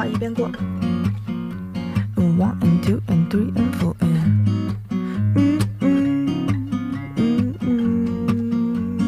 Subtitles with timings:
[0.00, 0.50] 好，一边过。
[2.16, 4.08] One and two and three and four and
[5.34, 6.34] 嗯嗯
[7.16, 8.98] 嗯嗯，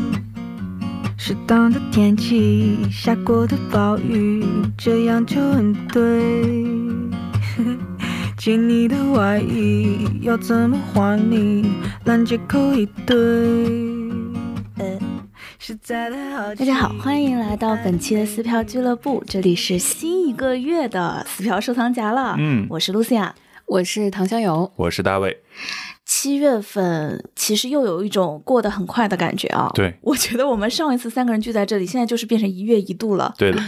[1.17, 4.45] 适当的天气，下过的暴雨，
[4.77, 6.45] 这样就很对。
[8.37, 11.65] 借你的外衣，要怎么还你？
[12.05, 13.82] 烂借口一堆。
[15.93, 22.35] 大家好，欢迎来到本期的撕票俱乐部，这里是新一个月的撕票收藏夹了。
[22.39, 23.35] 嗯我是露西亚。
[23.67, 25.43] 我是唐香友，我是大卫，
[26.05, 29.71] 七月份其实又有一种过得很快的感觉啊。
[29.75, 33.33] 对我觉得我们上一次三个人聚在这里，现在就是变成一月一度了。
[33.39, 33.61] 对的，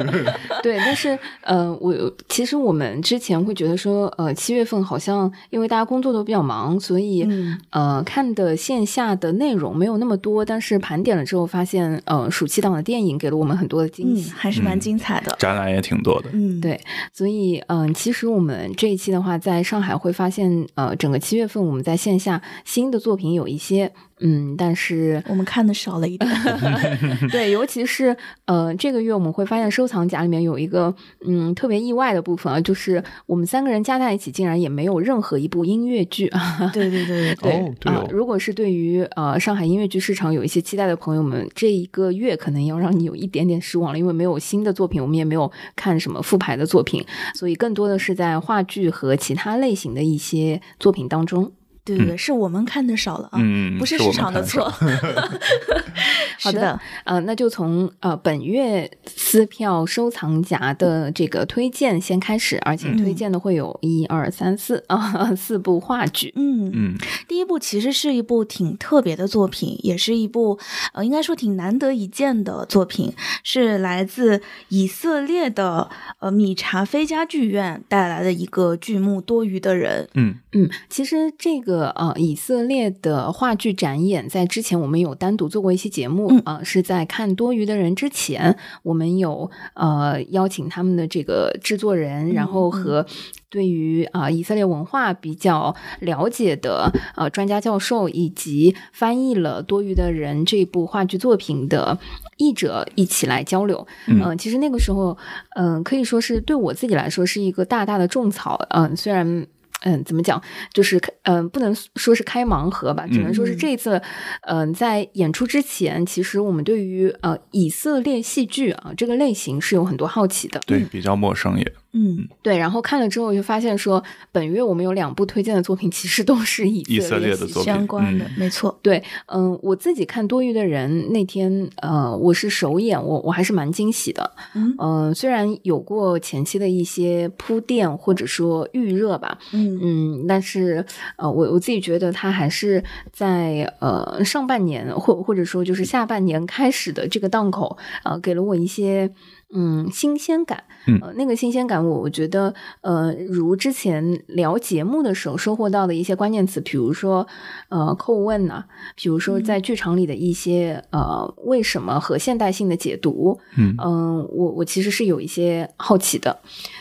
[0.62, 1.94] 对，但是呃，我
[2.28, 14.30] 其实我们之前会觉得说，呃，七月份好像因为大家工作都比较忙，所以、嗯呃看的线下的内容没有那么多，但是盘点了之后发现，呃，暑期档的电影给了我们很多的惊嗯，喜。
[14.30, 15.34] 还是蛮精彩的。
[15.38, 16.28] 展览也挺多的。
[16.32, 16.80] 嗯，对，
[17.12, 26.30] 所以嗯、其实我们这一期的话，在上海会发现，呃，整个七月份我们在线下新的作品有一些，嗯，但是我们看的少了一点。
[27.30, 30.94] 对，尤其是呃，这个月我们会发现收藏夹里面有一个
[31.26, 36.70] 嗯特别意外的部分啊，就是我们三个人加在一起，竟然也没有任何一部音乐剧 啊。
[36.72, 37.52] 对对对对 对。
[37.52, 51.52] 哦，对啊、哦，如果是对于呃上海音乐剧市场有一些期待的朋友们，这一个月可能要让你有一点点失望了，因为没有新的作品，我们也没有看什么复排的作品，所以更多的是在话剧和其他类型的一些作品当中。
[51.96, 54.72] 对对对，是我们看的少了啊，嗯不是市场的错。
[56.40, 66.32] 好的，呃，那就从呃本月撕票收藏夹的这个推荐先开始，而且推荐的会有一二三四啊四部话剧。
[66.36, 66.94] 嗯嗯，
[67.26, 70.58] 第一部其实是一部挺特别的作品，也是一部
[70.92, 80.04] 呃，应该说挺难得一见的作品，是来自以色列的呃米查菲家剧院带来的一个剧目《多余的人》。
[80.14, 93.06] 嗯嗯，其实这个呃以色列的话剧展演，在之前我们有单独做过一期节目嗯是在看多余的人之前，我们有呃邀请他们的这个制作人，然后和。
[93.50, 101.98] 对于啊、以色列文化比较了解的呃专家教授，以及翻译了《多余的人》这部话剧作品的
[102.36, 103.86] 译者一起来交流。
[104.06, 105.16] 嗯呃其实那个时候，
[105.56, 108.60] 嗯、可以说是对我自己来说是一个大大的种草。
[108.68, 109.46] 嗯、虽然。
[109.82, 110.42] 嗯，怎么讲？
[110.72, 114.00] 就是嗯、不能说是开盲盒吧，只能说是这一次，
[114.42, 120.60] 嗯、在演出之前，其实我们对于呃以色列戏剧啊这个类型是有很多好奇的。
[120.66, 121.72] 对，比较陌生也。
[121.98, 128.78] 嗯对，然后看了之后就发现说，本月我们有两部推荐的作品，其实都是以以色列的作品相关的、嗯没错。
[128.82, 134.30] 对，嗯、我自己看多余的人那天，呃，我是首演，我我还是蛮惊喜的。
[134.54, 140.84] 嗯嗯、虽然有过前期的一些铺垫或者说预热吧，嗯嗯，但是
[141.16, 142.82] 呃，我我自己觉得他还是
[143.12, 149.10] 在呃上半年或或者说就是下半年开始的这个档口，呃，给了我一些
[149.54, 150.64] 嗯新鲜感。
[150.86, 150.98] 嗯。
[151.02, 157.26] 呃，那个新鲜感我我觉得呃，如之前聊节目的时候收获到的一些关键词，比如说
[157.68, 158.64] 呃叩问呐、
[158.96, 163.74] 比如说在剧场里的一些呃为什么和现代性的解读，嗯。
[163.78, 166.38] 嗯，我我其实是有一些好奇的，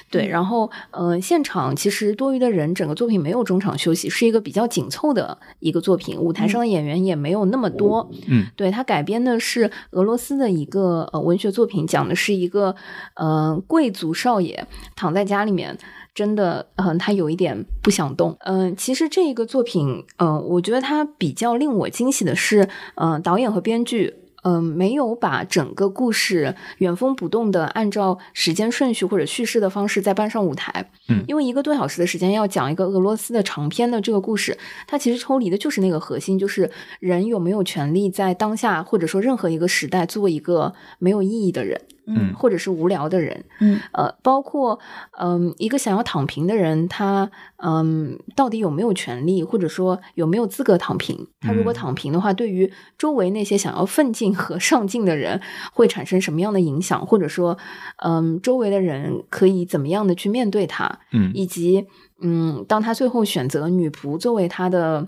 [0.10, 12.76] 对，然后嗯、呃现场其实多余的人，整个作品没有中场休息，是一个比较紧凑的一个作品，舞台上的演员也没有那么多，嗯，对，它改编的是俄罗斯的一个呃文学作品，讲的是一个
[13.16, 15.78] 呃贵族少爷躺在家里面。
[16.16, 18.36] 真的，嗯、他有一点不想动。
[18.40, 24.16] 嗯、其实这一个作品，嗯、我觉得他比较令我惊喜的是，嗯、导演和编剧
[24.48, 30.90] 嗯，没有把整个故事原封不动的按照时间顺序或者叙事的方式再搬上舞台。
[31.10, 34.58] 嗯因为一个多小时的时间要讲一个俄罗斯的长篇的这个故事，
[34.88, 36.72] 它其实抽离的就是那个核心，就是
[37.02, 43.46] 人有没有权利在当下或者说任何一个时代做一个没有意义的人，嗯或者是无聊的人。
[43.60, 44.80] 嗯呃，包括
[45.20, 51.28] 嗯，一个想要躺平的人，他嗯，到底有没有权利，或者说有没有资格躺平？
[51.42, 55.40] 他如果嗯躺平的话，对于周围那些想要奋进和 上进的人，
[55.74, 57.06] 会产生什么样的影响？
[57.06, 57.58] 或者说，
[58.04, 61.00] 嗯，周围的人可以怎么样的去面对他？
[61.12, 61.86] 嗯以及
[62.22, 65.08] 嗯，当他最后选择女仆作为他的。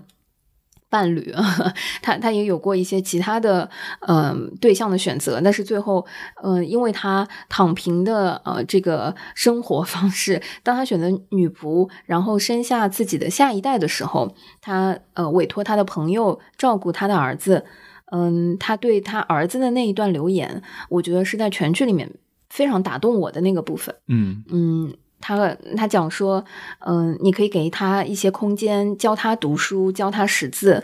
[0.90, 1.32] 伴侣，
[2.02, 3.70] 他他也有过一些其他的
[4.06, 6.04] 嗯、对象的选择，但是最后
[6.42, 17.64] 嗯、因为他躺平的呃这个生活方式，当他选择女仆，然后生下自己的下一代的时候，他呃委托他的朋友照顾他的儿子，
[18.12, 22.10] 嗯，他对他儿子的那一段留言，我觉得是在全剧里面
[22.48, 23.94] 非常打动我的那个部分。
[24.08, 24.42] 嗯。
[24.50, 26.44] 嗯，他他讲说，
[26.80, 30.82] 嗯、你可以给他一些空间，教他读书，教他识字，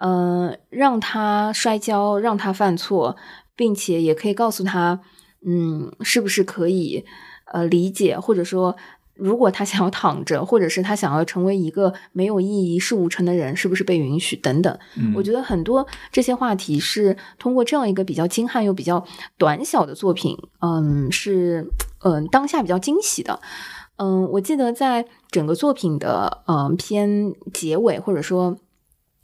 [0.00, 3.16] 嗯、让他摔跤，让他犯错，
[3.54, 5.00] 并且也可以告诉他，
[5.46, 7.04] 嗯，是不是可以
[7.52, 8.76] 呃理解，或者说。
[9.22, 14.34] 如果他想要躺着，或者是他想要成为一个没有意义、一事无成的人，是不是被允许？
[14.34, 19.06] 等等，嗯，我觉得很多这些话题是通过这样一个比较精悍又比较
[19.38, 21.70] 短小的作品，嗯，是
[22.00, 23.40] 嗯当下比较惊喜的。
[23.96, 28.58] 嗯，我记得在整个作品的嗯偏结尾或者说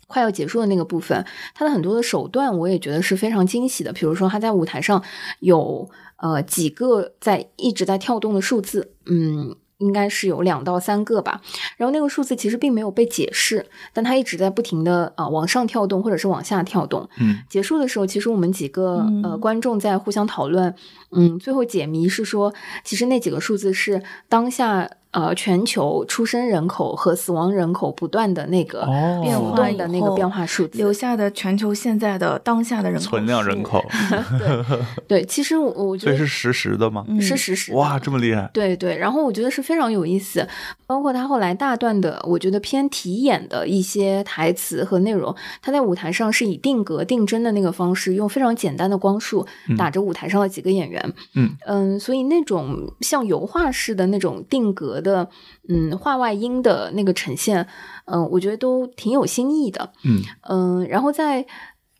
[0.06, 3.92] 快要结束的那个部分，他的很多的手段我也觉得是非常惊喜的。
[3.92, 5.02] 比如说他在舞台上
[5.40, 9.56] 有呃几个在一直在跳动的数字，嗯。
[9.78, 11.40] 应该是有两到三个吧，
[11.76, 17.08] 然后那个数字其实并没有被解释，但它一直在不停的啊、呃往上跳动或者是往下跳动。
[17.20, 20.74] 嗯结束的时候，其实我们几个、嗯呃观众在互相讨论，
[21.12, 22.52] 嗯，最后解谜是说，
[22.84, 30.78] 其实那几个数字是当下呃全球出生人口和死亡人口不断的那个哦变化的那个变化数字。
[30.78, 33.84] 留下的全球现在的当下的人口存量人口，
[34.38, 34.78] 对
[35.08, 37.04] 对，其实我我觉得所以是实时的吗？
[37.08, 38.48] 嗯是实时的哇，这么厉害！
[38.52, 40.46] 对对，然后我觉得是非常有意思，
[40.86, 49.46] 包括他后来大段的，我觉得偏题演的一些台词和内容，他在舞台上是以定格定帧的那个方式，用非常简单的光束
[49.76, 55.28] 打着舞台上的几个演员，嗯嗯，所以那种像油画式的那种定格的，
[55.68, 57.66] 嗯，画外音的那个呈现，
[58.06, 60.22] 嗯，我觉得都挺有新意的，嗯。
[60.48, 61.44] 嗯，然后在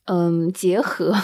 [0.07, 1.15] 嗯结合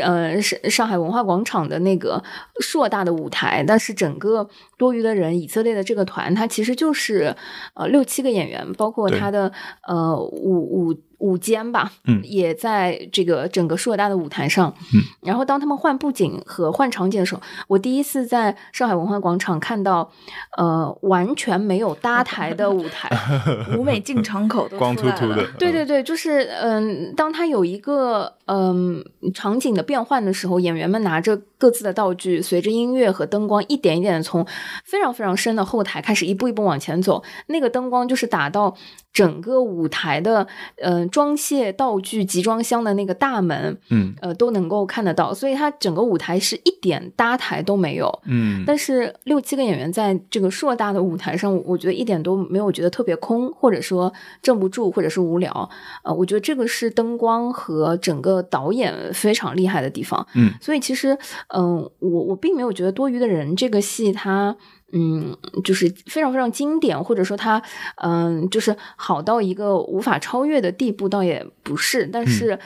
[0.00, 2.22] 呃上上海文化广场的那个
[2.60, 4.48] 硕大的舞台，但是整个
[4.78, 7.34] 多余的人，以色列的这个团，它其实就是
[7.74, 9.52] 呃六七个演员，包括他的
[9.88, 14.74] 呃舞舞舞间吧，嗯也在这个整个硕大的舞台上。
[14.92, 20.10] 嗯，然后当他们换布景和换场景的时候，我第一次在上海文化广场看到
[20.58, 23.08] 呃完全没有搭台的舞台。
[23.78, 34.44] 舞美进场口都光出来了秃秃的，对对对，就是嗯，当他有一个嗯场景的变换的时候，演员们拿着各自的道具，随着音乐和灯光一点一点的从
[34.84, 38.76] 非常非常深的后台开始一步一步往前走，那个灯光就是打到
[39.12, 48.10] 整个舞台的嗯装卸道具集装箱的那个大门，嗯呃都能够看得到，所以它整个舞台是一点搭台都没有。
[48.24, 55.68] 嗯，但是六七个演员在这个硕大的舞台上，我觉得一点都没有觉得特别空，或者说镇不住，或者是无聊。
[56.04, 60.26] 呃，我觉得这个是灯光和整个导演非常厉害的地方。
[60.34, 61.18] 嗯所以其实，
[61.48, 64.56] 嗯、我我并没有觉得多余的人这个戏它。
[64.92, 67.62] 嗯，就是非常非常经典，或者说它，
[67.96, 72.06] 嗯，就是好到一个无法超越的地步，倒也不是。
[72.06, 72.58] 但是，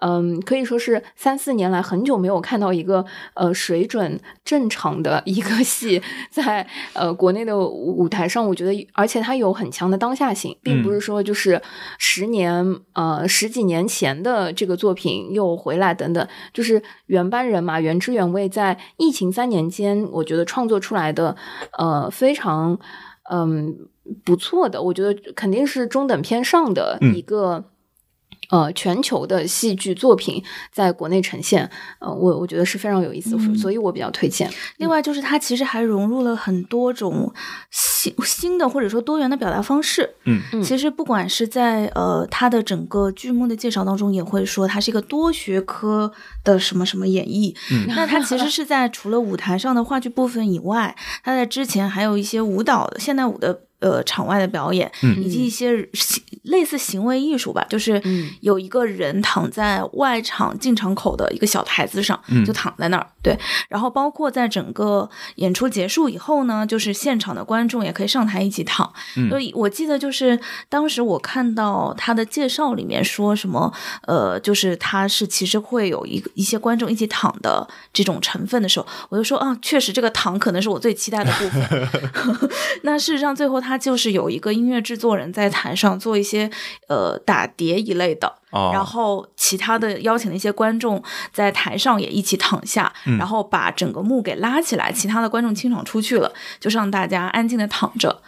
[0.00, 6.00] 嗯，可以说是三四年来很久没有看到一个呃水准正常的一个戏
[6.30, 11.60] 在呃国内的舞舞台上，我觉得，而且它有很强的当下性，并不是说就是
[11.98, 21.36] 十年呃十几年前的这个作品又回来等等，就是原班人马、原汁原味，在疫情三年间，我觉得创作出来的
[21.78, 22.78] 呃非常
[23.30, 23.88] 嗯
[24.24, 27.64] 不错的，我觉得肯定是中等偏上的嗯一个。
[28.52, 31.68] 呃，全球的戏剧作品在国内呈现，
[32.00, 34.50] 呃，我我觉得是非常有意思，嗯所以我比较推荐。
[34.76, 37.32] 另外就是它其实还融入了很多种
[37.70, 40.08] 新新的或者说多元的表达方式。
[40.26, 46.12] 嗯嗯其实不管是在呃它的整个剧目的介绍当中，也会说它是一个多学科
[46.44, 47.56] 的什么什么演绎。
[47.70, 53.62] 嗯那它其实是在除了舞台上的话剧部分以外，它在之前还有一些舞蹈的现代舞的。
[53.82, 55.72] 呃，场外的表演，嗯以及一些
[56.44, 63.06] 类似行为艺术吧，就是嗯有一个人躺在外场进场口的一个小台子上，嗯就躺在那儿。
[63.22, 63.38] 对，
[63.68, 68.92] 然后包括在整个演出结束以后呢，就是现场的观众也可以上台一起躺。
[69.16, 70.38] 嗯所以我记得就是
[70.68, 73.72] 当时我看到他的介绍里面说什么，
[74.06, 81.88] 呃，就是他是其实会有一个一些观众一起躺的这种成分的时候，我就说啊，确实这个躺可能是我最期待的部分。
[82.82, 86.50] 那事实上最后他就是有一个音乐制作人在台上做一些
[86.88, 88.34] 呃打碟一类的。
[88.52, 98.22] 哦，然后其他的邀请的一些观众在台上也一起躺下，嗯然后把整个幕给拉起来，其他的观众清场出去了，就是让大家安静的躺着。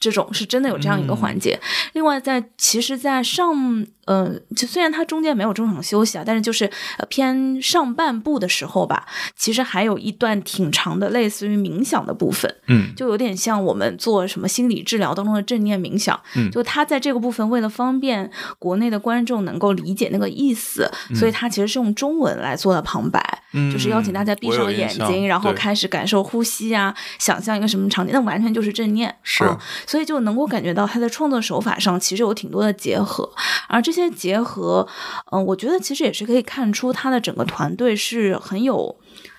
[0.00, 1.58] 这种是真的有这样一个环节。
[1.92, 6.64] 另外在，其实，在上嗯，就虽然它中间没有中场休息啊，但是就是
[6.98, 16.18] 呃偏上半部的时候吧，其实还有一段挺长的，类似于冥想的部分，嗯就有点像我们做什么心理治疗当中的正念冥想。
[16.34, 29.14] 嗯就他在这个部分为了方便国内的观众能够理解那个意思，所以他其实是用中文来做的旁白，嗯就是邀请大家闭上眼睛，然后开始感受呼吸啊，想象一个什么场景，那完全就是正念。
[29.22, 33.28] 是嗯所以就能够感觉到他在创作手法上其实有挺多的结合，
[33.68, 34.86] 而这些结合，
[35.32, 38.94] 嗯、我觉得其实也是可以看出他的整个团队是很有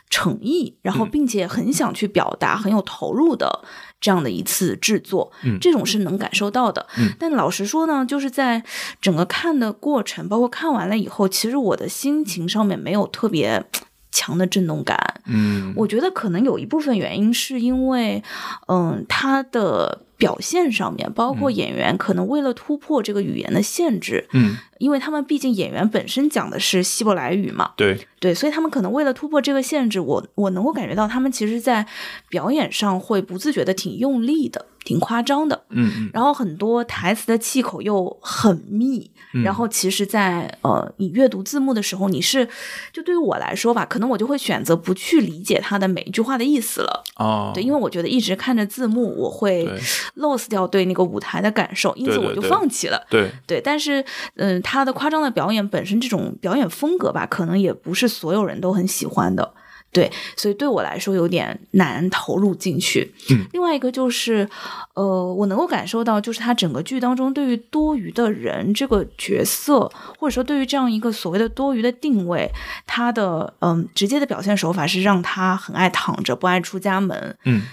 [0.10, 3.62] 诚意，然后嗯并且很想去表达、很有投入的
[4.02, 6.88] 这样的一次制作，嗯这种是能感受到的。
[6.98, 8.64] 嗯但老实说呢，就是在
[9.00, 13.64] 整个看的过程，包括看完了以后，其实我的心情上面没有特别
[14.12, 15.22] 强的震动感。
[15.28, 18.24] 嗯，我觉得可能有一部分原因是因为，
[18.68, 21.56] 嗯，他的表现上面，包括嗯。
[21.56, 24.58] 演员可能为了突破这个语言的限制，嗯。
[24.78, 31.86] 因为他们毕竟演员本身讲的是希伯来语嘛，对，对，所以他们可能为了突破这个限制，我我能够感觉到他们其实在
[32.30, 35.56] 表演上会不自觉的挺用力的，挺夸张的。
[35.70, 42.48] 嗯嗯然后很多台词的气口又很密，嗯然后其实在，呃你阅读字幕的时候，你是
[42.92, 47.04] 就对于我来说吧，可能我就会选择不去理解他的每一句话的意思了。
[47.18, 49.70] 哦，对，因为我觉得一直看着字幕，我会
[50.16, 53.06] lose 掉对那个舞台的感受，因此我就放弃了。
[53.12, 54.04] 对对，但是，
[54.38, 59.54] 嗯，他的夸张的表演本身这种表演风格吧，可能也不是所有人都很喜欢的。
[59.92, 63.14] 对，所以对我来说有点难投入进去。
[63.32, 64.48] 嗯，另外一个就是，
[64.94, 72.50] 呃，我能够感受到，就是他整个剧当中对于多余的人这个角色，或者说对于这样一个所谓的多余的定位，
[72.86, 77.36] 他的嗯直接的表现手法是让他很爱躺着，不爱出家门。
[77.46, 77.64] 嗯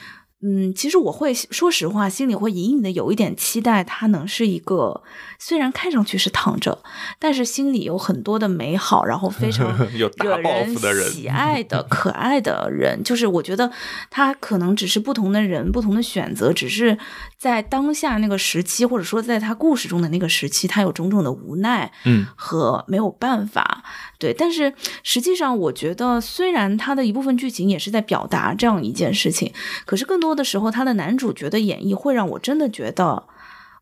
[0.49, 5.03] 嗯，其实我会说实话，心里会隐隐的有一点期待，他能是一个
[5.41, 6.85] 虽然看上去是躺着，
[7.19, 13.03] 但是心里有很多的美好，然后非常 有大惹抱负的人喜爱的、可爱的人。
[13.03, 13.73] 就是我觉得
[14.09, 16.97] 他可能只是不同的人、不同的选择，只是
[17.37, 23.83] 在当下那个时期，或者说在他故事中的那个时期，他有种种的无奈，嗯和没有办法，
[24.21, 24.33] 对。
[24.33, 24.73] 但是
[25.03, 29.53] 实际上，我觉得虽然他的一部分剧情也是在表达这样一件事情，
[29.85, 33.25] 可是更多的时候，他的男主角的演绎会让我真的觉得，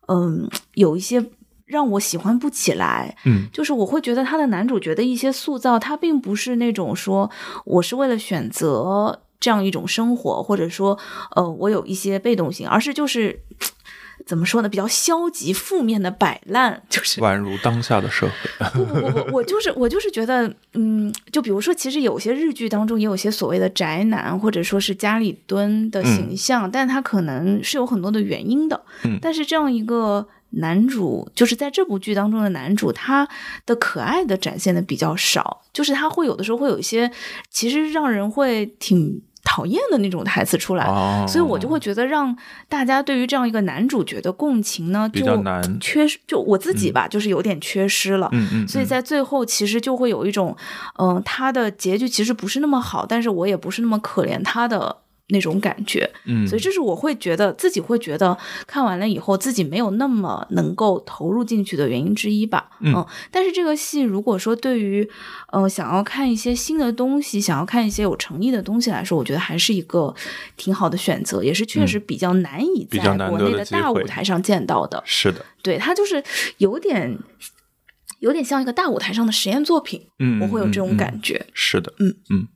[0.06, 1.30] 嗯，有一些
[1.66, 3.16] 让我喜欢不起来。
[3.24, 7.28] 嗯就是我会觉得他的男主角的一些塑造，他并不是那种说
[7.64, 10.98] 我是为了选择这样一种生活，或者说
[11.34, 13.42] 呃我有一些被动性，而是就是。
[14.26, 14.68] 怎么说呢？
[14.68, 18.68] 比较消极、负面的摆烂，就是宛如当下的社会。
[18.72, 28.82] 不不不不，我就是我就是觉得，嗯，就比如说，其实有些日剧当中也有些所谓的宅男，或者说是家里蹲的形象，但他可能是有很多的原因的。
[29.04, 33.28] 嗯但是这样一个男主，就是在这部剧当中的男主，他
[33.66, 37.10] 的可爱的展现的比较少，就是他会有的时候会有一些，
[37.50, 40.84] 其实让人会挺讨厌的那种台词出来。
[40.86, 42.36] 哦，所以我就会觉得，让
[42.68, 45.44] 大家对于这样一个男主角的共情呢，比就
[45.80, 46.18] 缺失。
[46.26, 48.28] 就我自己吧，就是有点缺失了。
[48.32, 50.56] 嗯嗯，所以在最后，其实就会有一种，
[50.98, 54.96] 嗯、他的结局其实不是那么好，但是我也不是那么可怜他的
[55.28, 56.08] 那种感觉。
[56.26, 62.70] 嗯，所以这是我会觉得自己会觉得看完了以后自己没有那么能够投入进去的原因之一吧。
[62.80, 65.08] 嗯但是这个戏如果说对于
[65.50, 70.14] 呃想要看一些新的东西，想要看一些有诚意的东西来说，我觉得还是一个
[70.56, 75.02] 挺好的选择，也是确实比较难以在国内的大舞台上见到的。
[75.06, 76.22] 是的，对，它就是
[76.58, 77.18] 有点
[78.20, 81.20] 有点像一个大舞台上的实验作品，嗯，我会有这种嗯感。
[81.22, 81.36] 觉。
[81.36, 82.48] 嗯是的，嗯嗯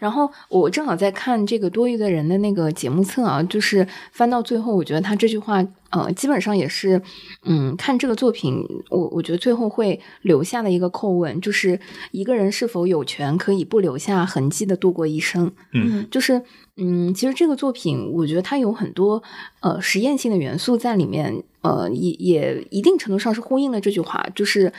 [0.00, 7.00] 然后我正好在看这个多余的人的那个节目册啊，就是翻到最后，我觉得他这句话，呃，基本上也是，
[7.44, 11.78] 嗯，看这个作品，我我觉得最后会留下的一个叩问，就是
[12.10, 15.52] 一个人是否有权可以不留下痕迹的度过一生？
[15.72, 16.42] 嗯就是，
[16.76, 19.22] 嗯，其实这个作品，我觉得它有很多
[19.60, 24.72] 呃实验性的元素在里面，呃，也也一定程度上是呼应了这句话，就是，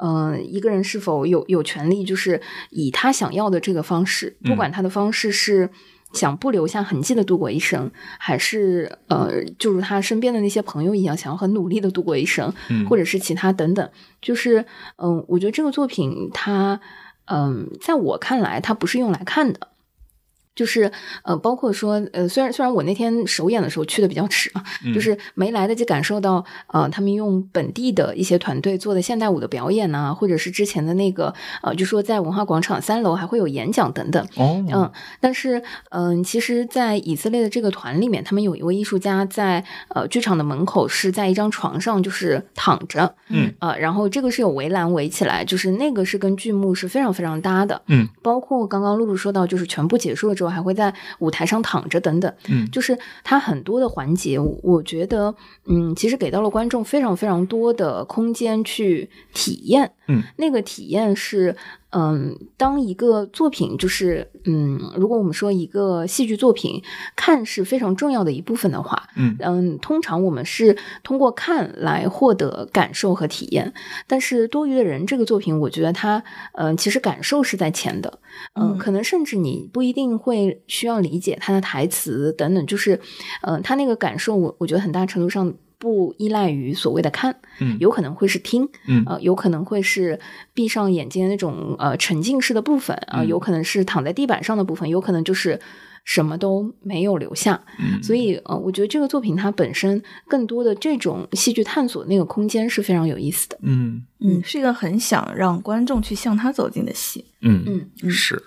[0.00, 2.40] 呃，一个人是否有有权利，就是
[2.70, 5.70] 以他想要的这个方式，不管他的方式是。
[6.12, 7.88] 想不留下痕迹的度过一生，
[8.18, 13.90] 还是呃，就如他身边的那些朋友一样，想要很努力的度过一生，嗯，或者是其他等等，
[14.20, 14.66] 就是
[14.96, 16.80] 嗯、我觉得这个作品它
[17.26, 19.68] 嗯、在我看来，它不是用来看的。
[20.60, 24.92] 就是呃，包括说呃，虽然虽然我那天首演的时候去的比较迟啊，嗯。
[24.92, 34.22] 就是没来得及感受到呃，他们用本地的一些团队做的现代舞的表演呐、或者是之前的那个呃，就说在文化广场三楼还会有演讲等等。
[34.36, 39.64] 哦，嗯，但是嗯、其实，在以色列的这个团里面，他们有一位艺术家在
[39.94, 43.54] 呃剧场的门口是在一张床上就是躺着，嗯。
[43.60, 55.34] 呃，然后这个是有围栏围起来，就是那个是跟剧目是非常非常搭的，嗯，包括刚刚露露说到，就是全部结束了之后还会在舞台上躺着等等，嗯就是他很多的环节，我我觉得，
[55.66, 61.56] 嗯，其实给到了观众非常非常多的空间去体验，嗯，那个体验是。
[61.92, 66.80] 嗯，当一个作品就是，嗯，如果我们说一个戏剧作品
[67.16, 73.72] 看是非常重要的一部分的话，嗯嗯，通常我们是通过看来获得感受和体验，
[74.06, 76.22] 但是多余的人这个作品，我觉得它，
[76.54, 78.20] 嗯、其实感受是在前的，
[78.54, 83.00] 嗯、嗯可能甚至你不一定会需要理解他的台词等等，就是，
[83.42, 85.52] 嗯、他那个感受，我我觉得很大程度上。
[85.80, 87.76] 不依赖于所谓的看，嗯。
[87.80, 89.02] 有可能会是听，嗯。
[89.06, 90.20] 呃，有可能会是
[90.54, 93.26] 闭上眼睛的那种呃沉浸式的部分啊、嗯。
[93.26, 95.58] 有可能是躺在地板上的部分，有可能就是
[96.04, 97.64] 什么都没有留下。
[97.78, 98.02] 嗯。
[98.02, 103.58] 所以呃，我觉得这个作品它本身更多的这种戏剧探索那个空间是非常有意思的。
[103.62, 104.04] 嗯。
[104.20, 107.24] 嗯，是一个很想让观众去向他走近的戏。
[107.40, 108.10] 嗯嗯嗯。
[108.10, 108.42] 是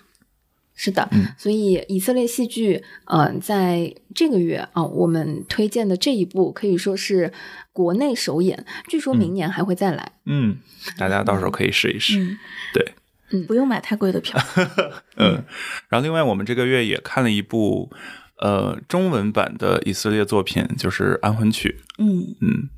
[0.84, 7.32] 是的，嗯所以以色列戏剧，呃，在这个月啊、我们推荐的这一部可以说是
[7.72, 10.12] 国内首演，据说明年还会再来。
[10.25, 10.58] 嗯，
[10.98, 12.20] 大家到时候可以试一试。
[12.20, 12.38] 嗯，
[12.74, 14.38] 对，不用买太贵的票。
[15.16, 15.46] 嗯，
[15.88, 17.90] 然后另外我们这个月也看了一部
[18.40, 21.80] 呃中文版的以色列作品，就是《安魂曲》。
[22.04, 22.70] 嗯嗯，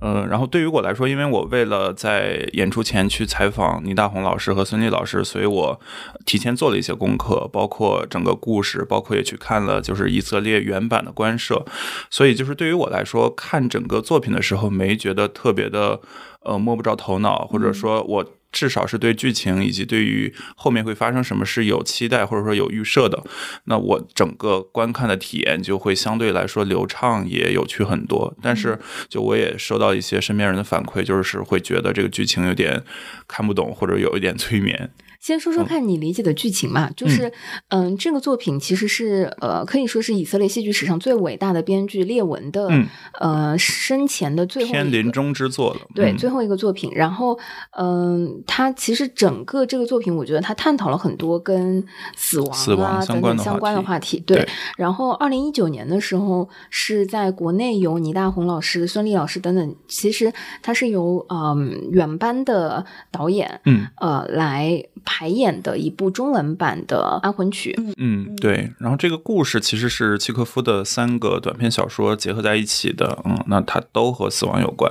[0.00, 5.80] 呃，然后对于我来说，因为我为了在演出前去采访倪大红老师和孙俪老师，所以我
[6.26, 11.64] 提前做了一些功课，包括整个故事，包括也去看了就是以色列原版的官摄，
[12.10, 16.00] 所以就是对于我来说，看整个作品的时候，没觉得特别的
[16.40, 18.24] 呃摸不着头脑，或者说我。
[18.54, 23.20] 至少是对剧情以及对于后面会发生什么是有期待或者说有预设的，
[23.64, 28.32] 那我整个观看的体验就会相对来说流畅也有趣很多。
[28.40, 32.80] 但是就我也收到一些身边人的反馈，就是会觉得这个剧情有点
[33.26, 34.88] 看不懂，或者有一点催眠。
[35.24, 37.32] 先说说看你理解的剧情嘛，就是，
[37.68, 42.86] 嗯，这个作品其实是呃，可以说是以色列戏剧史上最伟大的编剧列文的、嗯
[43.18, 46.90] 呃生前的最后一个偏临终之作了，对，嗯最后一个作品。
[46.94, 47.38] 然后，
[47.70, 51.82] 嗯，他其实整个这个作品，我觉得他探讨了很多跟
[52.14, 54.20] 死亡啊死亡相等关的话等相关的题话题。
[54.20, 54.36] 对。
[54.36, 64.84] 对然后，二零一九年的时候，是在国内由倪大红老师、孙俪老师等等，其实他是由嗯原班的导演嗯呃来
[65.16, 67.72] 排演的一部中文版的《安魂曲》。
[67.98, 68.68] 嗯，对。
[68.80, 74.90] 然后这个故事其实是契诃夫的三个短篇小说结合在一起的，嗯，那它都和死亡有关。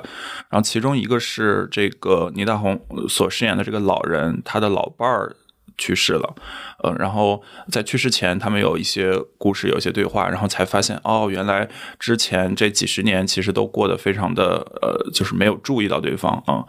[0.50, 5.36] 然后其中一个是这个倪大红所饰演的这个老人，他的老伴儿
[5.84, 6.36] 去世了，
[6.82, 11.68] 呃，然后在去世前，他们有一些故事，有一些对话，然后才发现，哦，原来
[12.00, 16.64] 之前这几十年其实都过得非常的，呃，就是没有注意到对方啊，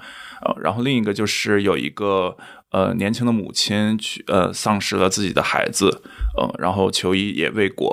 [0.44, 2.36] 呃，然后另一个就是有一个
[2.72, 6.02] 呃年轻的母亲去呃丧失了自己的孩子，
[6.40, 7.86] 嗯、然后求医也未果，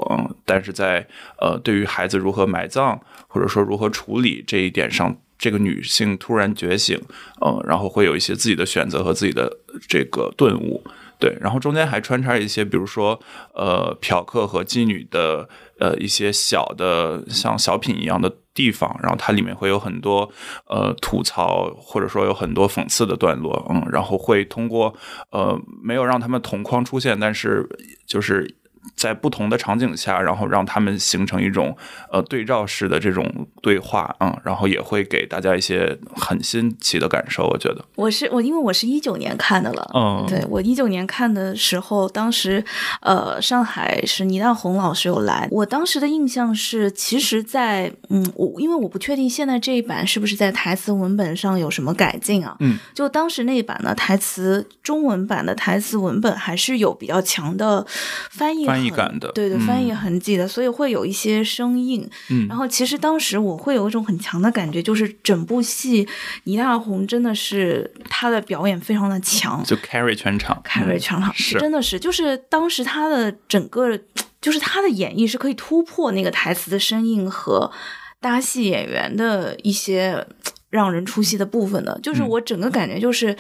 [0.44, 1.08] 但是在
[1.40, 5.16] 呃对于孩子如何埋葬或者说如何处理这一点上。
[5.42, 7.02] 这个女性突然觉醒，
[7.44, 9.52] 嗯，然后会有一些自己的选择和自己的
[9.90, 10.84] 这个顿悟，
[11.22, 13.18] 对，然后中间还穿插一些，比如说
[13.54, 15.48] 呃嫖客和妓女的
[15.80, 20.30] 呃一些小的像小品一样的地方，然后它里面会有很多
[20.68, 24.94] 呃吐槽或者说有很多讽刺的段落，嗯，然后会通过
[25.30, 27.70] 呃没有让他们同框出现，但是
[28.06, 28.58] 就是。
[28.96, 31.76] 在不同的场景下，然后让他们形成一种
[32.12, 33.30] 呃对照式的这种
[33.62, 37.48] 对话，嗯，然后也会给大家一些很新奇的感受。
[37.48, 39.90] 我觉得，我是我，因为我是一九年看的了。
[39.94, 42.64] 嗯对我一九年看的时候，当时
[43.02, 52.56] 呃，上海是倪大红老师有来，我当时的印象是，其实在，嗯，我因为我不确定现在这一版是不是在台词文本上有什么改进啊？
[52.60, 57.86] 嗯，就当时那一版呢，台词中文版的台词文本还是有比较强的
[58.30, 62.10] 翻译翻译感的对对，嗯翻译痕迹的，所以会有一些生硬。
[62.30, 66.08] 嗯然后其实当时我会有一种很强的感觉，就是整部戏
[66.46, 73.98] 倪大红真的是他的表演非常的强，就 carry 全场，，carry 全场、是真的是，就是当时他的整个，
[74.42, 77.72] 就是他的演绎是可以突破那个台词的生硬和
[78.20, 80.26] 搭戏演员的一些
[80.70, 82.00] 让人出戏的部分的。
[82.02, 83.36] 就是嗯我整个感觉就是，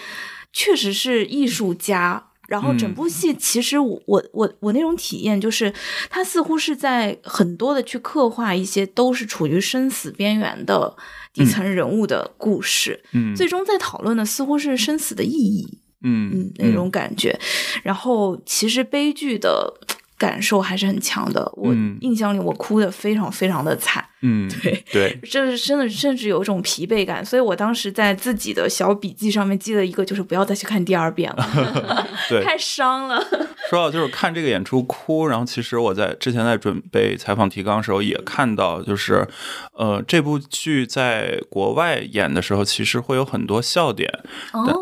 [0.53, 2.27] 确实是艺术家。
[2.51, 5.73] 然后整嗯部戏其实我我我我那种体验就是，
[6.09, 10.93] 它似乎是在很多的去刻画一些都是处于生死边缘的
[11.33, 17.39] 底层人物的故事，嗯最终在讨论的似乎是生死的意义，嗯嗯，那种感觉。
[17.83, 19.73] 然后其实悲剧的
[20.17, 24.03] 感受还是很强的，我嗯印象里我哭的非常非常的惨。
[24.21, 25.19] 嗯对 对。
[25.29, 33.21] 这是真的，甚至有一种疲惫感，所以我当时在自己的小笔记上面记了一个，就是不要再去看第二遍了， 对，太伤了。
[33.69, 39.25] 说到就是看这个演出哭，然后其实我在之前在准备采访提纲的时候也看到，就是
[39.73, 44.11] 呃这部剧在国外演的时候，其实会有很多笑点，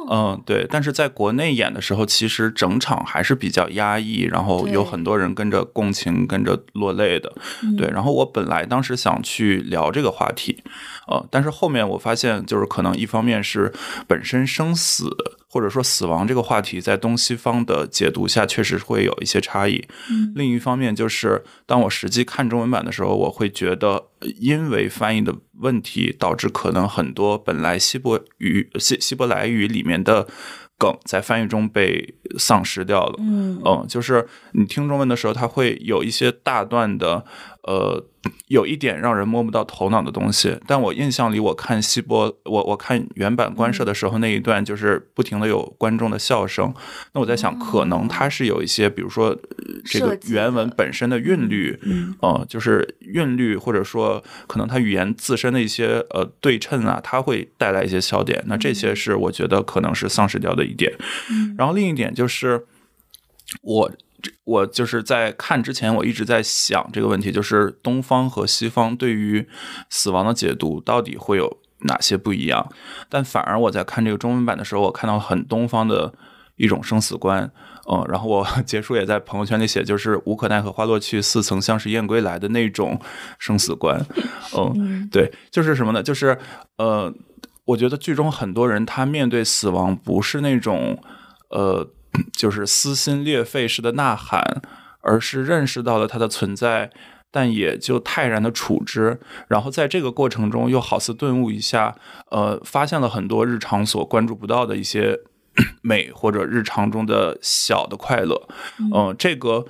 [0.10, 7.32] 嗯对，但是在国内演的时候，其实整场还是比较压抑，然后有很多人跟着共情、跟着落泪的，
[7.63, 7.75] 嗯。
[7.75, 7.88] 对。
[7.89, 10.63] 然后我本来当时想去聊这个话题，
[11.07, 13.71] 呃，但是后面我发现，就是可能一方面是
[14.07, 15.05] 本身生死
[15.47, 19.85] 或者说死亡这个话题，在东西方的解读下确实会有一些差异。
[20.09, 23.89] 嗯另一方面，就是当我实际看中文版的时候，我会觉得，
[24.21, 30.27] 呃因为翻译的问题，导致可能很多本来希伯语希希伯来语里面的
[30.77, 33.15] 梗在翻译中被丧失掉了。
[33.19, 37.25] 嗯嗯，就是你听中文的时候，它会有一些大段的，
[37.69, 38.03] 呃，
[38.47, 40.58] 有一点让人摸不到头脑的东西。
[40.65, 46.73] 但我印象里，我看西波，我我看原版官摄的时候，那一段就是不停的有观众的笑声。
[47.13, 49.38] 那我在想，可能它是有一些，比如说、呃
[49.86, 58.43] 这个原文本身的韵律，嗯呃，就是韵律，或者说可能它语言自身的一些呃对称啊，它会带来一些笑点。
[58.47, 60.91] 那这些是我觉得可能是丧失掉的一点。
[61.29, 62.65] 嗯然后另一点就是，
[63.62, 63.91] 我
[64.43, 69.47] 我就是在看之前，我一直在想这个问题，就是东方和西方对于
[69.89, 72.71] 死亡的解读到底会有哪些不一样？
[73.10, 76.13] 但反而我在看这个中文版的时候，我看到很东方的
[76.58, 77.51] 一种生死观。
[77.91, 82.99] 嗯，然后我 结束也在朋友圈里写，就是无可奈何花落去，似曾相识燕归来的那种
[83.39, 83.99] 生死观。
[84.55, 86.03] 嗯，嗯对，就是什么呢？
[86.03, 86.38] 就是
[86.77, 87.12] 呃，
[87.65, 91.01] 我觉得剧中很多人他面对死亡不是那种
[91.49, 91.89] 呃，
[92.34, 94.62] 就是撕心裂肺式的呐喊，
[95.01, 96.91] 而是认识到了它的存在。
[97.32, 101.95] 但也就泰然的处之，然后在这个过程中又好似顿悟一下，
[102.32, 105.15] 呃，发现了很多日常所关注不到的一些
[105.84, 108.49] 美或者日常中的小的快乐，
[108.91, 109.63] 嗯、这个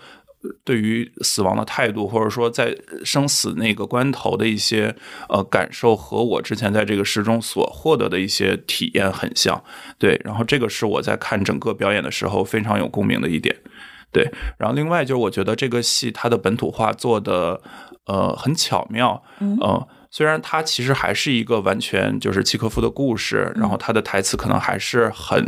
[0.63, 4.95] 对于死亡的态度，或者说在生死那个关头的一些
[5.27, 9.61] 呃感受，和我之前在这个诗中所获得的一些体验很像。
[9.97, 13.55] 对，然后这个是我在看整个表演的时候非常有共鸣的一点。
[14.11, 17.61] 对，然后另外就是我觉得这个戏它的本土化做的
[18.05, 25.43] 呃很巧妙，嗯呃虽然它其实还是一个完全就是契诃夫的故事，然后他的台词可能还是很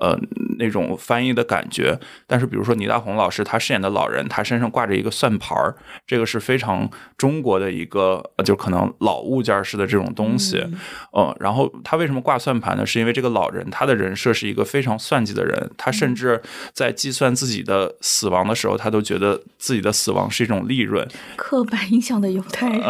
[0.00, 0.18] 呃
[0.58, 5.74] 那种翻译的感觉，但是比如说倪大红老师他饰演的老人，他身上挂着一个算盘儿，
[6.06, 11.26] 这个是非常中国的一个呃就可能老物件式的这种东西，嗯。
[11.26, 12.86] 嗯，然后他为什么挂算盘呢？
[12.86, 16.40] 是因为这个老人他的人设是一个非常算计的人，他甚至
[16.72, 21.06] 在计算自己的死亡的时候，他都觉得自己的死亡是一种利润。
[21.36, 22.82] 刻板印象的犹太人，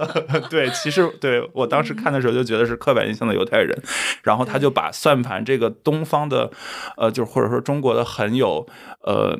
[0.48, 3.76] 对，其实 对我当时看的时候就觉得是刻板印象的犹太人，
[4.22, 6.50] 然后他就把算盘这个东方的，
[6.96, 8.66] 呃，就或者说中国的很有
[9.04, 9.38] 呃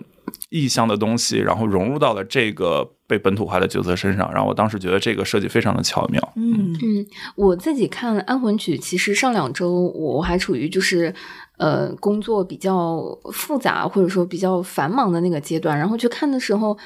[0.48, 6.32] 意象的东西，然后融入到了这个被本土化的角色身上，然后我当时觉得这个设计非常的巧妙。
[6.36, 11.12] 嗯嗯，我自己看《安魂曲》，其实上两周我还处于就是
[11.58, 16.76] 呃工作比较复杂或者说比较繁忙的那个阶段，然后去看的时候。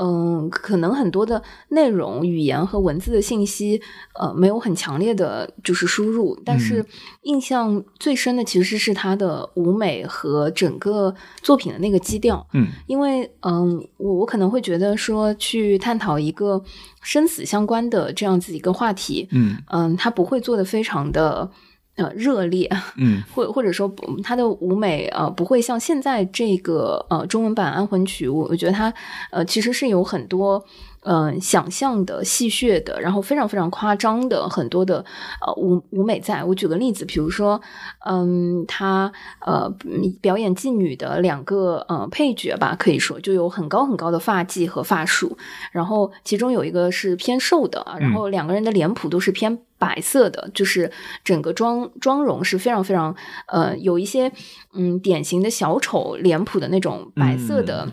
[0.00, 3.80] 嗯，可能很多的内容、语言和文字的信息，
[4.14, 6.84] 呃，没有很强烈的就是输入，但是
[7.22, 12.46] 印象最深的其实是它的舞美和整个作品的那个基调。
[12.52, 12.68] 嗯。
[12.86, 16.62] 因为嗯，我我可能会觉得说去探讨一个
[17.02, 19.56] 生死相关的这样子一个话题，嗯。
[19.70, 21.50] 嗯，它不会做的非常的
[21.98, 28.92] 呃热烈，嗯 或或者说不它的舞美呃不会像现在这个呃中文版《安魂曲》，我我觉得它
[29.30, 30.64] 呃其实是有很多。
[31.10, 35.02] 嗯、想象的、戏谑的，然后非常非常夸张的很多的
[35.40, 36.44] 呃舞舞美在。
[36.44, 37.58] 我举个例子，比如说，
[38.04, 39.74] 嗯，他呃
[40.20, 45.38] 表演妓女的两个呃配角吧，可以说就有很高很高的发髻和发束，
[45.72, 50.92] 然后其中有一个是偏瘦的，然后两个人的脸谱都是偏白色的，就是
[51.24, 53.16] 整个妆妆容是非常非常
[53.46, 54.30] 呃有一些
[54.74, 57.88] 嗯典型的小丑脸谱的那种白色的、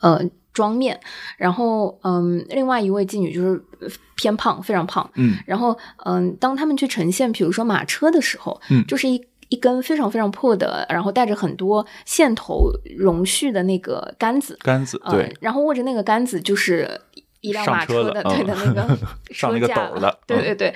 [0.00, 0.20] 呃
[0.56, 0.98] 妆面，
[1.36, 16.98] 然后嗯另外一位妓女就是呃偏胖，非常胖，嗯然后，嗯，当他们去呈现，比如说马车的时候，嗯就是一一根非常非常破的，然后带着很多线头绒絮的那个杆子，杆子呃对，然后握着那个杆子就是
[17.42, 18.98] 一辆马车的的，对嗯的那个
[19.34, 20.74] 上那个车架斗儿的嗯对对对。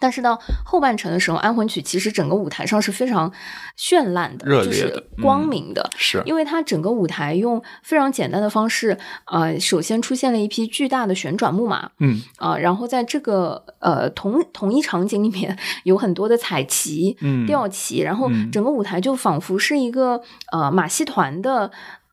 [0.00, 3.32] 但是到后半程的时候，《安魂曲》其实整个舞台上是非常
[3.78, 5.90] 绚烂的，就是光明的。
[5.96, 20.20] 是因为它整个舞台用非常简单的方式，呃，首先出现了一匹巨大的旋转木马，嗯啊、然后在这个呃同同一场景里面有很多的彩旗、嗯吊旗，然后嗯整个舞台就仿佛是一个
[20.52, 21.70] 呃马戏团的。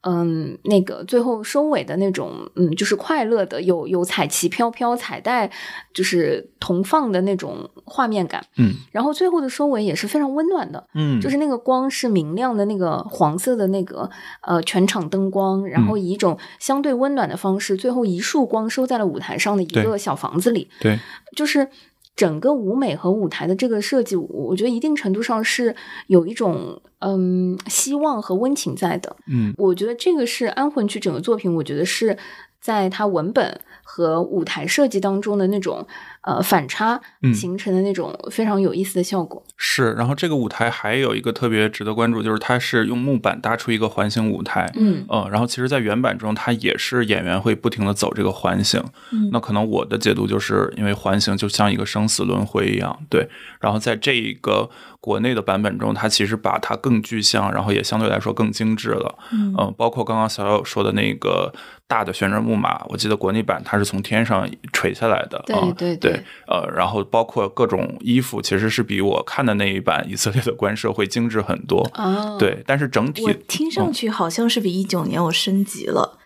[0.07, 5.49] 嗯，那个最后收尾的那种，嗯，就是快乐的，有有彩旗飘飘，彩带
[5.95, 8.45] 就是同放的那种画面感。
[8.57, 14.07] 嗯然后最后的收尾也是非常温暖的，嗯，就是那个光是明亮的那个黄色的那个
[14.41, 20.99] 呃全场灯光，然嗯后以一种相对温暖的方式，最后一束光收在了舞台上的一个小房子里，对，
[21.35, 21.67] 就是。
[22.15, 25.75] 整个舞美和舞台的这个设计，我我觉得一定程度上是
[26.07, 29.15] 有一种嗯希望和温情在的。
[29.27, 32.17] 嗯我觉得这个是《安魂曲》整个作品，我觉得是
[32.59, 35.85] 在它文本和舞台设计当中的那种
[36.21, 39.43] 呃反差嗯形成的那种非常有意思的效果。
[39.55, 39.91] 是。
[39.91, 44.71] 然后这个舞台还有一个特别值得关注，就是它是用木板搭出一个环形舞台。
[44.75, 48.83] 嗯呃，然后其实，在原版中，它也是演员会不停的走这个环形。
[49.11, 53.29] 嗯那可能我的解读就是因为环形就像一个生死轮回一样，对。
[53.59, 54.69] 然后在这一个
[55.05, 59.15] 国内的版本中，它其实把它更具象，然后也相对来说更精致了。
[59.31, 61.53] 嗯嗯，包括刚刚小小说的那个
[61.87, 65.39] 大的旋转木马，我记得国内版它是从天上垂下来的。
[65.45, 71.87] 对嗯对对，呃，然后包括各种衣服，其实是比我看的那一版以色列的官设会精致很多。
[71.93, 76.24] 啊，对，但是整体我听上去好像是比一九年我升级了，嗯。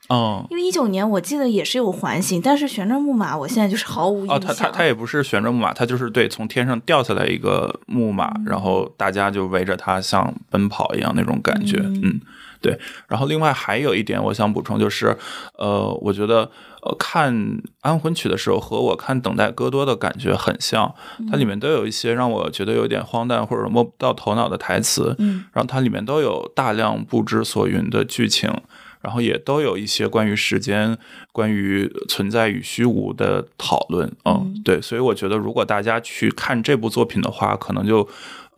[0.50, 4.38] 因为一九年我记得也是有环形，但是旋转木马我现在就是毫无印象。
[4.38, 12.02] 哦，它它它也不是旋转木马，它就是对从天上掉下来一个木马，然后大家就围着它像奔跑一样那种感觉，嗯。
[12.04, 12.22] 嗯，
[12.60, 12.80] 对。
[13.08, 15.15] 然后另外还有一点我想补充就是，
[15.58, 16.50] 呃，我觉得
[16.82, 17.34] 呃看
[17.82, 20.93] 《安魂曲》的时候和我看《等待戈多》的感觉很像，
[21.30, 25.45] 它里面都有一些让我觉得有点荒诞或者摸不到头脑的台词，嗯。
[25.54, 28.52] 然后它里面都有大量不知所云的剧情，
[29.01, 30.97] 然后也都有一些关于时间、
[31.31, 34.07] 关于存在与虚无的讨论。
[34.25, 38.07] 嗯，嗯对，所以我觉得如果大家去看这部作品的话，可能就。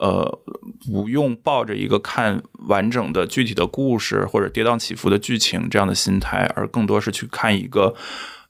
[0.01, 0.39] 呃，
[0.91, 7.93] 不用抱着一个看完整的具体的故事或者跌宕起伏的剧情这样的心态，而更多是去看一个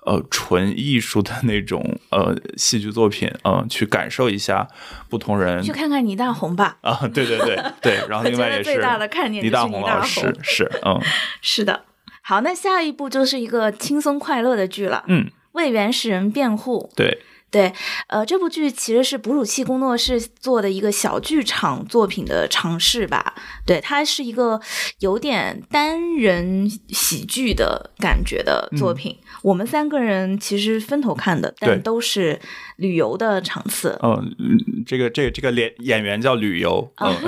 [0.06, 4.68] 呃纯艺术的那种呃戏剧作品，嗯、去感受一下
[5.10, 6.78] 不同人去看看倪大红吧。
[6.82, 11.00] 啊，对对对 对，然后另外也是最大的看点倪大就是倪大红老师，是嗯
[11.42, 11.86] 是的。
[12.24, 16.90] 好，那下一步就是一个轻松快乐的剧了，嗯，为原始人辩护》。
[16.96, 17.20] 对，
[17.52, 17.74] 对，
[18.08, 23.36] 呃，这部剧其实是哺乳器工作室做的一个小剧场作品的尝试吧。
[23.66, 24.60] 对，它是一个
[25.00, 29.18] 有点单人喜剧的感觉的作品。
[29.42, 32.40] 我们三个人其实分头看的，但都是
[32.78, 34.00] 旅游的场次。
[34.02, 37.14] 嗯，嗯这个这个这个演演员叫旅游，嗯，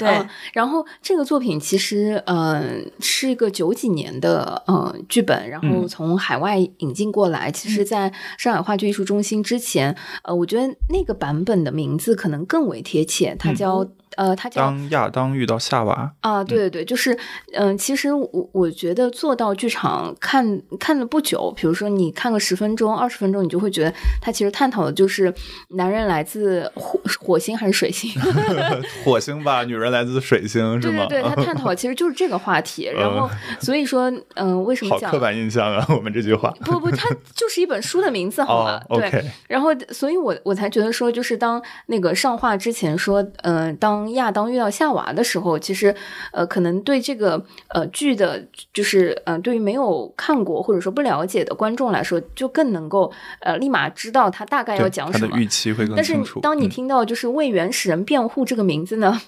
[0.00, 2.62] 对，嗯然后这个作品其实呃
[2.98, 5.88] 是一个九几年的呃剧本，然后嗯。
[5.88, 7.50] 从海外引进过来。
[7.50, 13.54] 其实，在上海话剧艺术中心之前，呃，我觉得那个版本的名字可能更为贴切，它嗯。
[13.54, 17.16] 叫、呃，他叫当亚当遇到夏娃，啊，对对对，就是，
[17.54, 25.32] 嗯、其实我我觉得做到剧场看看了不久，比如说你看个十分钟、二十分钟，你就会觉得他其实探讨的就是
[25.70, 28.10] 男人来自火火星还是水星
[29.04, 31.06] 火星吧，女人来自水星是吗？
[31.08, 32.90] 对对对，他探讨 其实就是这个话题。
[32.92, 33.28] 然后，
[33.60, 35.22] 所以说，嗯、为什么讲好刻？
[35.22, 36.50] 板印象啊，我们这句话。
[36.64, 38.80] 不不，它就是一本书的名字，好吗？
[38.88, 39.24] 哦对。
[39.48, 45.94] 然后，所以我我才觉得说，就是当那个上话之前说，嗯、当亚当遇到夏娃的时候，其实，
[46.32, 55.28] 呃，可能对这个呃剧的，就是呃，对于没有看过或者说不了解的观众来说，就更能够呃立马知道他大概要讲什么。
[55.28, 56.40] 他的预期会更但是清楚。
[56.40, 59.20] 嗯当你听到就是为原始人辩护这个名字呢，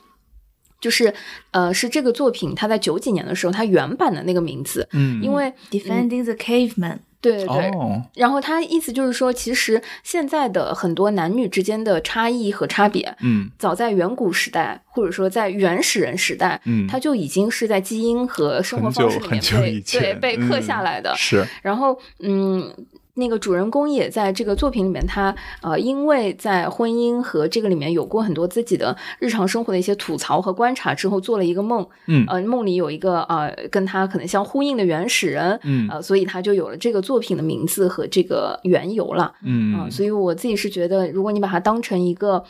[0.81, 1.13] 就是
[1.51, 7.71] 呃是这个作品它在九几年的时候它原版的那个名字，嗯，因为 Defending the Caveman，对对对。
[7.71, 21.15] 哦，然后他意思就是说，其实现在的很多男女之间的差异和差别，嗯早在远古时代，或者说在原始人时代，嗯，他就已经是在基因和生活方式里面被对被刻嗯下来的。
[21.17, 22.75] 是，然后，嗯，
[23.15, 32.25] 那个主人公也在这个作品里面，他呃，因为在婚姻和这个里面有过很多自己的日常生活的一些吐槽和观察之后，做了一个梦，嗯。
[32.27, 35.89] 呃，梦里有一个呃跟他可能相呼应的原始人，嗯。
[35.91, 39.35] 呃，所以他就有了这个作品的名字和这个缘由了。
[39.45, 39.75] 嗯。
[39.75, 42.43] 啊，所以我自己是觉得，如果你把它当成一个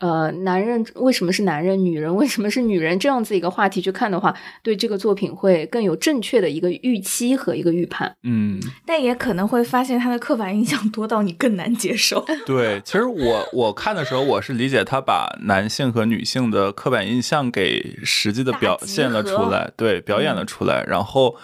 [0.00, 8.16] 呃，男人为什么是男人，女人为什么是女人这样子一个话题去看的话，对这个作品会更有正确的一个预期和一个预判。
[8.22, 12.24] 嗯，但也可能会发现他的刻板印象多到你更难接受。
[12.46, 21.36] 对，其实我我看的时候，我是理解他把男性和女性的刻板印象给实际的表现了出来，对，表演了出来，然后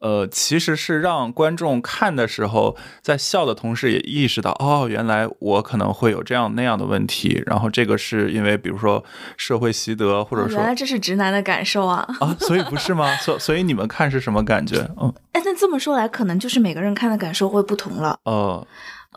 [0.00, 9.02] 呃，其实是让观众看的时候，在笑的同时也意识到，哦，原来我可能会有这样那样的问题，然后这个是因为比如说
[9.36, 12.06] 社会习得，或者说哦原来这是直男的感受啊！
[12.20, 13.16] 啊，所以不是吗？
[13.16, 14.78] 所 所以你们看是什么感觉？
[15.00, 18.18] 嗯哎，那这么说来，可能就是每个人看的感受会不同了。
[18.24, 18.66] 呃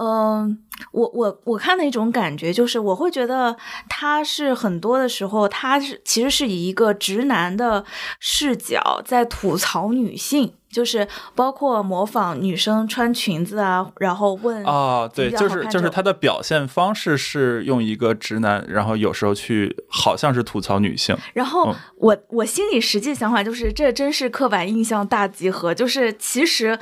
[0.01, 0.57] 嗯，
[0.93, 3.57] 我我我看的一种感觉就是，我会觉得
[3.89, 7.83] 他是很多的时候，他是其实是以一个直男的
[8.17, 25.73] 视角在吐槽女性，就是包括模仿女生穿裙子啊，然后问啊，对，就是就是他的表现方式是用一个直男，然后有时候去好像是吐槽女性，然后嗯我我心里实际想法就是，这真是刻板印象大集合。
[25.73, 26.77] 就是其实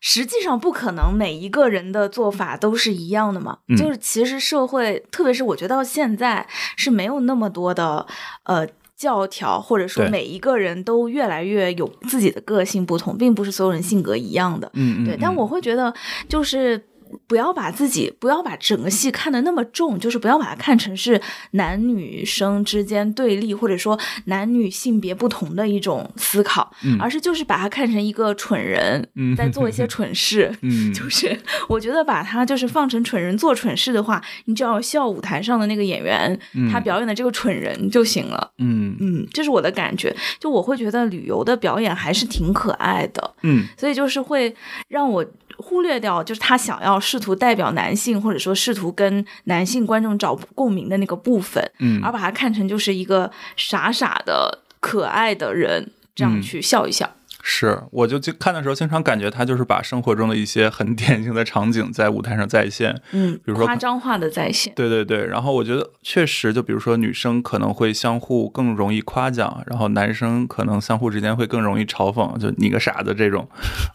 [0.00, 3.58] 实际上不可能每一个人的做法都是一样的嘛。
[3.68, 8.06] 嗯就是其实社会，特别是我觉得到现在是没有那么多的
[8.44, 8.66] 呃。
[9.02, 14.70] 教条，或者说每一个人都越来越有自己的个性不同，并不是所有人性格一样的。
[14.74, 15.92] 嗯嗯，对，但嗯我会觉得
[16.28, 16.80] 就是。
[17.26, 21.20] 不要把自己，不要把整个戏看得那么重，就是不要把它看成是
[21.52, 30.54] 男女生之间对立，或者说男女性别不同的一种思考，嗯而是就是把它看成一个蠢人、嗯在做一些蠢事。
[30.62, 36.38] 嗯 就是我觉得把它就是放成蠢人做蠢事的话，你只要笑舞台上的那个演员、
[36.70, 38.50] 他表演的这个蠢人就行了。
[38.58, 40.14] 嗯嗯，这是我的感觉。
[40.38, 43.34] 就我会觉得旅游的表演还是挺可爱的。
[43.42, 44.54] 嗯所以就是会
[44.88, 45.24] 让我
[45.56, 57.12] 忽略掉，就是他想要试图代表男性，或者说试图跟男性观众找共鸣的那个部分，嗯而把它看成就是一个傻傻的可爱的人，这样嗯去笑一笑。
[57.44, 63.02] 是，我就就看的时候，经常感觉他就是把生活中的一些很典型的场景在舞台上再现。
[63.10, 64.72] 嗯，比如说夸张化的再现。
[64.76, 73.48] 对对对，然后我觉得确实，就比如说女生可能会相互更容易夸奖，然后男生可能相互之间会更容易嘲讽，就你个傻子这种，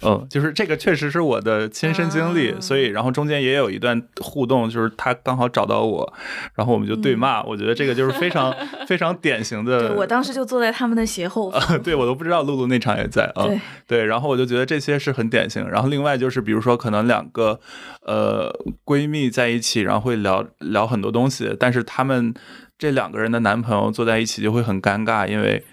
[0.06, 6.14] 嗯，就是这个确实是我的亲身经历，啊所以然后中间也有一段互动，就是他刚好找到我，
[6.56, 8.54] 然后我们就对骂，我觉得这个就是非常
[8.88, 9.78] 非常典型的。
[9.78, 11.82] 嗯对我当时就坐在他们的斜后方。
[11.82, 15.68] 对我都不知道露露那场也在啊，对对，然后我就觉得这些是很典型。
[15.70, 17.60] 然后另外就是，比如说可能两个
[18.02, 18.52] 呃
[18.86, 22.34] 闺蜜在一起，然后会聊聊很多东西，但是他们
[22.78, 25.64] 这两个人的男朋友坐在一起就会很尴尬，因为。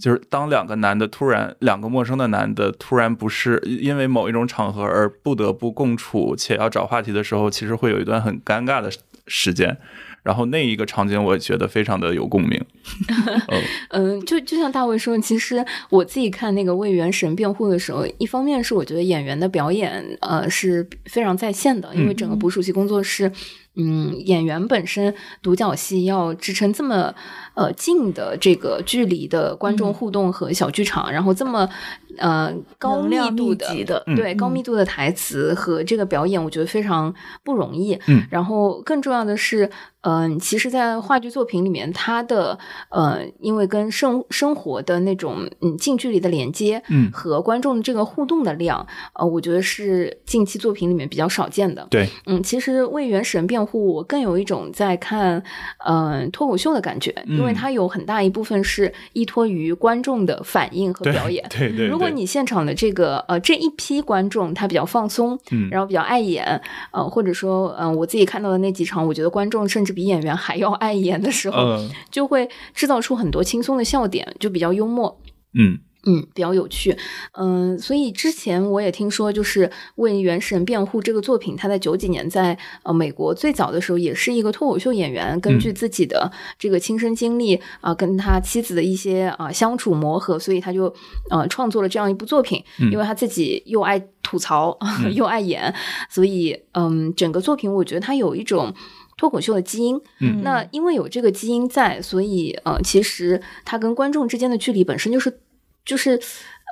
[0.00, 8.88] 就是当两个男的突然，两个陌生的男的突然不是因为某一种场合而不得不共处，且要找话题的时候，其实会有一段很尴尬的
[9.26, 9.76] 时间。
[10.22, 12.60] 然后那一个场景，我觉得非常的有共鸣。
[13.48, 23.30] 嗯嗯，就就像大卫说，其实我自己看那个为原神辩护的时候，一方面是我觉得演员的表演呃是非常在线的，因为整个捕鼠器工作室。
[23.76, 27.14] 嗯，演员本身独角戏要支撑这么
[27.54, 31.68] 呃近的这个距离的观众互动和小剧场，然后这么
[32.16, 37.98] 呃高密度的对高密度的台词和这个表演，我觉得非常不容易。
[38.06, 42.58] 嗯，然后更重要的是，嗯、其实，在话剧作品里面，它的
[42.90, 51.86] 呃，因为跟生生活的那种嗯近距离的连接，嗯和观众这个互动的量，呃，我觉得是近期作品里面比较少见的。
[51.90, 55.42] 对，嗯，其实为原神辩护，我更有一种在看
[55.84, 57.54] 嗯、脱口秀的感觉，因为嗯。
[57.58, 61.44] 它有很大一部分是依托于观众的反应和表演。
[61.50, 65.68] 对对，如果你现场的这个呃这一批观众他比较放松，嗯。
[65.70, 66.60] 然后比较爱演，
[66.92, 71.90] 呃或者说嗯、呃我自己看到的那几场，我觉得观众甚至比演员还要爱演的时候，嗯。
[72.10, 75.18] 就会制造出很多轻松的笑点，就比较幽默。
[75.58, 76.96] 嗯嗯，比较有趣，
[77.32, 90.90] 嗯，所以之前我也听说，就是为《原神辩护》这个作品，他在九几年在呃美国最早的时候，也是一个脱口秀演员，根据自己的这个亲身经历啊、跟他妻子的一些啊、相处磨合，所以他就
[91.28, 92.90] 呃创作了这样一部作品，嗯。
[92.90, 94.78] 因为他自己又爱吐槽、
[95.12, 95.74] 又爱演，
[96.08, 98.74] 所以嗯，整个作品我觉得他有一种。
[99.20, 100.42] 脱口秀的基因，嗯。
[100.44, 105.40] 那因为有这个基因在，所以呃，其实他跟观众之间的距离本身就是
[105.88, 106.20] 就是，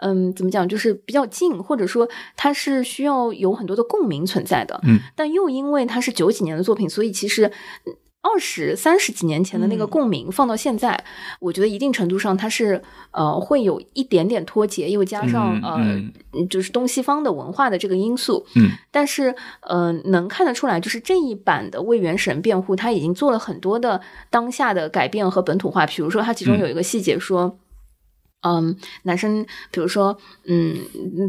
[0.02, 4.78] 嗯，怎么讲，就是比较近，或者说它是需要有很多的共鸣存在的。
[4.84, 7.50] 嗯，但又因为它是九几年的作品，所以其实。
[7.86, 7.94] 嗯
[8.28, 11.04] 二十三十几年前的那个嗯共鸣放到现在，
[11.38, 18.44] 我觉得一定程度上它是呃会有一点点脱节，又加上、嗯呃嗯嗯就是东西方的文化的这个因素。
[18.56, 27.42] 嗯，但是呃能看得出来，就是这一版的为原神辩护，他已经做了很多的当下的改变和本土化，比如说它其中嗯有一个细节说。
[27.44, 27.58] 嗯，
[29.02, 30.76] 男生比如说，嗯，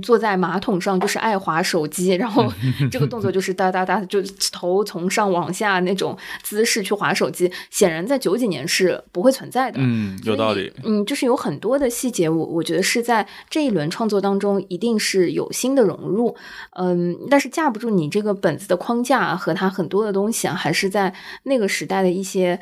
[0.04, 2.46] 坐在马桶上就是爱滑手机，然后
[2.92, 9.80] 这个动作就是哒哒哒，就头从上往下那种姿势去滑手机，显然在九几年是不会存在的。
[9.82, 10.72] 嗯，有道理。
[10.84, 16.36] 嗯，就是有很多的细节，我我觉得是在这一轮创作当中，一定是有新的融入。
[16.78, 21.12] 嗯，但是架不住你这个本子的框架和它很多的东西啊，还是在
[21.44, 22.60] 那个时代的一些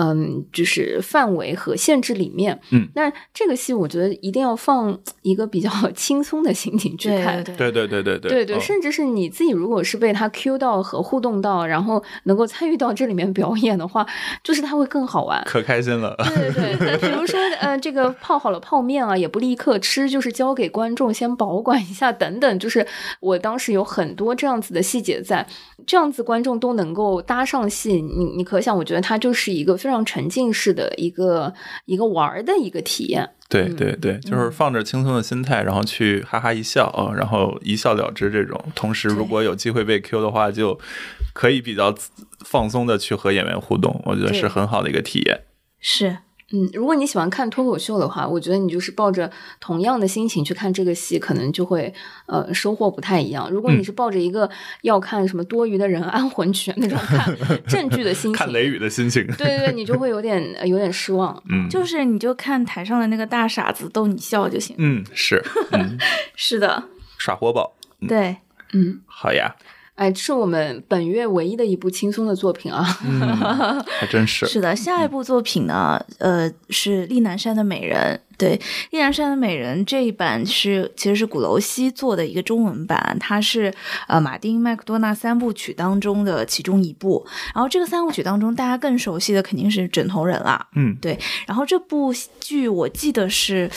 [0.00, 2.60] 嗯，就是范围和限制里面。
[2.70, 7.42] 嗯，那这个戏我觉得一定要放一个比较 轻松的心情去看。
[7.42, 14.06] 对对对对对对对，哦甚至是你自己，如果是被他 Q 到和互动到，然后能够参与到这里面表演的话，
[14.44, 15.42] 就是他会更好玩。
[15.44, 16.14] 可开心了。
[16.18, 22.58] 对对对，比如说呃，这个泡好了泡面啊，也不立刻吃，就是交给观众先保管一下等等。
[22.60, 22.86] 就是
[23.18, 25.44] 我当时有很多这样子的细节在，
[25.84, 31.52] 这样子观众都能够搭上戏，你你可想，我觉得它就是一个非常沉浸式的一个
[31.86, 33.30] 一个玩儿的一个体验。
[33.48, 38.62] 对嗯对对，就是放着轻松的心态，然后去哈哈一笑啊，然后一笑了之这种。
[38.74, 40.78] 同时，如果有机会被 Q 的话，就
[41.32, 41.94] 可以比较
[42.44, 45.44] 放松的去和演员互动，我觉得是很好的一个体验。
[45.80, 46.18] 是
[46.50, 49.30] 嗯，如果你喜欢看脱口秀的话，我觉得你就是抱着
[49.60, 51.92] 同样的心情去看这个戏，可能就会
[52.24, 53.50] 呃收获不太一样。
[53.50, 54.48] 如果你是抱着一个
[54.80, 57.36] 要看什么多余的人安魂曲那种看
[57.68, 61.40] 正剧的心情，看雷雨的心情，对对对，你就会有点呃有点失望。
[61.50, 64.74] 嗯，就是你就看台上的那个大傻子逗你笑就行。
[64.78, 65.98] 嗯是，嗯，
[66.34, 66.82] 是的，
[67.18, 67.74] 耍活宝，
[68.08, 68.36] 对，
[68.72, 69.54] 嗯，好呀，
[69.98, 72.86] 哎，这是我们本月唯一的一部轻松的作品啊。
[73.04, 73.20] 嗯，
[73.98, 78.20] 还真是，是的，下一部作品呢，呃，是厉南山的美人。
[78.38, 78.58] 对，
[78.92, 83.74] 厉南山的美人这一版是其实是鼓楼西做的一个中文版，它是
[84.06, 87.26] 呃马丁麦克多纳三部曲当中的其中一部。
[87.52, 90.68] 然后这个三部曲当中，大家更熟悉的肯定是枕头人啦。
[90.76, 91.18] 嗯，对，
[91.48, 93.68] 然后这部剧我记得是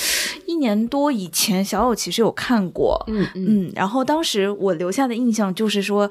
[0.46, 6.08] 一年多以前，小友其实有看过，嗯嗯嗯，然后当时我留下的印象就是说，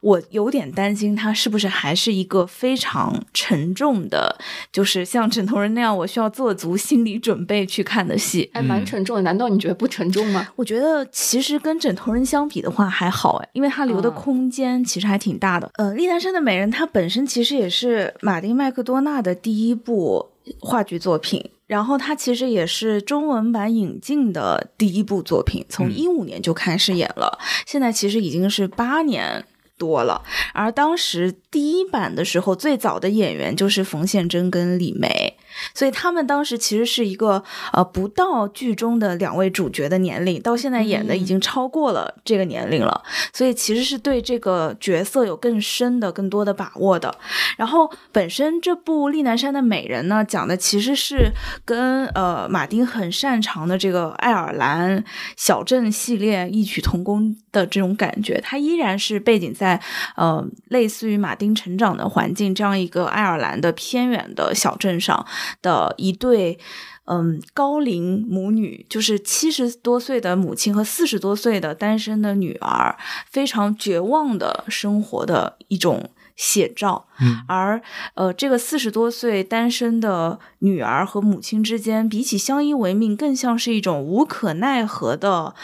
[0.00, 4.36] 我有点担心它是不是还是一个非常沉重的，
[4.72, 8.48] 就是像枕头人那样，我需要做足心理准备去看的戏。
[8.54, 10.48] 还，蛮沉重的，难道你觉得不沉重吗？
[10.56, 15.70] 我觉得其实跟枕头人相比的话还好哎，因为它留的嗯空间其实还挺大的。
[15.74, 20.30] 呃，丽丹山的美人它本身其实也是马丁麦克多纳的第一部
[20.60, 21.50] 话剧作品。
[21.68, 29.42] 然后它其实也是中文版引进的第一部作品，从嗯一五年就开始演了，现在其实已经是八年
[29.78, 30.20] 多了。
[30.52, 35.34] 而当时第一版的时候，最早的演员就是冯宪珍跟李梅，
[35.74, 37.42] 所以他们当时其实是一个
[37.72, 47.14] 呃不到剧中的两位主角的年龄，到现在演的已经超过了这个年龄了，所以其实是对这个角色有更深的、更多的把握的。
[47.56, 51.32] 然后本身这部《丽南山的美人》呢，讲的其实是
[51.64, 55.04] 跟呃马丁很擅长的这个爱尔兰
[55.36, 59.80] 小镇系列异曲同工的这种感觉，它依然是背景在
[60.16, 65.24] 呃类似于马丁成长的环境这样一个爱尔兰的偏远的小镇上
[65.60, 66.58] 的一对。
[67.04, 72.96] 嗯，高龄母女就是七十多岁的母亲和四十多岁的单身的女儿，
[73.28, 77.08] 非常绝望的生活的一种写照。
[77.18, 77.82] 嗯而
[78.14, 85.56] 呃，这个四十多岁单身的女儿和母亲之间，比起相依为命，更像是一种无可奈何的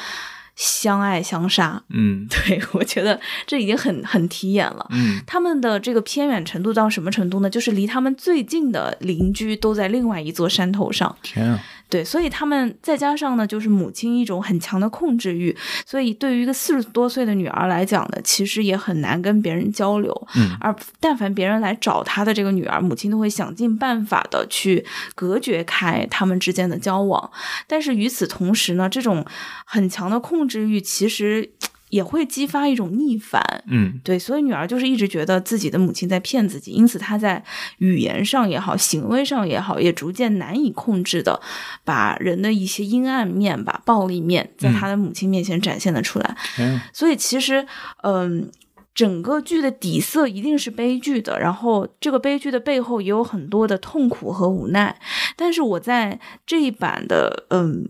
[0.58, 1.80] 相爱相杀。
[1.90, 4.86] 嗯 对我觉得这已经很很提眼了。
[4.90, 7.48] 嗯他们的这个偏远程度到什么程度呢？
[7.48, 11.16] 就是离他们最近的邻居都在另外一座山头上。
[11.22, 20.28] 天啊，对，所以他们再加上呢，就是母亲一种很强的控制欲，所以对于一个四十多岁的女儿来讲呢，其实也很难跟别人交流。
[20.36, 24.84] 嗯而但凡别人来找她的这个女儿，母亲都会想尽办法的去
[25.14, 27.30] 隔绝开他们之间的交往。
[27.66, 29.24] 但是与此同时呢，这种
[29.64, 31.50] 很强的控制欲其实
[31.90, 33.42] 也会激发一种逆反。
[33.66, 37.42] 嗯对，所以女儿就是一直觉得自己的母亲在骗自己，因此她在
[37.78, 41.40] 语言上也好，行为上也好，也逐渐难以控制的
[41.84, 46.36] 把人的一些阴暗面、吧暴力面，在她的母亲面前展现了出来。
[46.56, 47.66] 天啊，所以其实，
[48.02, 48.50] 嗯。
[48.94, 54.98] 整个剧的底色一定是悲剧的，然后这个悲剧的背后也有很多的痛苦和无奈。
[55.36, 57.88] 但是我在这一版的嗯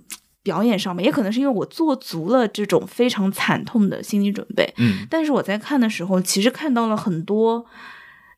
[0.48, 7.66] 表演上面，也可能是因为我做足了这种非常惨痛的心理准备，嗯但是我在看的时候，其实看到了很多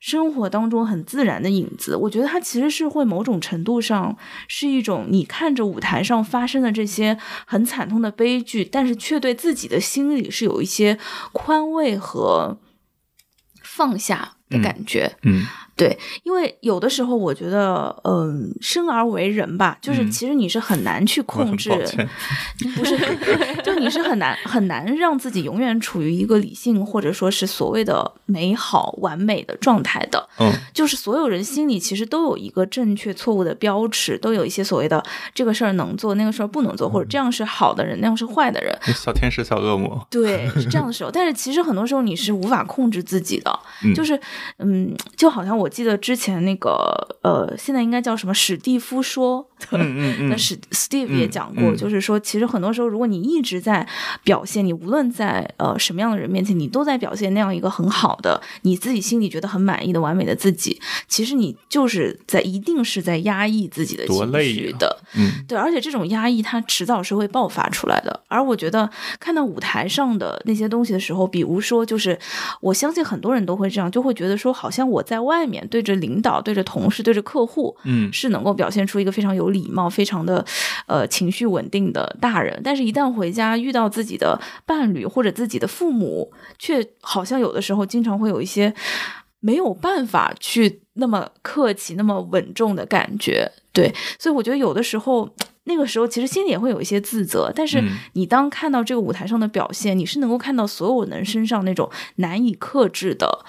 [0.01, 1.95] 生活当中很自然的影子。
[1.95, 4.17] 我觉得它其实是会某种程度上
[4.49, 10.97] 是一种你看着舞台上发生的这些很惨痛的悲剧，但是却对自己的心里是有一些
[11.31, 12.57] 宽慰和
[13.63, 15.15] 放下的感觉。
[15.23, 15.45] 嗯
[15.81, 21.71] 对，因为有的时候我觉得，嗯，生而为人吧，就是嗯其实你是很难去控制，
[22.75, 22.95] 不是，
[23.65, 30.29] 就你是很难很难让自己永远处于一个理性或者说是所谓的美好完美的状态的。
[30.39, 35.03] 嗯就是所有人心里其实都有一个正确错误的标尺，都有一些所谓的
[35.33, 38.77] 这个事儿能做，那个事儿不能做，或者这样是好的人，那样是坏的人。
[38.93, 44.19] 小天使小恶魔，对，是这样的时候，但是其实很多时候你是无法控制自己的，嗯就是
[44.59, 46.69] 嗯，就好像我记得之前那个
[47.23, 53.87] 呃，现在应该叫什么史蒂夫说的，嗯嗯嗯 那史 Steve 嗯也讲过，嗯就是说，其实很多时候，如果你一直在
[54.23, 64.99] 表现，你无论在呃什么样的人面前，你都在表现那样一个很好的，你自己心里觉得很满意的完美的自己，其实你就是在一定是在压抑自己的情绪的。
[65.15, 68.21] 嗯对，而且这种压抑它迟早是会爆发出来的。
[68.27, 72.17] 而我觉得看到舞台上的那些东西的时候，比如说，就是
[72.61, 80.45] 我相信很多人都会这样，就会觉得说，好像我在外面对着领导、对着同事、对着客户，嗯是能够表现出一个非常有礼貌、非常的
[80.85, 88.73] 呃情绪稳定的大人，但是一旦回家遇到自己的伴侣或者自己的父母，却好像有的时候经常会有一些
[89.39, 93.51] 没有办法去那么客气、那么稳重的感觉。
[93.73, 95.29] 对，所以我觉得有的时候。
[95.65, 103.45] 那个时候其实心里也会有一些自责，但是嗯你当看到这个舞台上的表现，你是能够看到所有人身上那种难以克制的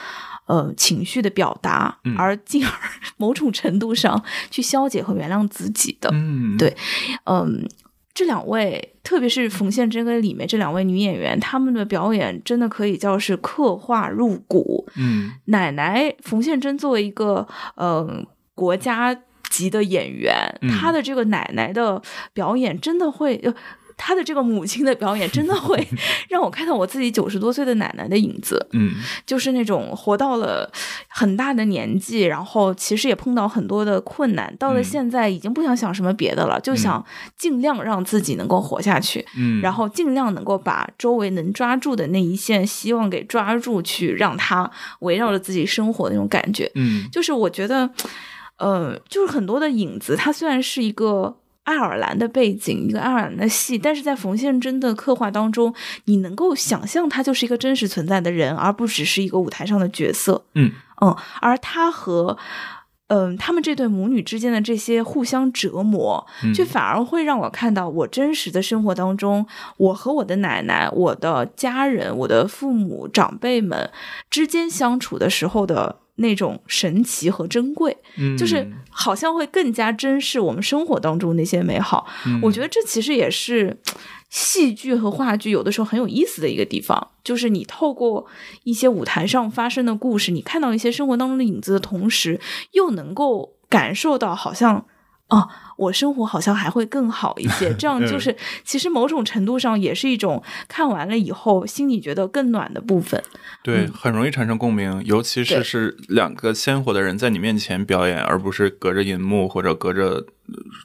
[0.47, 2.73] 呃情绪的表达，嗯而进而
[3.17, 6.11] 某种程度上去消解和原谅自己的。
[6.13, 6.77] 嗯，对
[7.25, 7.69] 嗯，
[8.15, 14.87] 这两位，特别是冯宪珍跟李梅这两位女演员，她们的表演真的可以叫是刻画入骨。
[14.97, 18.25] 嗯奶奶冯宪珍作为一个呃
[18.55, 19.17] 国家
[19.49, 23.41] 级的演员，嗯她的这个奶奶的表演真的会。
[23.45, 23.55] 呃
[24.05, 25.87] 她的这个母亲的表演真的会
[26.29, 28.95] 让我看到我自己九十多岁的奶奶的影子，嗯
[29.25, 30.69] 就是那种活到了
[31.07, 37.05] 很大的年纪，然后其实也碰到很多的困难，到了嗯现在已经不想想什么别的了，就想
[37.37, 44.69] 尽量让自己能够活下去，嗯，然后尽量能够把周围能抓住的那一线希望给抓住，去让它
[45.01, 46.69] 围绕着自己生活的那种感觉。
[46.75, 47.89] 嗯就是我觉得，
[48.59, 51.37] 呃，就是很多的影子，它虽然是一个。
[51.65, 55.75] 爱尔兰的背景，一个爱尔兰的戏，但是在冯宪珍的刻画当中，
[56.07, 60.45] 你能够想象他就是一个真实存在的人，而不只是一个舞台上的角色。
[60.55, 62.37] 嗯嗯，而他和
[63.15, 69.47] 嗯他们这对母女之间的这些互相折磨，嗯却反而会让我看到我真实的生活当中，
[69.77, 73.91] 我和我的奶奶、我的家人、我的父母、长辈们
[74.31, 82.07] 之间相处的时候的那种神奇和珍贵，嗯，就是好像会更加珍视我们生活当中那些美好。
[82.27, 83.77] 嗯我觉得这其实也是
[84.33, 88.27] 戏剧和话剧有的时候很有意思的一个地方，就是你透过
[88.65, 94.87] 一些舞台上发生的故事，你看到一些生活当中的影子的同时，又能够感受到好像。
[95.29, 103.23] 哦，我生活好像还会更好一些， 这样就是其实某种程度上也是一种看完了以后心里觉得更暖的部分。
[103.63, 110.27] 对，很容易产生共鸣，尤其是是两个鲜活的人在你面前表演，而不是隔着银幕或者隔着呃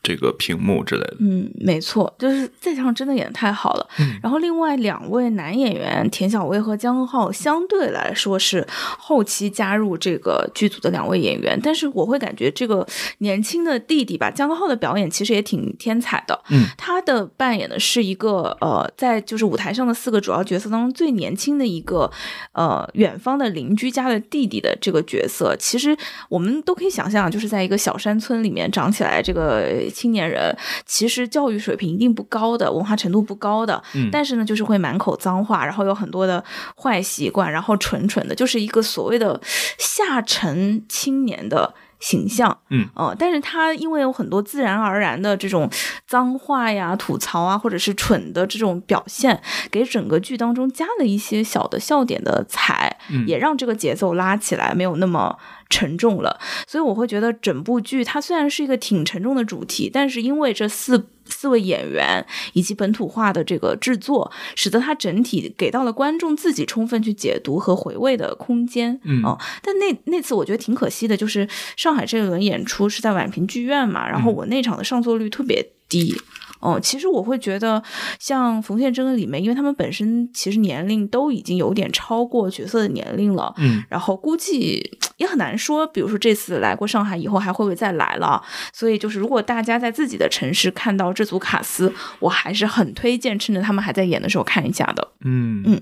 [0.03, 1.17] 这个屏幕之类的。
[1.19, 3.87] 嗯，没错，就是在上真的演的太好了。
[3.99, 12.85] 嗯然后另外两位男演员田小薇和江浩相对来说是后期加入这个剧组的两位演员，但是我会感觉这个
[13.19, 16.39] 年轻的弟弟吧，江浩的表演其实也挺天才的。
[16.49, 22.09] 嗯，他的扮演的是一个呃，在就是舞台上的四个主要角色当中最年轻的一个
[22.53, 25.55] 呃远方的邻居家的弟弟的这个角色。
[25.57, 25.95] 其实
[26.29, 29.56] 我们都可以想象，就是在一个小山村里面长起来这个
[29.93, 30.55] 青年人，
[30.85, 36.43] 其实教育水平一定不高的，文化程度不高的，嗯但是呢，就是会满口脏话，然后有很多的
[36.75, 39.39] 坏习惯，然后蠢蠢的，就是一个所谓的
[39.77, 42.57] 下沉青年的形象。
[42.69, 45.69] 嗯呃，但是他因为有很多自然而然的这种
[46.05, 49.41] 脏话呀、吐槽啊，或者是蠢的这种表现，
[49.71, 55.35] 给整个剧当中加了一些小的笑点的彩，嗯也让这个节奏拉起来，没有那么
[55.69, 56.39] 沉重了。
[56.67, 68.99] 所以我会觉得整部剧它虽然是一个挺沉重的主题，但是因为这四四位演员以及本土化的这个制作，使得它整体给到了观众自己充分去解读和回味的空间。
[69.03, 76.15] 嗯哦但那那次我觉得挺可惜的，就是上海这一轮演出是在宛平剧院嘛，然后嗯我那场的上座率特别低。
[76.59, 77.81] 哦，其实我会觉得，
[78.19, 88.41] 像冯宪珍跟李梅，因为他们本身其实年龄都已经有点超过角色的年龄了，嗯，然后估计也很难说，比如说这次来过上海以后还会不会再来了。
[88.73, 95.07] 所以就是，如果大家在自己的城市看到这组卡司，我还是很推荐趁着他们还在演的时候看一下的。
[95.21, 95.81] 嗯嗯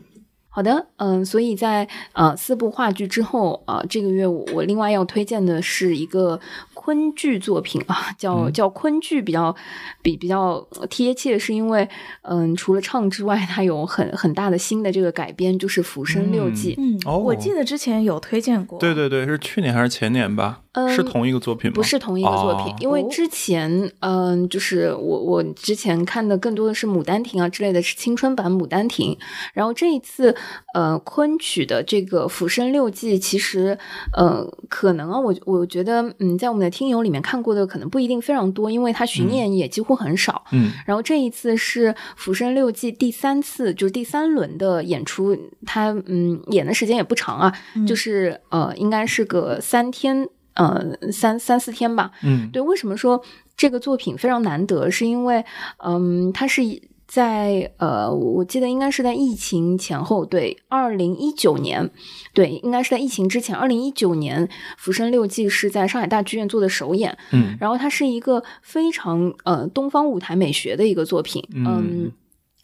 [0.55, 6.39] 好的，嗯，所以在呃四部话剧之后啊、这个月我我另外要推荐的是一个
[6.73, 9.53] 昆剧作品啊，叫、嗯叫昆剧，比较
[10.01, 11.85] 比比较贴切，是因为
[12.21, 18.79] 嗯，除了唱之外，它有很很大的新的这个改编，就是《浮生六记》嗯，哦我记得之前有推荐过。
[18.79, 20.61] 对对对，是去年还是前年吧？
[20.75, 21.75] 嗯是同一个作品吗？
[21.75, 29.13] 不是同一个作品，哦因为哦之前，嗯、就是我我之前看的更多的是《牡丹亭》啊之类的，是青春版《牡丹亭》。
[29.53, 30.35] 然后这一次，
[30.73, 33.77] 呃，昆曲的这个《浮生六记》，其实，
[34.13, 40.43] 呃，可能啊，我我觉得，嗯，在我们的听友里面看过的可能不一定非常多，因为它巡演也几乎很少。
[40.51, 52.11] 嗯然后这一次是《浮生六记》第三次，就是第三轮的演出，它嗯演的时间也不长啊，嗯就是呃应该是个三天，呃三三四天吧。
[52.23, 53.21] 嗯对，为什么说
[53.55, 54.89] 这个作品非常难得？
[54.89, 55.45] 是因为
[55.77, 56.61] 嗯，它是
[57.07, 61.87] 在呃，我我记得应该是在疫情前后，对，二零一九年，
[62.33, 72.11] 对，应该是在疫情之前，二零一九年《浮生六记》是在上海大剧院做的首演，嗯然后它是一个非常呃东方舞台美学的一个作品，嗯嗯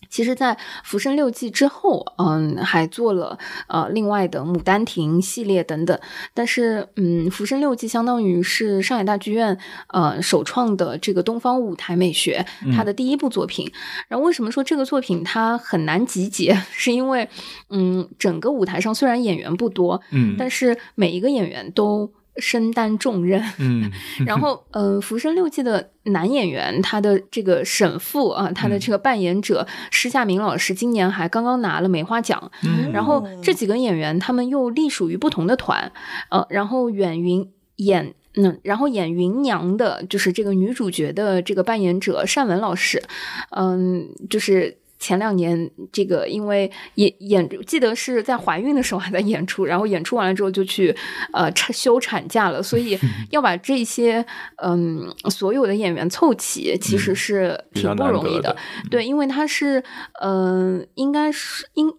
[0.10, 3.38] 其实，在《浮生六记》之后，嗯，还做了
[3.68, 5.98] 呃另外的《牡丹亭》系列等等。
[6.34, 12.46] 但是，嗯，《浮生六记》相当于是上海大剧院呃首创的这个东方舞台美学，
[12.76, 13.72] 它的第一部作品。
[14.10, 16.54] 然后，为什么说这个作品它很难集结？
[16.72, 17.30] 是因为，
[17.70, 23.44] 嗯，整个舞台上虽然演员不多，嗯，但是每一个演员都身担重任。
[23.60, 23.92] 嗯
[24.26, 32.52] 然后，呃，《浮生六记》的男演员，他的这个沈复啊，他的这个扮演者施夏明老师，今年还刚刚拿了梅花奖。
[32.64, 35.92] 嗯然后这几个演员，他们又隶属于不同的团，
[36.30, 38.14] 呃，然后远云演。
[38.36, 43.04] 嗯，然后演芸娘的，就是这个女主角的这个扮演者单雯老师，
[43.50, 50.96] 嗯，就是前两年这个因为演演，记得是在怀孕的时候还在演出，然后演出完了之后就去
[51.34, 52.98] 呃产休产假了，所以
[53.32, 54.24] 要把这些
[54.64, 58.56] 嗯所有的演员凑齐，其实是挺不容易的
[58.92, 59.84] 对，因为他是
[60.22, 61.92] 嗯、呃应该是应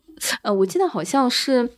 [0.42, 1.68] 呃，我记得好像是。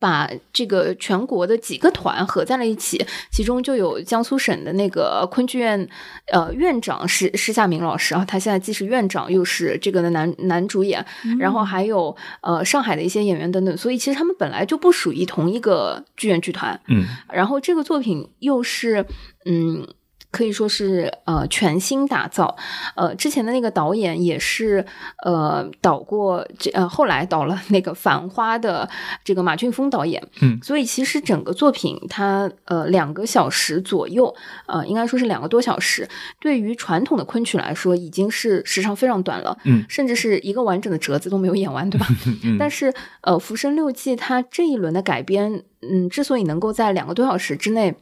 [0.00, 5.88] 把这个全国的几个团合在了一起，其中就有江苏省的那个昆剧院，
[6.32, 11.04] 呃，院长是施夏明老师啊，他现在既是院长又是这个的男男主演，
[11.38, 19.04] 然后还有呃上海的一些演员等等，所以其实他们本来就不属于同一个剧院剧团，嗯然后这个作品又是
[19.44, 19.86] 嗯。
[20.30, 22.56] 可以说是呃全新打造，
[22.94, 24.84] 呃之前的那个导演也是
[25.24, 28.88] 呃导过这呃后来导了那个《繁花》的
[29.24, 34.32] 这个马俊峰导演，嗯所以其实整个作品它呃两个小时左右，
[34.66, 36.08] 呃应该说是两个多小时，
[36.40, 42.06] 对于传统的昆曲来说已经是时长非常短了，嗯甚至是一个完整的折子都没有演完，对吧？
[42.44, 47.96] 嗯，但是呃，《浮生六记》它这一轮的改编，嗯，之所以能够在两个多小时之内。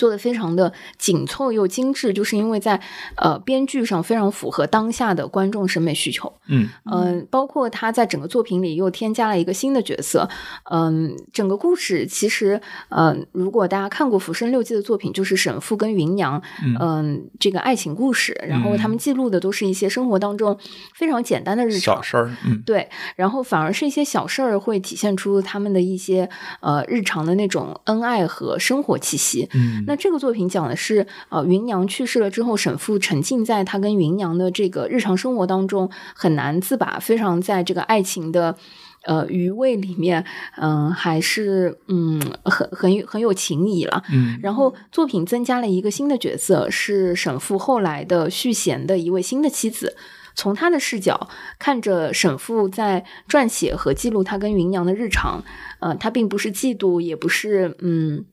[0.00, 2.80] 做的非常的紧凑又精致，就是因为在
[3.16, 6.32] 呃编剧上非常符合当下的观众审美需求。
[6.48, 10.28] 嗯嗯、包括他在整个作品里又添加了一个新的角色。
[10.70, 16.42] 嗯，整个故事其实，嗯、如果大家看过《浮生六记》的作品，就是沈复跟芸娘，
[16.80, 20.58] 嗯、这个爱情故事，然后他们记录的都是一些生活当中
[20.94, 22.02] 非常简单的日常小。
[22.02, 26.28] 事儿，嗯对，然后反而是一些小事儿会体现出他们的一些
[26.60, 29.48] 呃日常的那种恩爱和生活气息。
[29.52, 38.56] 嗯那这个作品讲的是，呃，芸娘去世了之后，沈复沉浸在他跟芸娘的这个日常生活当中，很难自拔，非常在这个爱情的。
[39.04, 40.22] 呃，余味里面，
[40.58, 44.02] 嗯、还是嗯，很很有很有情谊了。
[44.12, 49.96] 嗯然后作品增加了一个新的角色，是沈复后来的续弦的一位新的妻子。
[50.34, 55.42] 从他的视角看着沈复在撰写和记录他跟芸娘的日常，
[55.78, 58.26] 呃，他并不是嫉妒，也不是嗯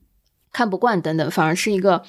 [0.58, 2.01] 看不惯等等，反而是一个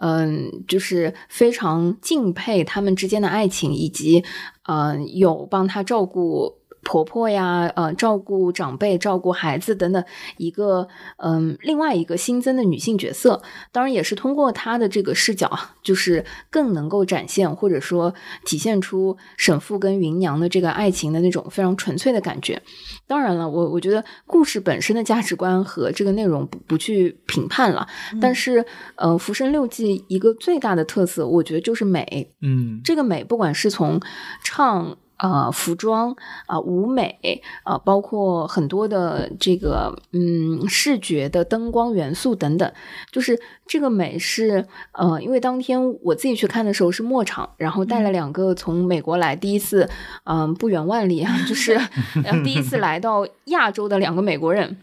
[0.00, 4.24] 嗯、就是非常敬佩他们之间的爱情，以及
[4.62, 6.59] 嗯、有帮他照顾。
[6.82, 10.02] 婆婆呀，呃，照顾长辈、照顾孩子等等，
[10.38, 13.42] 一个嗯，另外一个新增的女性角色。
[13.70, 15.50] 当然，也是通过她的这个视角，
[15.82, 18.14] 就是更能够展现或者说
[18.44, 22.60] 体现出沈父跟芸娘的这个爱情的那种非常纯粹的感觉。
[23.06, 27.86] 当然了，我我觉得故事本身的价值观和这个内容不不去评判了，
[28.20, 28.64] 但是
[28.96, 32.32] 呃，《浮生六记》一个最大的特色，我觉得就是美。
[32.40, 34.00] 嗯这个美，不管是从
[34.42, 34.96] 唱。
[35.20, 36.16] 啊，服装
[36.46, 42.72] 啊，舞美啊，包括很多的这个嗯视觉的灯光元素等等，
[43.12, 49.88] 就是这个美是呃，因为当天我自己去看的时候是末场，然后带了两个从美国来第一次
[50.24, 51.78] 嗯、不远万里啊，就是
[52.42, 54.78] 第一次来到亚洲的两个美国人。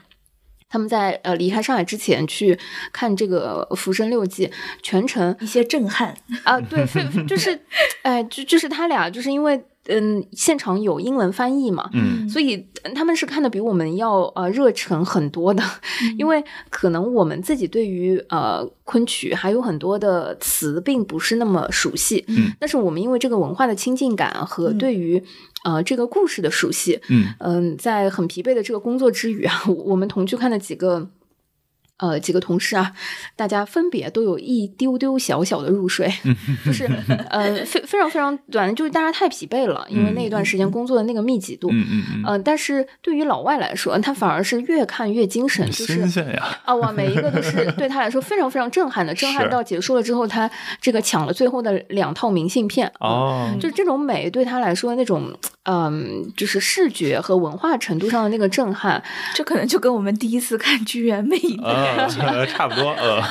[0.69, 2.59] 他们在呃离开上海之前去
[2.91, 4.47] 看这个《浮生六记》，
[4.81, 6.13] 全程一些震撼。
[6.43, 7.57] 啊，对，非就是，
[8.03, 12.27] 哎，就就是他俩就是因为嗯现场有英文翻译嘛，嗯。
[12.29, 15.63] 所以呃他们是看的比我们要呃热忱很多的，
[16.17, 25.21] 因为可能我们自己对于呃昆曲还有很多的词并不是那么熟悉，嗯，但是我们因为这个文化的亲近感和嗯对于、
[25.63, 27.25] 呃这个故事的熟悉，嗯。
[27.39, 31.09] 嗯，在很疲惫的这个工作之余啊，我我们同去看的几个。
[31.97, 32.91] 呃，几个同事啊，
[33.35, 36.11] 大家分别都有一丢丢小小的入睡，
[36.65, 36.85] 就是
[37.29, 42.23] 呃非非常非常短，就是大家太疲惫了，因为那一段时间工作的那个密集度，嗯嗯嗯。
[42.25, 55.33] 呃，但是对于老外来说，他反而是越看越精神，嗯，就是新鲜呀，啊，哇，每一个都是对他来说非常非常震撼的，震撼到结束了之后，他这个抢了最后的两套明信片，嗯哦，就是这种美对他来说那种，
[55.63, 59.01] 嗯，就是视觉和文化程度上的那个震撼，
[59.33, 61.86] 这可能就跟我们第一次看剧院魅影的感觉。
[62.19, 63.21] 呃，差不多，呃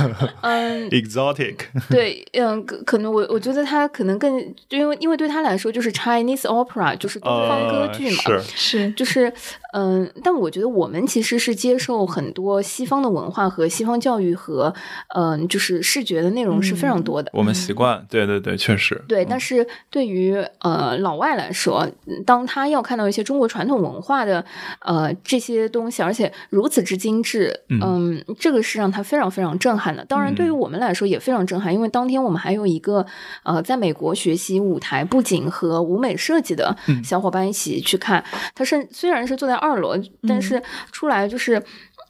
[0.43, 1.57] 嗯，， exotic，
[1.91, 4.39] 对，嗯，可可能我我觉得他可能更，
[4.69, 9.33] 就因为因为对他来说就是 Chinese opera，就是东方歌呃，剧嘛，是，是，就是，
[9.73, 14.73] 嗯，但我觉得我们其实是接受很多西方的文化和西方教育和，
[15.15, 17.31] 嗯，就是视觉的内容是非常多的。
[17.35, 19.27] 我们习惯，对对对，确实，对，嗯。
[19.29, 24.45] 但是对于呃老外来说，嗯当他要看到一些中国传统文化的
[24.81, 27.81] 呃这些东西，而且如此之精致，嗯。
[27.87, 30.05] 嗯，这个是让他非常非常震撼的。
[30.05, 33.05] 当然，对于嗯我们来说也非常震撼，因为当天我们还有一个
[33.43, 38.23] 呃在美国学习舞台布景和舞美设计的嗯小伙伴一起去看。
[38.55, 39.97] 他是虽然是坐在二楼，
[40.29, 41.61] 但是出来就是。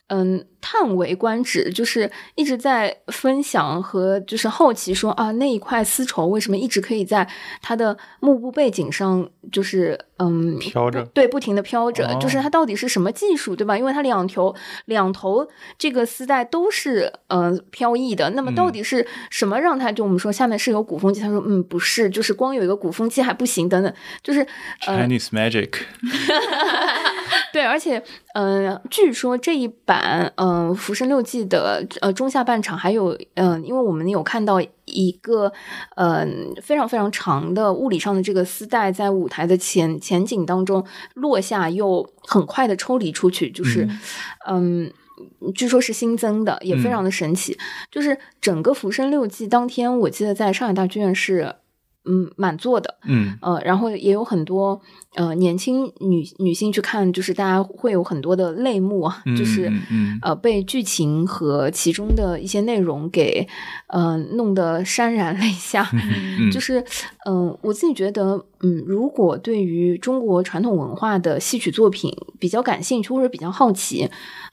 [0.08, 7.28] 嗯，叹为观止，就是一直在分享和就是好奇说啊，那一块丝绸为什么一直可以在
[7.62, 13.78] 它的幕布背景上，就是嗯飘着对，不停的飘着，哦就是它到底是什么技术，对吧？
[13.78, 14.52] 因为它两头
[14.86, 15.46] 两头
[15.78, 21.20] 这个丝带都是呃飘逸的，那么到嗯底是什么让它就我们说下面是有鼓风机？
[21.20, 24.40] 他说嗯不是，就是光有一个鼓风机还不行，等等，就是
[24.88, 25.70] 呃 Chinese magic，
[27.52, 28.02] 对，而且，
[28.34, 35.52] 嗯、据说这一版，嗯、浮生六记》的呃中下半场还有，嗯、因为我们有看到一个，
[35.96, 40.84] 嗯、非常非常长的物理上的这个丝带在舞台的前前景当中
[41.14, 43.88] 落下，又很快的抽离出去，就是，
[44.46, 44.92] 嗯。
[45.54, 47.56] 据说是新增的，也非常的神奇。
[47.90, 51.54] 就是整个《浮生六记》当天，我记得在上海大剧院是
[52.06, 53.36] 嗯满座的，嗯。
[53.40, 54.80] 呃，然后也有很多
[55.14, 59.70] 呃年轻女女性去看，就是大家会有很多的泪目啊，嗯，就是
[60.22, 63.46] 呃被剧情和其中的一些内容给
[63.88, 65.88] 呃弄得潸然泪下。
[66.38, 66.80] 嗯， 就是
[67.26, 74.08] 嗯、呃我自己觉得，嗯，如果对于中国传统文化的戏曲作品比较感兴趣或者比较好奇，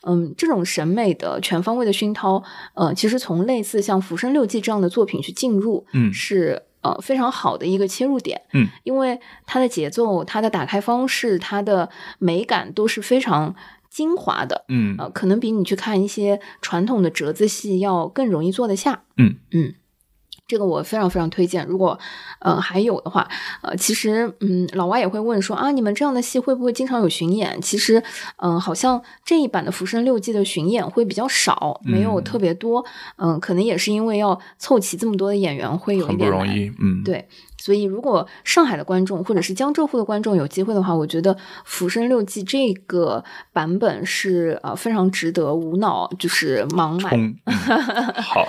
[0.08, 2.42] 嗯，这种审美的全方位的熏陶，
[2.74, 6.12] 呃，其实从类似像《浮生六记》这样的作品去进入，嗯。
[6.14, 13.56] 是呃非常好的一个切入点，嗯，因为它的节奏、它的打开方式、它的美感都是非常
[13.90, 14.96] 精华的，嗯。
[14.98, 19.04] 呃，可能比你去看一些传统的折子戏要更容易做得下。
[19.18, 19.36] 嗯。
[19.52, 19.74] 嗯，
[20.48, 21.66] 这个我非常非常推荐。
[21.66, 21.98] 如果
[22.40, 23.28] 呃还有的话，
[23.62, 27.62] 呃，其实嗯，老外也会问说啊，你们这样的戏会不会经常有巡演？
[27.62, 27.98] 其实
[28.38, 32.86] 嗯、呃好像这一版的《浮生六记》的巡演会比较少，没有嗯特别多。
[33.18, 36.38] 嗯、可能也是因为要凑齐这么多的演员，会有一点不。
[36.38, 37.28] 容易，嗯，对，
[37.58, 41.34] 所以如果上海的观众或者是江浙沪的观众有机会的话，我觉得
[41.64, 47.12] 《浮生六记》这个版本是呃非常值得无脑就是盲买。
[48.22, 48.48] 好，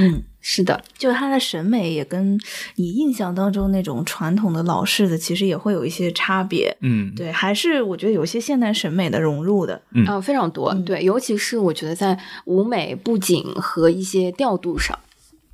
[0.00, 2.38] 嗯，是的，就是他的审美也跟
[2.76, 6.74] 你印象当中那种传统的老式的，其实也会有一些差别。
[6.82, 9.82] 嗯，对，还是我觉得有一些现代审美的融入的。
[9.90, 10.70] 嗯啊、非常多。
[10.72, 14.96] 嗯对，尤其是我觉得在舞美、布景和一些调度上，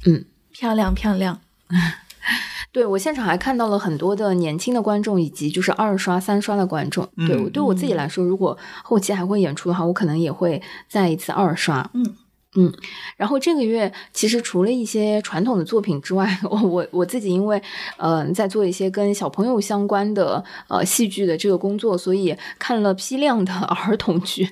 [0.04, 1.40] 嗯漂亮漂亮，
[2.70, 7.08] 对我现场还看到了很多的年轻的观众，以及就是二刷、三刷的观众。
[7.16, 11.90] 对嗯我对我自己来说，如果后期还会演出的话，我可能也会再一次二刷。
[11.94, 12.04] 嗯
[12.54, 12.70] 嗯，
[13.16, 17.60] 然后这个月其实除了一些传统的作品之外， 我我我自己因为
[17.96, 24.46] 呃在做一些跟小朋友相关的呃戏剧的这个工作，所以看了批量的儿童剧。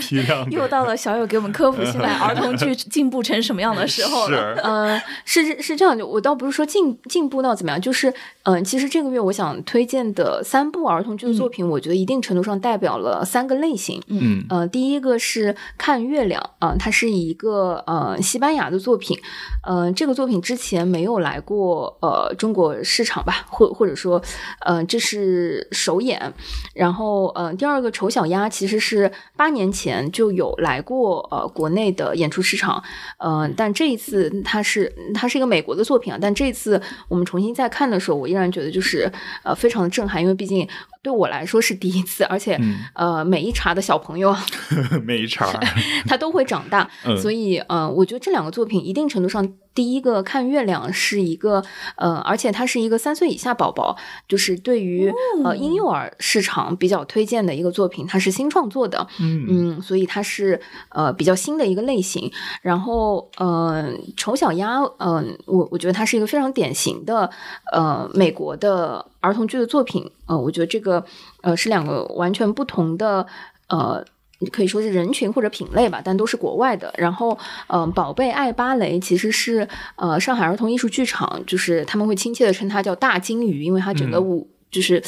[0.00, 4.54] 批量又到了小友给我们科普现在儿童剧 进步成什么样的时候了。
[4.56, 8.08] 是呃，是是这样的，我倒不是说进进步到怎么样，就是
[8.44, 14.00] 嗯、呃其实这个月我想推荐的三部儿童剧的作品，我觉得一定程度上代表了三个类型。
[14.06, 19.18] 嗯呃，第一个是看月亮啊、它是一个呃西班牙的作品，
[19.64, 24.22] 呃，这个作品之前没有来过呃中国市场吧，或或者说
[24.60, 26.32] 呃这是首演。
[26.72, 32.80] 然后呃，第二个丑小鸭其实是八年前就有来过呃国内的演出市场，
[33.18, 39.10] 呃，但这一次它是它是一个美国的作品啊，但这次我们重新再看的时候，我依然觉得就是
[39.42, 40.68] 呃非常的震撼，因为毕竟
[41.02, 42.78] 对我来说是第一次，而且、嗯。
[42.94, 44.34] 呃每一茬的小朋友
[45.04, 45.46] 每一茬，
[46.06, 47.16] 他都会长大，嗯。
[47.16, 51.62] 所以呃，我觉得这两个作品一定程度上，第一个看月亮是一个
[51.96, 53.96] 呃，而且它是一个三岁以下宝宝，
[54.28, 55.12] 就是对于、
[55.44, 59.46] 呃婴幼儿市场比较推荐的一个作品，它是新创作的，嗯。
[59.48, 62.30] 嗯，所以它是呃比较新的一个类型。
[62.62, 67.28] 然后呃，丑小鸭，嗯、我我觉得它是一个非常典型的
[67.72, 70.10] 呃美国的儿童剧的作品。
[70.26, 71.02] 呃，我觉得这个
[71.40, 73.26] 呃是两个完全不同的
[73.68, 74.04] 呃。
[74.50, 76.92] 可以说是人群或者品类吧，但都是国外的。
[76.98, 85.00] 然后，嗯、宝贝爱芭蕾其实是呃上海儿童艺术剧场，就是他们会亲切的称它叫大金鱼，因为它整个嗯舞、就是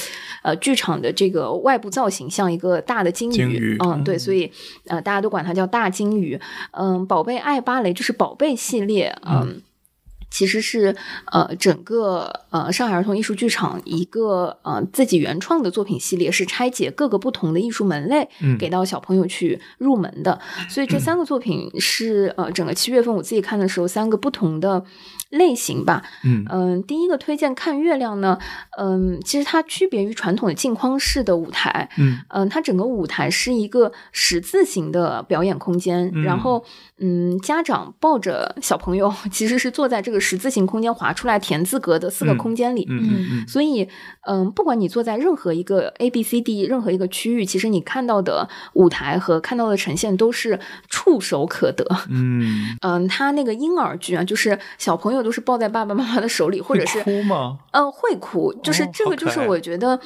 [0.44, 4.48] 呃剧场的这个外部造型像一个大的金鱼，金鱼嗯，对，嗯所以
[4.86, 6.40] 呃大家都管它叫大金鱼。
[6.70, 9.60] 嗯，宝贝爱芭蕾就是宝贝系列，嗯。
[10.34, 10.96] 其实是
[11.30, 18.58] 呃，整个呃上海儿童艺术剧场一个呃自己原创的作品系列，是拆解各个不同的艺术门类，嗯。
[18.58, 20.40] 给到小朋友去入门的。
[20.68, 24.84] 所以这三个作品是呃整个七月份我自己看的时候，三个不同的
[25.30, 26.02] 类型吧。
[26.24, 26.44] 嗯。
[26.50, 28.36] 嗯，第一个推荐看月亮呢，
[28.76, 32.18] 嗯，其实它区别于传统的镜框式的舞台，嗯。
[32.28, 36.24] 嗯，它整个舞台是一个十字形的表演空间，嗯。
[36.24, 36.64] 然后
[37.00, 43.88] 嗯，家长抱着小朋友，其实是坐在这个十字形空间划出来田字格的四个嗯空间里，嗯嗯嗯所以，
[44.28, 51.84] 嗯，不管你坐在任何一个 A、B、C、D 任何一个区域，其实你看到的舞台和看到的呈现都是触手可得。
[52.08, 57.58] 嗯，嗯，他那个婴儿剧啊，就是小朋友都是抱在爸爸妈妈的手里，或者是哭吗？
[57.72, 59.98] 呃会哭，就是哦这个就是我觉得，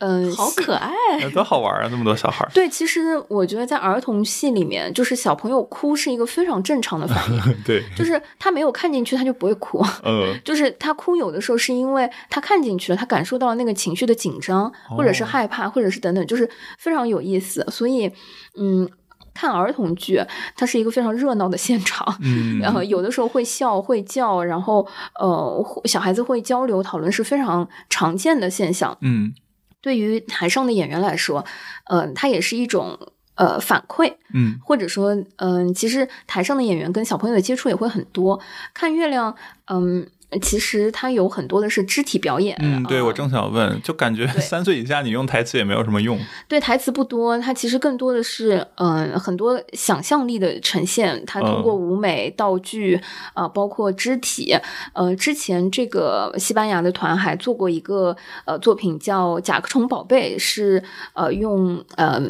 [0.00, 0.90] 嗯、好可爱，
[1.20, 1.88] 哎多好玩啊！
[1.90, 9.84] 那么多小孩儿，对，其实我觉得在儿童戏里面，就是小朋友哭是一个非常正常的反应， 对，就是他没有看进去，他就不会哭。
[10.04, 16.48] 嗯， 就是他哭，有的时候是因为他看进去了，他感受到了那个情绪的紧张，或者是哦害怕，或者是等等，就是
[16.78, 17.66] 非常有意思。
[17.70, 18.10] 所以，
[18.58, 18.88] 嗯，
[19.34, 20.22] 看儿童剧，
[20.56, 22.16] 它是一个非常热闹的现场。
[22.22, 24.86] 嗯， 然后有的时候会笑会叫，然后
[25.18, 28.96] 呃，小孩子会交流讨论是非常常见的现象。
[29.02, 29.32] 嗯
[29.80, 31.44] 对于台上的演员来说，
[31.84, 32.98] 嗯、它也是一种
[33.34, 38.40] 呃反馈，嗯或者说，嗯、其实台上的演员跟小朋友的接触也会很多。
[38.74, 39.34] 看月亮，
[39.66, 40.06] 嗯，
[40.40, 42.56] 其实它有很多的是肢体表演。
[42.60, 51.24] 嗯，对，啊我正想问，就感觉对 三岁以下你用台词也没有什么用，对台词不多，它其实更多的是嗯、很多想象力的呈现。
[51.26, 53.00] 它通过嗯舞美、道具
[53.34, 54.56] 啊、包括肢体。
[54.92, 60.82] 呃，之前这个西班牙的团还做过一个呃作品叫《甲壳虫宝贝》，是
[61.14, 62.20] 呃用呃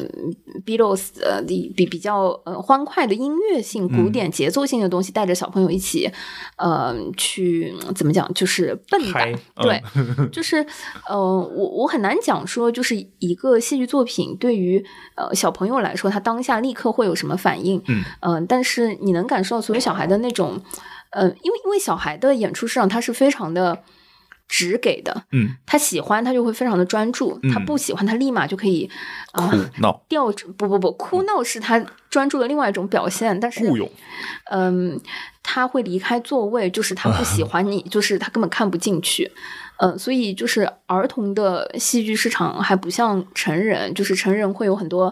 [0.65, 6.09] Beatles 呃比比比较呃欢快的音乐性、古嗯典节奏性的东西，带着小朋友一起
[6.57, 9.83] 呃去怎么讲，就是笨打嗨，嗯对，
[10.31, 10.65] 就是
[11.07, 14.83] 呃，我我很难讲说，就是一个戏剧作品对于
[15.15, 20.61] 呃小朋友来说，他当下立刻会有什么反应，嗯呃但是你能感受到所有小孩的那种，
[21.11, 23.83] 呃，因为因为小孩的演出市场，他是非常的。
[24.51, 28.87] 只给的，嗯，他喜欢他就会非常的专注，他嗯不喜欢他立马就可以
[29.31, 30.03] 啊、哭闹。
[30.09, 30.25] 掉
[30.57, 31.79] 不不不哭闹是他
[32.09, 33.63] 专注的另外一种表现，但是
[34.51, 34.99] 嗯，
[35.41, 39.31] 他会离开座位，就是他不喜 欢你，就是他根本看不进去。
[39.77, 45.11] 嗯，所以就是儿童的戏剧市场还不像成人，就是成人会有很多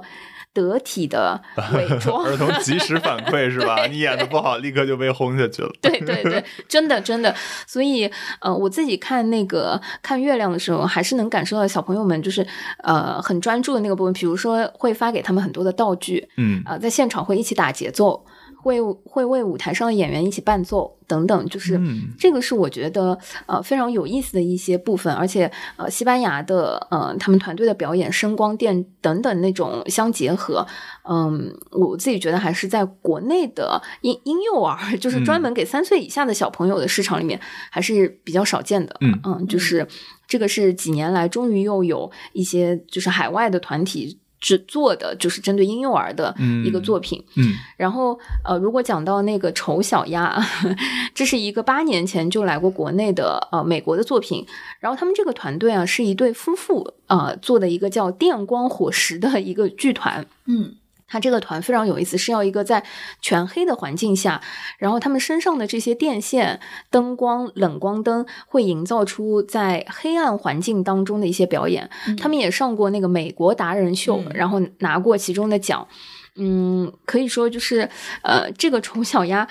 [0.62, 1.40] 得体的
[1.74, 2.26] 伪装。
[2.26, 3.88] 儿童及时反馈是吧？
[3.88, 5.72] 你演的不好，立刻就被轰下去了。
[5.82, 7.34] 对对对，真的真的，
[7.66, 8.10] 所以
[8.42, 12.46] 呃，我自己看那个看月亮的时候，还是能感受到小朋友们就是
[12.84, 18.26] 呃很专注的那个部分，比如说会发给他们很多的道具，嗯啊、在现场会一起打节奏，
[18.62, 22.10] 会会为舞台上的演员一起伴奏等等，就是、嗯。
[22.18, 30.66] 这个是我觉得呃非常有意思的一些部分，而且呃西班牙的呃他们团队的表演声光电等等那种相结合，
[31.10, 37.40] 嗯，我自己觉得还是在国内的婴婴幼儿，就是专门给三岁以下的小朋友的市场里面
[37.72, 39.48] 还是比较少见的，嗯。
[39.48, 39.88] 就是
[40.28, 44.20] 这个是几年来终于又有一些就是海外的团体。
[44.40, 46.34] 制作的就是针对婴幼儿的
[46.66, 50.38] 一个嗯作品，嗯然后呃，如果讲到那个丑小鸭，
[51.14, 54.46] 这是一个八年前就来过国内的呃美国的作品。
[54.80, 60.26] 然后他们这个团队啊是一对夫妇呃做的一个叫电光火石的一个剧团。
[60.46, 60.74] 嗯
[61.10, 62.86] 他这个团非常有意思，是要一个在
[63.20, 64.42] 全黑的环境下，
[64.78, 71.90] 然后他们身上的这些电线、灯光、冷光灯会营造出在黑暗环境当中的一些表演。
[72.18, 75.88] 他们也上过那个美国达人秀，嗯然后拿过其中的奖。
[76.36, 77.90] 嗯，可以说就是
[78.22, 79.46] 呃，这个丑小鸭，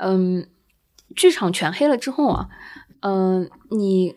[0.00, 0.48] 嗯，
[1.14, 2.48] 剧场全黑了之后啊，
[3.02, 4.16] 嗯、你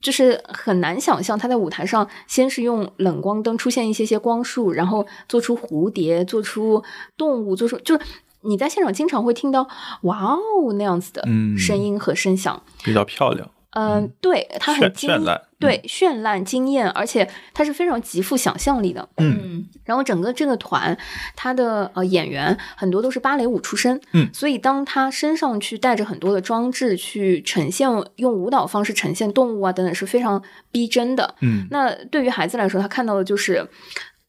[0.00, 6.82] 就是很难想象他在舞台上先是用冷光灯出现一些些光束，然后做出蝴蝶，做出
[7.16, 8.04] 动物，做出就是
[8.42, 9.68] 你在现场经常会听到
[10.02, 12.62] 哇哦那样子的嗯声音和声响。
[12.82, 19.08] 比较漂亮，嗯、对，它很绚惊绚烂，对，绚烂惊艳，而且它是非常极富想象力的。
[19.18, 20.96] 嗯然后整个这个团，
[21.36, 30.42] 他的呃演员很多都是芭蕾舞出身，嗯所以当他身上去带着很多的装置去呈现，用舞蹈方式呈现动物啊等等是非常
[30.72, 31.34] 逼真的。
[31.40, 33.68] 嗯那对于孩子来说，他看到的就是，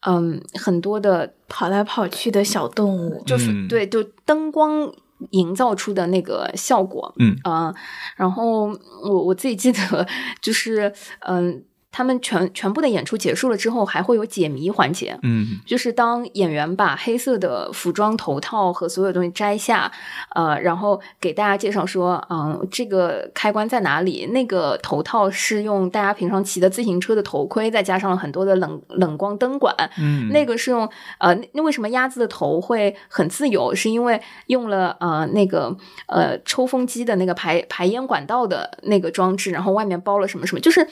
[0.02, 4.92] 嗯，很多的跑来跑去的小动物，就是、嗯对，就灯光
[5.30, 7.38] 营造出的那个效果，嗯。
[7.44, 7.74] 啊、
[8.16, 8.68] 然后
[9.04, 10.08] 我我自己记得
[10.42, 10.92] 就是，
[11.28, 19.92] 嗯、他们全全部的演出结束了之后，还会有解谜环节，嗯就是当演员把黑色的服装、头套和所有东西摘下，
[20.34, 24.28] 呃，然后给大家介绍说，嗯，这个开关在哪里？
[24.28, 29.76] 那个头套是用大家平常骑的自行车的头盔，再加上了很多的冷冷光灯管。
[30.00, 33.76] 嗯，那个是用呃，那那为什么鸭子的头会很自由？
[33.76, 35.76] 是因为用了呃那个
[36.08, 40.88] 呃抽风机的那个排排烟管道的那个装置，然后外面包了什么什么，就是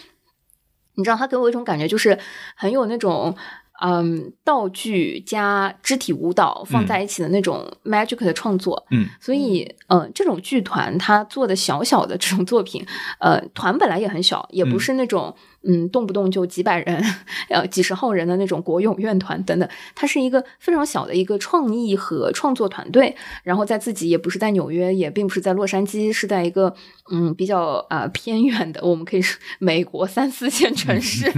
[1.00, 2.20] 你知道，他给我一种感觉，就是
[2.56, 3.36] 很有那种。
[3.82, 9.08] 嗯，道具加肢体舞蹈放在一起的那种 magic 的创作，嗯。
[9.22, 12.86] 所以，呃，这种剧团他做的小小的这种作品，
[13.22, 14.80] 呃，团本来也很小，也不嗯。
[14.82, 15.34] 是那种
[15.64, 17.04] 嗯动不动就几百人、
[17.50, 26.74] 呃几十号人的那种国勇院团等等，它是一个非常小的一个创意和创作团队，然后在自己也不是在纽约，也并不是在洛杉矶，是在一个
[27.12, 31.32] 嗯比较啊、呃偏远的，我们可以说美国三四线城市，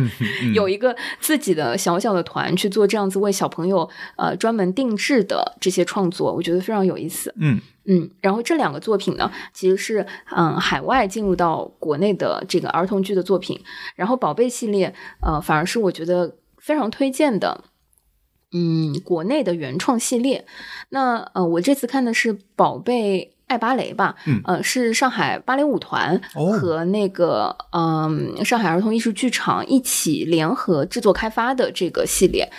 [0.53, 7.33] 有一个自己的小小的团去做这样子为小朋友呃专门定制的这些创作，我觉得非常有意思。
[7.37, 10.05] 嗯嗯，然后这两个作品呢，其实是
[10.35, 13.59] 嗯海外进入到国内的这个儿童剧的作品，
[13.95, 17.63] 然后宝贝系列呃反而是我觉得非常推荐的。
[18.53, 20.45] 嗯，国内的原创系列，
[20.89, 32.51] 那呃，我这次看的是《宝贝爱芭蕾》吧，嗯呃，是上海芭蕾舞团哦和那个嗯、上海儿童艺术剧场一起联合制作开发的这个系列。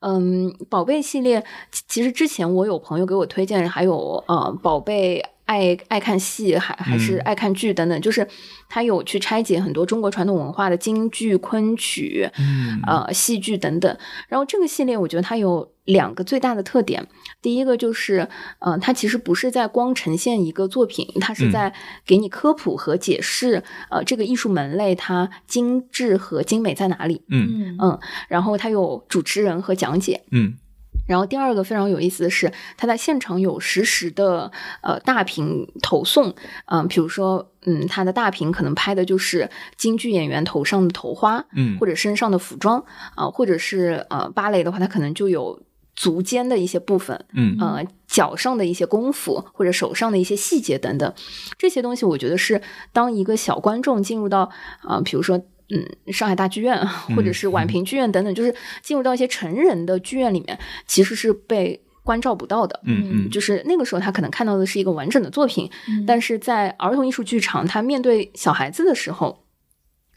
[0.00, 1.44] 嗯，宝贝系列
[1.88, 8.24] 其实之前我有朋友给我推荐，还有呃，宝贝爱爱看戏，还还是嗯爱看剧等等，就是
[8.68, 13.98] 他有去拆解很多中国传统文化的京剧、昆曲，嗯呃，戏剧等等。
[14.28, 17.04] 然后这个系列，我觉得它有两个最大的特点。
[17.42, 18.28] 第一个就是，
[18.60, 21.74] 呃，它其实不是在光呈现一个作品，它是嗯在
[22.06, 27.22] 给你科普和解释，呃，这个艺术门类它精致和精美在哪里。
[27.28, 27.98] 嗯嗯嗯，
[28.28, 30.22] 然后它有主持人和讲解。
[30.30, 30.54] 嗯
[31.10, 36.32] 然后第二个非常有意思的是，他在现场有实时的呃大屏投送，
[36.66, 42.84] 嗯、比如说，嗯，他的大屏可能拍的就是京剧演员头上的头花，嗯或者身上的服装。
[43.16, 45.60] 啊、或者是呃芭蕾的话，他可能就有
[45.96, 47.56] 足尖的一些部分，嗯。
[47.60, 51.12] 呃脚上的一些功夫或者手上的一些细节等等，
[51.58, 54.42] 这些东西我觉得是当一个小观众进入到
[54.82, 55.40] 啊、呃比如说。
[55.72, 58.52] 嗯，上海大剧院或者是宛平剧院等等，就是
[58.82, 62.80] 进入到一些成人的剧院里面，其实是被关照不到的。
[62.84, 69.44] 嗯嗯就是那个时候，他可能看到的是一个完整的作品，嗯但是在儿童艺术剧场，他面对小孩子的时候，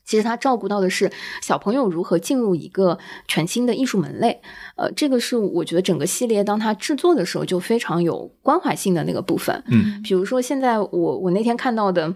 [0.03, 2.97] 其实他照顾到的是小朋友如何进入一个
[3.27, 4.41] 全新的艺术门类。
[4.75, 9.63] 呃，这个是我觉得整个系列当他制作的时候就非常有关怀性的那个部分。
[9.67, 12.15] 嗯比如说，现在我我那天看到的。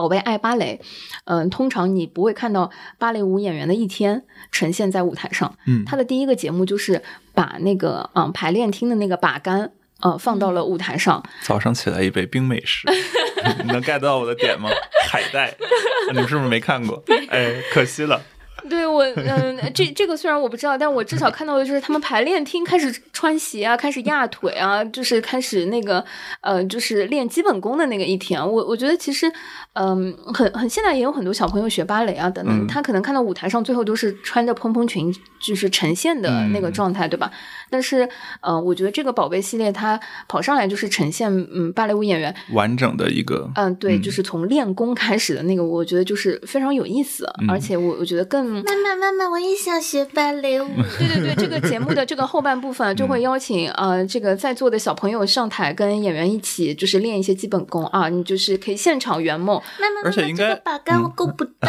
[0.00, 0.80] 宝贝爱芭蕾，
[1.26, 5.54] 嗯、通常你不会看到芭蕾舞演员的一天呈现在舞台上。
[5.66, 7.02] 嗯他的第一个节目就是
[7.34, 11.22] 把那个嗯排练厅的那个把杆呃放到了舞台上。
[11.42, 12.88] 早上起来一杯冰美式，
[13.62, 14.70] 你能 get 到我的点吗？
[15.10, 15.54] 海带，
[16.12, 17.02] 你们是不是没看过？
[17.28, 18.22] 哎，可惜了。
[18.68, 26.04] 对我，嗯，这这个虽然我不知道，但我至少看到的就是他们排练厅开始穿鞋啊，开始压腿啊，就是开始那个
[26.40, 28.40] 呃，就是练基本功的那个一天。
[28.40, 29.30] 我我觉得其实，
[29.74, 37.30] 嗯，很很现在也有很多小朋友学芭蕾啊等等，嗯他可能看到舞台上最后都是穿着蓬蓬裙，就是呈现的那个状态，对吧？
[37.70, 38.08] 但是，
[38.40, 39.98] 呃，我觉得这个宝贝系列它
[40.28, 50.68] 跑上来就是呈现，嗯，芭蕾舞演员完整的一个，嗯，对，嗯就是从练功开始的那个，我觉得就是非常有意思，嗯而且我我觉得更妈妈妈妈，我也想学芭蕾舞。
[50.98, 59.60] 对对对，这个节目的这个后半部分就会邀请呃这个在座的小朋友上台跟演员一起就是练一些基本功啊，你就是可以现场圆梦。
[59.80, 61.68] 妈妈，而且应该这个把杆我够不到。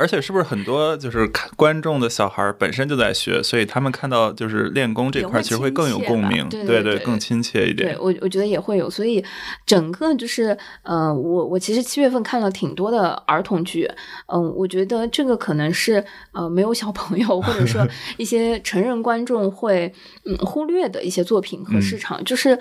[0.00, 7.96] 而且是不是很多就是看观众的小孩儿本身就在学，所以他们看到就是练功这块儿，其实会更有共鸣，对对对对更亲切一对点。
[7.98, 9.24] 我我觉得也会有，所以
[9.66, 13.90] 整个就是呃，我我其实七月份看了挺多的儿童剧，
[14.26, 17.86] 嗯、我觉得这个可能是呃没有小朋友或者说
[18.16, 19.92] 一些成人观众会
[20.24, 22.60] 嗯忽略的一些作品和市场，就是嗯、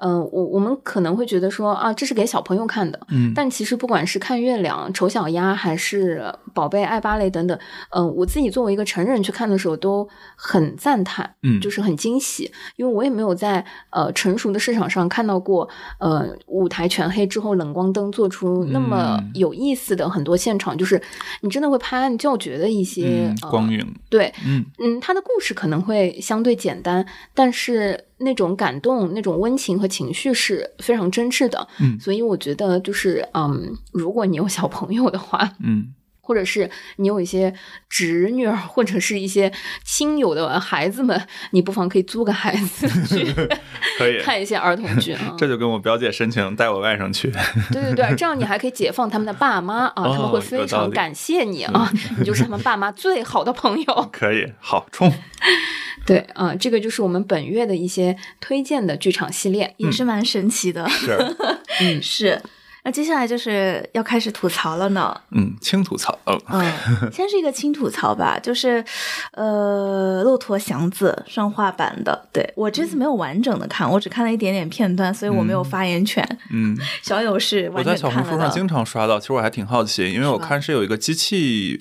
[0.00, 3.32] 呃我我们可能会觉得说啊，这是给小朋友看的，嗯。
[3.34, 7.58] 但其实不管是看月亮、丑小鸭，还是宝贝爱芭蕾等等，
[7.90, 11.60] 嗯、我自己作为一个成人去看的时候，都很赞叹，嗯。
[11.60, 15.68] 就是很惊喜，因为我也没有在呃成熟的市场上看到过，
[15.98, 19.30] 呃，舞台全黑之后冷光灯做出那么嗯。
[19.34, 21.00] 有意思的很多现场，就是
[21.40, 24.64] 你真的会拍案叫绝的一些、嗯，呃光影，对，嗯。
[24.78, 31.66] 嗯，他的故事可能会相对简单，但是那种感动、那种温情和情绪是非常真挚的。
[31.80, 35.94] 嗯所以我觉得就是，嗯，如果你有小朋友的话，嗯
[36.26, 37.52] 或者是你有一些
[37.86, 39.52] 侄女儿或者是一些
[39.84, 43.30] 亲友的孩子们，你不妨可以租个孩子去
[43.98, 44.18] 可以。
[44.22, 45.34] 看一些儿童剧啊。
[45.36, 47.30] 这就跟我表姐申请带我外甥去，
[47.70, 54.08] 对对对，这样你还可以解放他们的爸妈啊，他们哦会非常感谢你啊，你就是他们爸妈最好的朋友。
[54.10, 55.12] 可以，好冲。
[56.06, 59.74] 对啊、这个就是我们本月的一些推荐的剧场系列。
[59.76, 60.88] 也是蛮神奇的。
[60.88, 61.36] 是，
[61.80, 62.40] 嗯， 是。
[62.86, 65.18] 那接下来就是要开始吐槽了呢。
[65.30, 68.84] 嗯，轻吐槽，哦，嗯，先是一个轻吐槽吧，就是，
[69.32, 76.22] 呃，《骆驼祥子》上画版的，对我这次没有完整的看，我只看了一点点片段，所以我没有发言权。
[76.50, 78.38] 嗯，小友是我在小红书。
[78.38, 81.80] 上经常刷到，其实我还挺好奇，因为我看是有一个机器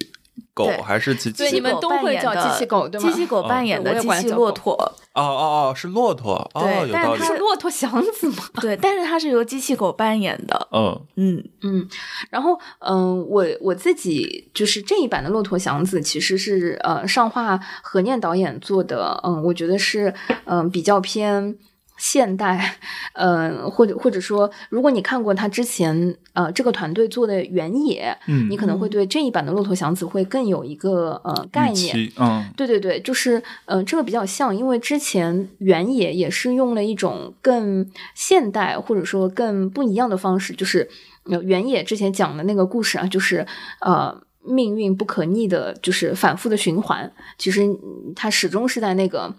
[0.53, 4.73] 狗还是机器对你们狗都会叫扮演的机器狗对吗机器狗哦扮演的机器管叫骆驼，
[5.13, 8.43] 哦哦哦，是骆驼，哦，对但是它，是骆驼祥子吗？
[8.61, 10.67] 对，但是它是由机器狗扮演的。
[10.71, 11.87] 嗯嗯，嗯，
[12.29, 20.13] 然后嗯、我我自己就是这一版的《骆驼祥子》，其实是呃上画何念导演做的，嗯、我觉得是
[20.45, 21.57] 嗯、比较偏。
[21.97, 22.75] 现代，
[23.13, 32.11] 呃，或者或者说，如果你看过他之前呃这个团队做的《原野》，嗯，你可能会对这一版的《骆驼祥子》会更有一个呃概念。
[32.17, 40.89] 嗯对对对，就是呃，这个比较像，因为之前原野也是用了一种更现代或者说更不一样的方式，就是
[41.25, 43.45] 呃原野之前讲的那个故事啊，就是
[43.79, 47.11] 呃命运不可逆的，就是反复的循环。
[47.37, 49.33] 其实嗯它始终是在那个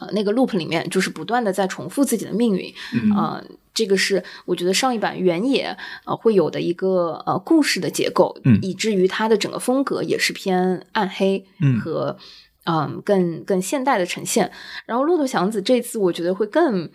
[0.00, 2.74] 呃那个 loop 里面，就是不断的在重复自己的命运。
[2.92, 12.16] 嗯呃，这个是我觉得上一版原野呃会有的一个呃故事的结构，嗯以至于它的整个风格也是偏暗黑嗯和
[12.64, 14.50] 嗯更更现代的呈现。
[14.86, 16.90] 然后骆驼祥子这次我觉得会更。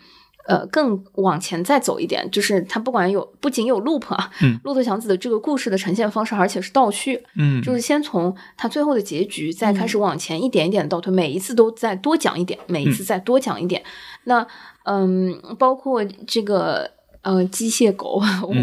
[0.46, 4.58] 呃，更往前再走一点，就是它不管有不仅有 loop 啊，嗯。
[4.64, 13.82] 骆驼祥子的这个故事的呈现方式，而且是倒叙，嗯，就是先从它最后的结局，再开始往前一点一点倒推，每一次都再多讲一点，每一次再多讲一点。
[14.24, 14.46] 那
[14.84, 16.90] 嗯，包括这个
[17.22, 18.54] 呃机械狗， 我、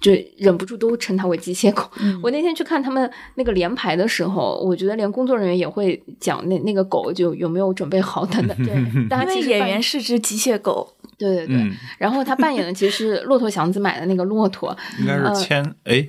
[0.00, 1.82] 就忍不住都称它为机械狗。
[2.00, 2.18] 嗯。
[2.22, 8.56] 我那天去看他们那个连排的时候，我觉得连工作人员也会讲那那个狗就有没有准备好等等。
[8.64, 16.08] 对，大家因为其实演员是只机械狗，对对对，嗯，然后他扮演的其实是骆驼祥子买的那个骆驼， 应该呃是牵，哎，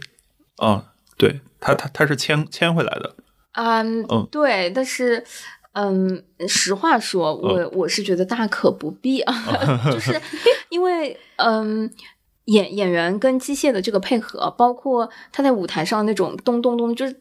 [0.58, 0.84] 哦，
[1.18, 3.16] 对他他他是牵牵回来的，
[3.52, 4.28] 啊，嗯。
[4.32, 5.24] 对，但是，
[5.74, 9.34] 嗯，实话说，我、我是觉得大可不必啊，
[9.92, 10.20] 就是
[10.70, 11.92] 因为，嗯。
[12.46, 17.16] 演演员跟机械的这个配合，包括他在舞台上那种咚咚咚，就是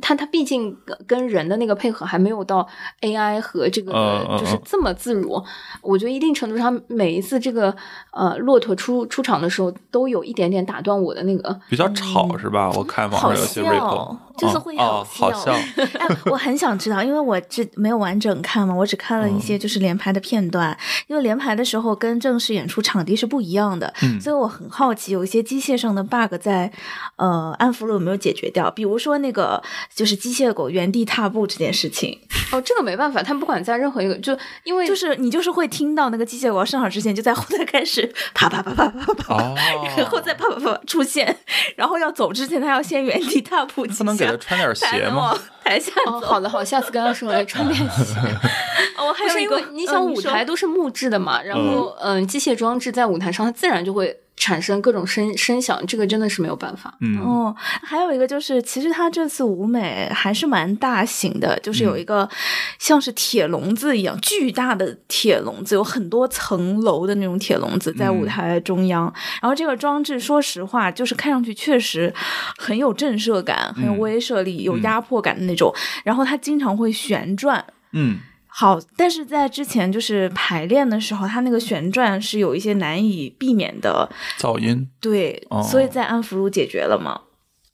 [0.00, 0.76] 它它毕竟
[1.06, 2.66] 跟人的那个配合还没有到
[3.00, 3.92] AI 和这个
[4.38, 5.42] 就是这么自如。
[5.80, 7.74] 我觉得一定程度上，每一次这个
[8.12, 11.58] 呃骆驼出出场的时候，都有一点点打断我的那个。
[11.68, 12.70] 比较吵是吧？
[12.72, 14.76] 我看网好上有些笑就是会。
[14.76, 15.52] 好笑。
[15.52, 20.76] 哎，我很想知道，因为我这没有完整看嘛，我只看了一嗯些就是连排的片段。
[21.06, 26.72] 因为连排的时候跟正式演出场地是不一样的，嗯所以我很好奇，有一些机械上的 bug 在
[27.16, 28.70] 呃安福路有没有解决掉？
[28.70, 29.62] 比如说那个
[29.94, 32.18] 就是机械狗原地踏步这件事情，
[32.52, 39.34] 哦，这个没办法，他不管在任何一个，就因为就是你就是会听到那个机械狗要上场之前就在后台开始啪啪啪啪啪啪。
[39.34, 39.54] 哦，
[39.96, 41.36] 然后再啪啪啪出现，
[41.76, 45.38] 然后要走之前，他要先原地踏步几下，不能给他穿点鞋吗？
[45.64, 48.16] 台下哦，好的好，下次跟他说来穿点 鞋。
[48.98, 56.92] 哦，还不是因有一个为，你想舞台都是木质的嘛，然后嗯，机械装置在舞台上，它自然就会产生各种声声响，这个真的是没有办法。
[57.00, 62.28] 嗯，哦，还有一个就是，其实他这次舞美还是蛮大型的，就是有一个
[62.76, 69.04] 像是铁笼子一样巨大的铁笼子，有很多层楼的那种铁笼子在舞台中央。
[69.40, 72.12] 然后这个装置，说实话，就是看上去确实
[72.58, 75.72] 很有震慑感，很有嗯威慑力，有压迫感的那种。
[76.02, 77.64] 然后它经常会旋转。
[77.92, 78.18] 嗯，
[78.54, 84.88] 好，但是在之前就是排练的时候，它那个旋转是有一些难以避免的，噪音。
[85.00, 87.22] 对，哦所以在安福路解决了吗。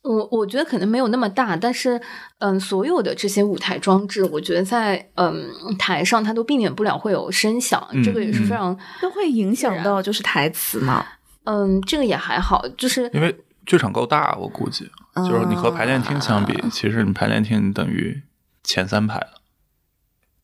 [0.02, 2.00] 我我觉得可能没有那么大，但是
[2.38, 11.04] 嗯，所有的这些舞台装置，我觉得在嗯台上它都避免不了会有声响，嗯这个也是非常都会影响到就是台词嘛。
[11.44, 13.36] 嗯，这个也还好，就是因为
[13.66, 18.22] 剧场够大，我估计就是你和排练厅相比，啊其实你排练厅等于
[18.62, 19.37] 前三排了。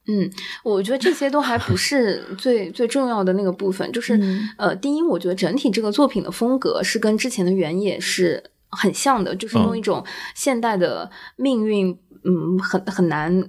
[0.07, 0.31] 嗯，
[0.63, 10.05] 我觉得这些都还不是 最最重要的那个部分，就是、嗯呃，第一，我觉得整体这个作品的风格是跟之前的原野是很像的，就是用嗯一种
[10.35, 13.49] 现代的命运，嗯，很很难。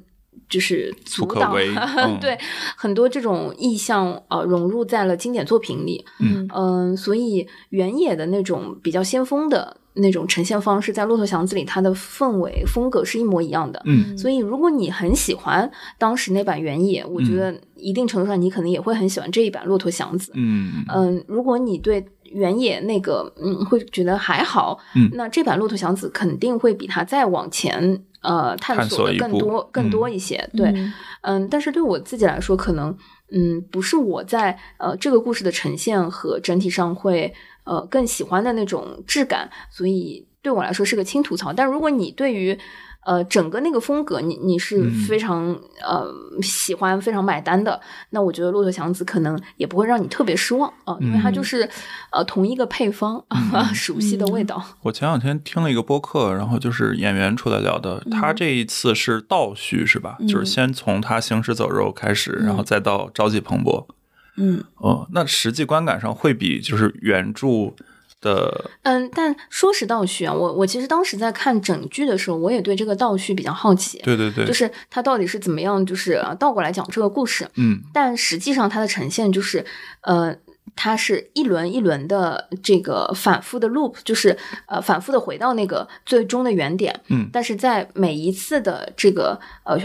[0.49, 1.53] 就是阻挡，
[2.22, 2.38] 对
[2.77, 13.81] 很多这种意象呃融入在了经典作品里，嗯嗯，所以原野的那种比较先锋的那种呈现方式，在《骆驼祥子》里，它的氛围风格是一模一样的。
[13.85, 20.31] 嗯所以，如果你很喜欢当时那版原野，我觉得一定程度上你可能也会很喜欢这一版《骆驼祥子》。
[20.35, 30.35] 嗯嗯，如果你对原野那个嗯会觉得还好，嗯那这版《骆驼祥子》肯定会比它再往前呃探探索的更多更嗯多一些。
[30.57, 32.95] 对，嗯嗯，但是对我自己来说，可能
[33.31, 37.34] 嗯不是我在呃这个故事的呈现和整体上会
[37.64, 41.53] 呃更喜欢的那种质感，所以对我来说是个轻吐槽。
[41.53, 42.57] 但如果你对于
[43.06, 45.06] 呃整个那个风格，你你是嗯。
[45.07, 46.11] 非常、呃
[46.41, 47.80] 喜欢、非常买单的，
[48.10, 51.69] 那我觉得《骆驼祥子》可能也不会让你特别失望啊、呃因为它就是
[52.11, 53.23] 呃同一个配方，
[53.73, 54.61] 熟悉的味道。
[54.82, 60.18] 我前两天听了一个播客，然后就是演员出来聊的，他这一次是倒叙是吧？
[60.27, 63.86] 就是先从他行尸走肉开始，然后再到朝气蓬勃。
[64.38, 64.64] 嗯。
[64.77, 67.48] 哦，那实际观感上会比就是原著
[68.26, 73.99] 的嗯，但说是倒叙啊，我我其实当时在看整剧的时候，我也对这个倒叙比较好奇。
[73.99, 79.64] 对对对，就是它到底是怎么样，就是呃倒过来讲这个故事，嗯但实际上它的呈现就是，
[80.02, 80.35] 呃，
[80.76, 84.38] 它是一轮一轮的这个反复的 loop，就是
[84.68, 87.30] 呃反复的回到那个最终的原点，嗯。
[87.31, 89.77] 但是在每一次的这个呃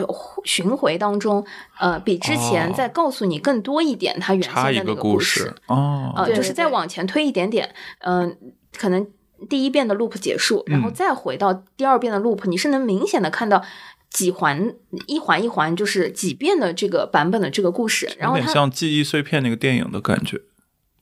[0.45, 1.45] 巡回当中，
[1.79, 2.75] 呃，比之前哦。
[2.77, 8.37] 再告诉你更多一点它原先的插一个那故事哦，呃，对就是再往前推一点点，嗯、
[8.77, 9.07] 可能
[9.49, 10.93] 第一遍的 loop 结束，然后嗯。
[10.93, 13.63] 再回到第二遍的 loop，、你是能明显的看到
[14.11, 14.75] 几环
[15.07, 20.41] 一环一环，就是几遍的这个版本的这个故事，然有点后它像记忆碎片那个电影的感觉。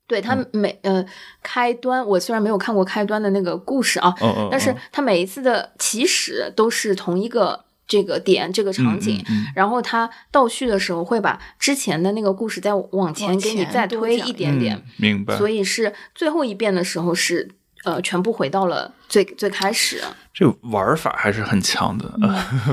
[0.09, 1.05] 对他每呃
[1.43, 9.19] 开端，我虽然没有看过开端的那个故事啊，嗯嗯，但是嗯它每一次的起始都是同一个这个点这个场景。
[9.19, 15.37] 嗯嗯嗯然后他倒叙的时候会把之前的那个故事再往前给你再推一点点，嗯明白。
[15.37, 17.49] 所以是最后一遍的时候是
[17.89, 20.03] 呃全部回到了最最开始。
[20.35, 22.13] 这个玩法还是很强的，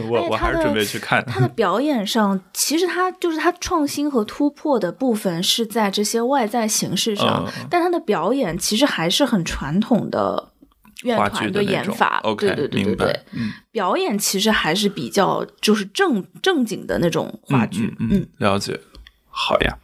[0.10, 1.24] 我我还是准备去看。
[1.26, 10.52] 他的表演上，其实他就是他创新和突破的部分是在这些外在形式上，嗯但他的表演其实还是很传统的
[11.04, 12.20] 院团的演法。
[12.24, 17.96] ，OK，对对对对对，嗯，表演其实还是比较就是正正经的那种话剧。
[18.00, 18.80] 嗯嗯，了解。
[19.30, 19.78] 好呀，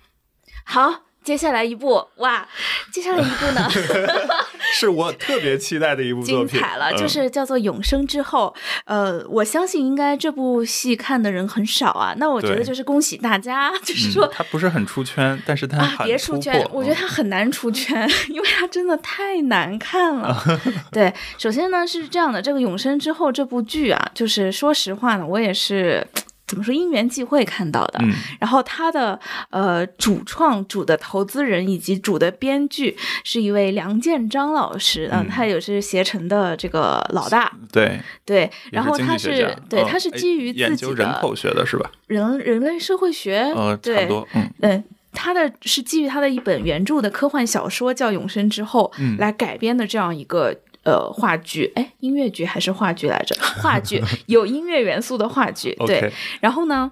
[0.65, 2.47] 好，接下来一部哇，
[2.91, 3.69] 接下来一部呢？
[4.73, 8.53] 是我特别期待的一部作品，精彩了，嗯就是叫做《永生之后》。
[8.85, 12.13] 呃，我相信应该这部戏看的人很少啊。
[12.17, 14.27] 那我觉得就是恭喜大家， 就是嗯说。
[14.27, 16.65] 他不是很出圈，但是他啊，别出圈！
[16.71, 20.43] 我觉得嗯它很难出圈， 因为他真的太难看了。
[20.91, 26.05] 对，首先呢是这样的，这个《永生之后》这部剧啊，就是说实话呢，我也是
[26.51, 27.99] 怎么说因缘际会看到的。
[28.03, 28.11] 嗯
[28.41, 29.17] 然后他的
[29.51, 38.51] 呃主创、主的投资人以及主的编剧是一位梁建章老师，嗯，嗯他也是携程的这个老大，对，对。
[38.71, 41.89] 然后他是对他是哎基于自己的究人口学的是吧？
[42.07, 44.83] 人人类社会学，呃，差对不多，嗯嗯，
[45.13, 50.53] 他的是基于他的一本原著的科幻小说叫《永生之后》嗯来改编的这样一个。
[50.83, 53.35] 呃，话剧，哎，音乐剧还是话剧来着？
[53.61, 56.11] 话剧有音乐元素的话剧， 对。
[56.39, 56.91] 然后呢，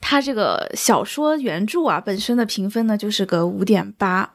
[0.00, 4.34] 它这个小说原著啊本身的评分呢就是个五点八，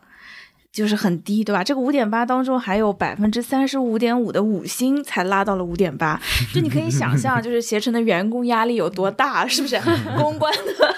[0.78, 1.64] 就是很低，对吧？
[1.64, 6.22] 这个五点八当中还有百分之三十五点五的五星才拉到了五点八，
[6.54, 9.80] 就你可以想象，就是携程的员工压力有多大，是不是？
[10.16, 10.95] 公关的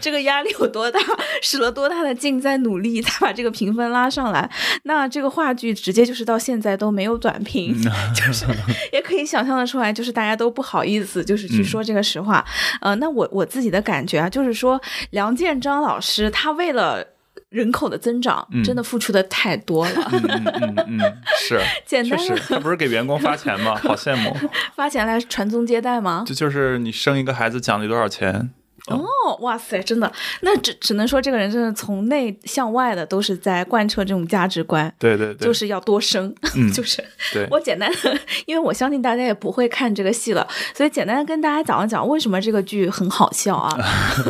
[0.00, 0.98] 这个压力有多大，
[1.42, 4.48] 使了多大的劲在努力，才把这个评分拉上来。
[4.84, 7.76] 那这个话剧直接就是到现在都没有短评，
[8.16, 8.46] 就是
[8.92, 12.44] 也可以想象的出来，就是大家都不好意思，就是去说这个实话。
[12.80, 17.13] 呃，那我我自己的感觉啊，就是说梁建章老师他为了。
[17.54, 23.76] 人口的增长嗯真的付出的太多了，嗯嗯嗯嗯，是， 简单的确实，他不是给员工发钱吗？
[23.80, 24.36] 好羡慕，
[24.74, 26.24] 发钱来传宗接代吗？
[26.26, 28.50] 这就是你生一个孩子奖励多少钱？
[28.88, 30.10] 哦，哇塞，真的，
[30.42, 37.02] 那只只能说这个人真的从内向外的都是在贯彻这种价值观，对对对，就是要多生，嗯 就是
[37.32, 43.74] 对， 我简单的，因为我相信大家也不会看这个戏了，所以简单的跟大家讲一讲为什么这个剧很好笑啊。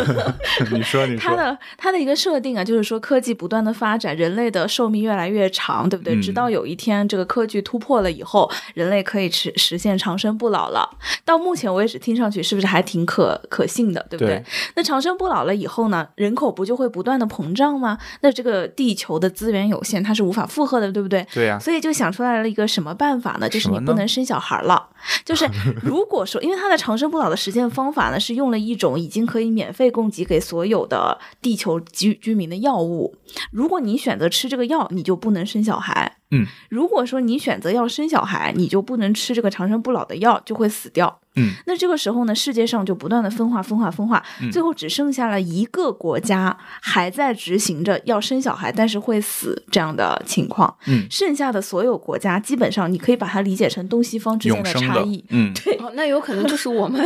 [0.71, 6.15] 你说你说，它的它的一个设定啊，就是说科技不断的发展，人类的寿命越来越长，对不对？
[6.15, 10.89] 嗯直到有一天这个科技突破了以后，人类可以实实现长生不老了。
[11.25, 14.37] 到目前为止，听上去是不是还挺可可信的，对不对？
[14.37, 14.44] 对
[14.77, 17.99] 那长生不老了以后呢，人口不就会不断的膨胀吗？
[18.21, 21.27] 那这个地球的资源有限，它是无法负荷的，对不对？
[21.33, 23.49] 对呀，所以就想出来了一个什么办法呢？
[23.49, 24.89] 就是你不能生小孩了。
[25.25, 25.47] 就是
[25.83, 33.15] 如果说，因为它的长生不老的实践方法呢，是用了一种已经可以免费供给给所有的地球居居民的药物。
[33.51, 36.17] 如果你选择吃这个药，你就不能生小孩。
[36.31, 41.21] 嗯，如果说你选择要生小孩，你就不能吃这个长生不老的药，就会死掉。
[41.37, 50.75] 嗯，那这个时候呢，世界上就不断的分化、分化、分化，嗯最后只剩下了一个国家还在执行着要生小孩，但是会死这样的情况。
[50.87, 57.05] 嗯，剩下的所有国家，基本上你可以把它理解成东西方之间永生的差异。，嗯， 哦，那有可能就是我们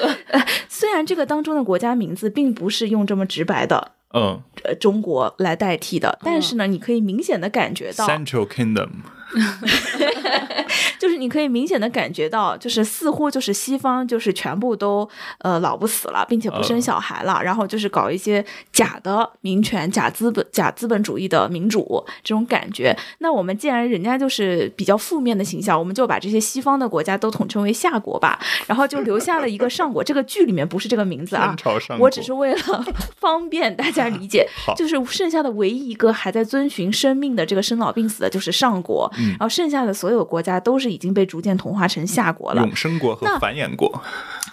[0.68, 3.92] 虽然这个当中的国家名字并不是用这么直白的。
[4.14, 4.42] 嗯。
[4.64, 8.88] 呃，中国来代替的，但是呢，你可以明显的感觉到，，Central Kingdom，
[10.98, 22.96] 就是你可以明显的感觉到，就是似乎就是西方就是全部都呃老不死了，并且不生小孩了，然后就是搞一些假的民权、假资本、假资本主义的民主这种感觉。
[23.18, 30.02] 那我们既然人家就是比较负面的形象，我们就把这些西方的国家都统称为下国吧，然后就留下了一个 上国。
[30.02, 31.54] 这个剧里面不是这个名字啊
[32.00, 32.84] 我只是为了
[33.20, 42.62] 方便大家理解，就是剩下的唯一一个还在遵循生命的这个生老病死的，就是上国，嗯然后剩下的所有国家都是已经被逐渐同化成夏国了。
[42.62, 44.00] 永生国和繁衍国，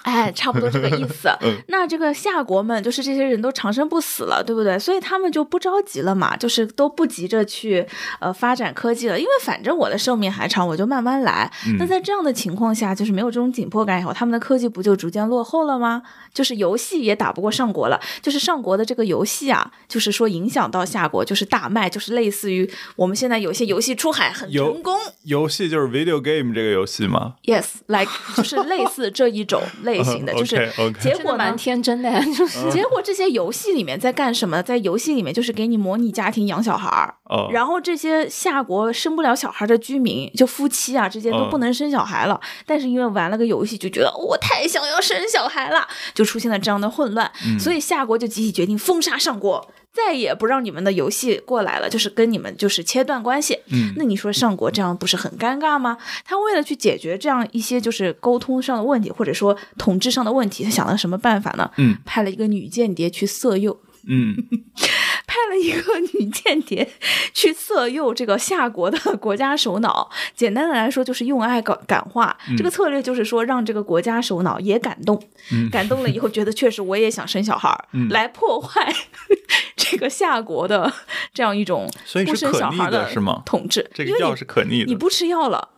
[0.04, 1.30] 哎，差不多这个意思。
[1.42, 4.78] 嗯那这个夏国们，就是这些人都长生不死了，对不对？
[4.78, 7.86] 所以他们就不着急了嘛，就是都不急着去
[8.20, 11.52] 呃发展科技了，因为反正我的寿命还长，我就慢慢来。
[11.68, 16.02] 嗯那在这样的情况下，就是没有这种紧迫感以后，他们的科技不就逐渐落后了吗？
[16.36, 24.96] 就是游戏也打不过上国了，就是上国的这个游戏啊，就是说影响到下国，就是大卖，就是类似于我们现在有些游戏出海很成功。
[25.24, 34.62] 游戏就是 video game 这个游戏吗？Yes，like 就是类似这一种类型的， 就是结果蛮天真的， 就是结果这些游戏里面在干什么？
[34.62, 37.16] 在游戏里面就是给你模拟家庭养小孩
[37.52, 42.40] 然后这些下国生不了小孩的居民，就夫妻啊之间都不能生小孩了。
[42.66, 47.32] 但是因为玩了个游戏，就觉得、哦我太想要生小孩了，就出现了这样的混乱。
[47.46, 49.72] 嗯所以夏国就集体决定封杀上国。
[49.96, 53.58] 再也不让你们的游戏过来了，就是跟你们就是切断关系。
[53.72, 55.98] 嗯那你说上国这样不是很尴尬吗？
[56.26, 61.72] 他为了去解决这样一些就是沟通上的问题，或者说统治上的问题，他想了什么办法呢？
[61.78, 63.80] 嗯派了一个女间谍去色诱。
[64.08, 64.36] 嗯
[65.36, 66.88] 派了一个女间谍
[67.34, 72.38] 去色诱这个夏国的国家首脑，简单的来说就是用爱感感化。
[72.58, 75.22] 这个策略就是说让这个国家首脑也感动，
[75.52, 75.70] 嗯。
[75.70, 78.08] 感动了以后觉得确实我也想生小孩儿，嗯。
[78.10, 78.94] 来破坏
[79.76, 80.92] 这个夏国的
[81.34, 81.90] 这样一种
[82.26, 83.12] 不生小孩的
[83.46, 83.90] 统治。
[83.94, 85.70] 这个药是可逆的，你不吃药了，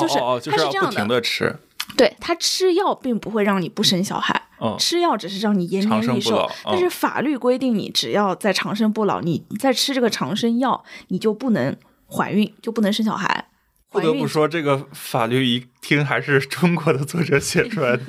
[0.00, 1.56] 就是哦哦哦，就它是要不停是这样的，的吃，
[1.96, 4.40] 对他吃药并不会让你不生小孩。
[4.60, 11.76] 嗯，吃药只是让你延年益寿生不老，但是嗯法律规定你只要在长生不老，你在吃这个长生药，你就不能
[12.08, 13.48] 怀孕，就不能生小孩。
[13.90, 18.04] 不得不说，这个法律一听还是中国的作者写出来的。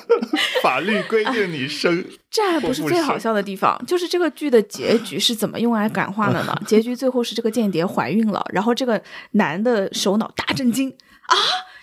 [0.62, 6.54] 法律规定你生， 这还不是最好笑的地方，就是这个剧的结局是怎么用来感化的呢？
[6.66, 9.00] 结局最后是这个间谍怀孕了，然后这个
[9.32, 10.90] 男的首脑大震惊
[11.28, 11.34] 啊！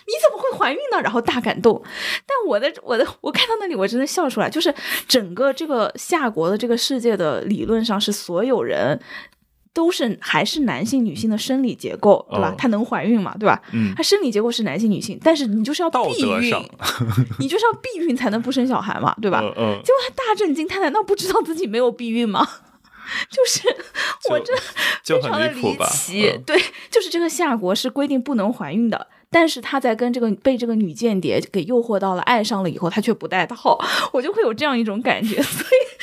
[0.06, 1.00] 你怎么会怀孕呢？
[1.02, 1.82] 然后大感动。
[2.26, 4.74] 但我的我的我看到那里我真的笑出来，就是
[5.08, 9.00] 整个这个夏国的这个世界的理论上是所有人。
[9.74, 12.50] 都是还是男性女性的生理结构，对吧？
[12.50, 13.60] 哦她能怀孕嘛，对吧？
[13.72, 16.54] 嗯她生理结构是男性女性，但是你就是要避孕，
[17.40, 19.40] 你就是要避孕才能不生小孩嘛，对吧？
[19.42, 22.48] 嗯嗯，结果他大震惊，他难道不知道自己没有避孕吗？
[23.28, 23.62] 就是
[24.30, 24.54] 我就
[25.02, 25.86] 这就非常的？
[25.90, 26.56] 奇，嗯对，
[26.88, 33.76] 就是这个夏国是规定不能怀孕的，但是他在跟这个被这个女间谍给诱惑到了，爱上了以后，他却不戴套，
[34.14, 35.93] 我就会有这样一种感觉，所以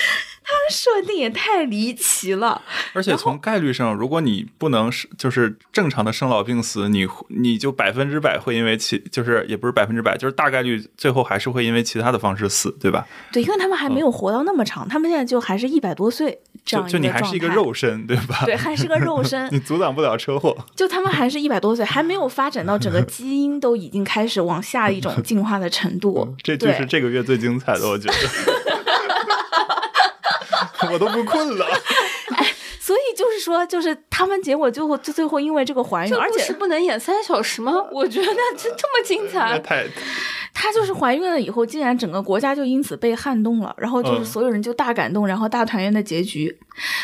[0.69, 2.61] 设定也太离奇了。
[2.93, 13.05] 而且从概率上，如果你不能是就是正常的生老病死，你你就百分之百会因为其就是也不是百分之百，就是大概率最后还是会因为其他的方式死，对吧？
[13.31, 18.43] 对，因为他们还没有活到那么长，他们现在就还是一百多岁这样就就你还是一个肉身，对吧？
[18.45, 20.55] 对，还是个肉身， 你阻挡不了车祸。
[20.75, 26.35] 就他们还是一百多岁，还没有发展到整个基因都已经开始往下一种进化的程度。
[26.43, 28.15] 这就是这个月最精彩的，我觉得。
[30.91, 31.67] 我都不困了。
[32.79, 37.73] 所以就是说，就是他们结果最后最最后因为这个怀孕，而且这故事不能演三小时吗？
[37.91, 38.27] 我觉得
[38.57, 39.85] 这这么精彩， 太
[40.61, 46.55] 她就是怀孕了以后，竟然整个国家就因此被撼动了，然后就是嗯所有人就大感动，然后大团圆的结局。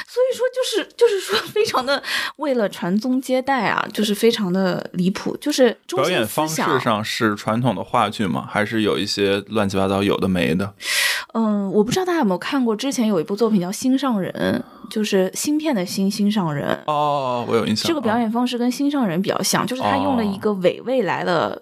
[0.08, 2.02] 所以说，就是就是说，非常的
[2.36, 8.46] 为了传宗接代啊，就是非常的离谱，就是中表演方式上是传统的话剧吗？
[8.48, 10.72] 还是有一些乱七八糟有的没的？
[11.34, 14.64] 嗯，我不知道大家有没有看过，之前有一部作品叫《心上人》，
[14.94, 16.80] 就是芯片的芯，心上人。
[16.86, 17.88] 哦，我有印象。
[17.88, 21.62] 这个表哦演方式跟心上人比较像，就是他用了一个伪未来的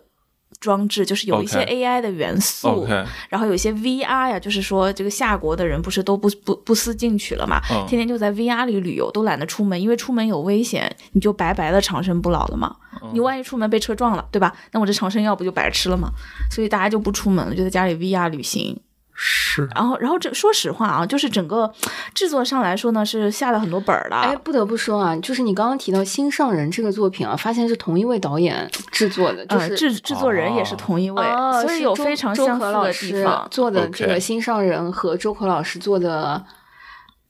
[0.60, 2.88] 装置，就是有一些 AI 的元素
[3.30, 12.76] 然后有一些 VR 呀，就是说这个夏国的人不是都不不不思进取了嘛，嗯天天就在 VR 里旅游，都懒得出门，因为出门有危险，你就白白的长生不老了嘛。
[13.02, 14.54] 嗯你万一出门被车撞了，对吧？
[14.72, 16.10] 那我这长生药不就白吃了嘛？
[16.50, 18.80] 所以大家就不出门了，就在家里 VR 旅行。
[19.18, 21.72] 是然后，然后这说实话啊，就是整个
[22.14, 24.16] 制作上来说呢，是下了很多本儿的。
[24.18, 33.48] 哎，不得不说啊，就是你刚刚提到《新上人》这个作品啊，发现是同一位导演制作的，就呃，是、制制作人也是同一位，哦所以有非常周相似的可老师地方。
[33.50, 36.44] 做的这个《新上人》和周可老师做的，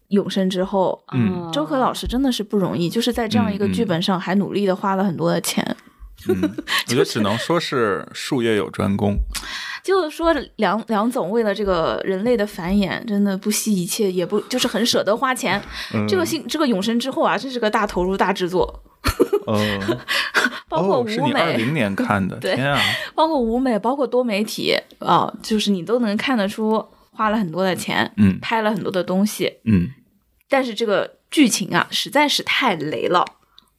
[0.07, 5.76] 永生之后，嗯哦周可老师真的是不容易，就是在这样一个剧本上还努力的花了很多的钱。
[6.34, 6.42] 嗯，
[6.88, 9.18] 我觉得只能说是术业有专攻。
[9.84, 15.62] 就是说梁梁总为了这个人类的繁衍，真的不惜一切，也不就是很舍得花钱。
[15.94, 18.84] 嗯这个新这个永生之后啊，这是个大投入大制作，
[19.46, 19.98] 嗯，
[20.68, 22.36] 包括舞美二美，零年看的，
[22.66, 22.82] 啊！
[23.14, 29.54] 包括舞美，包括多媒体啊、就是你都能看得出花了很多的钱，嗯拍了很多的东西。
[29.66, 29.90] 嗯，
[30.50, 33.24] 但是这个剧情啊，实在是太雷了，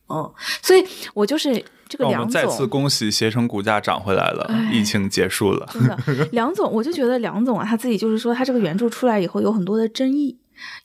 [0.08, 0.32] 嗯，
[0.62, 2.66] 所以我就是这个我们再次。
[2.66, 5.68] 恭喜携程股价涨回来了，哎疫情结束了。
[5.72, 5.96] 真的，
[6.32, 10.36] 梁总，我就觉得梁总啊，他自己就是说，他这个原著出来以后有很多的争议，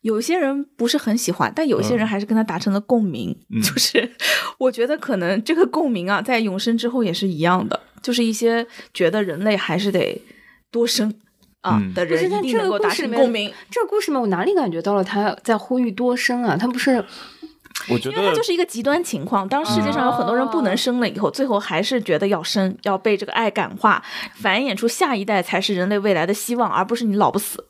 [0.01, 3.35] 有些人不是很喜欢，但有些人还是跟他达成了共鸣。
[3.49, 4.11] 嗯就是
[4.59, 10.21] 我觉得可能这个共鸣啊，在永生之后也是一样的，就是一些觉得人类还是得
[10.69, 11.13] 多生
[11.61, 13.53] 啊、嗯的不是人一定但这个能够达成故事里面共鸣。
[13.69, 16.55] 这个故事里面，我哪里感觉到了他在呼吁多生啊？
[16.57, 17.03] 他不是
[17.89, 24.03] 我觉得因为它就是一个极端情况，当世界上有很多人不能生了以后，最后还是觉得要生，要被这个爱感化，
[24.35, 27.65] 繁衍出下一代才是人类未来的希望，而不是你老不死。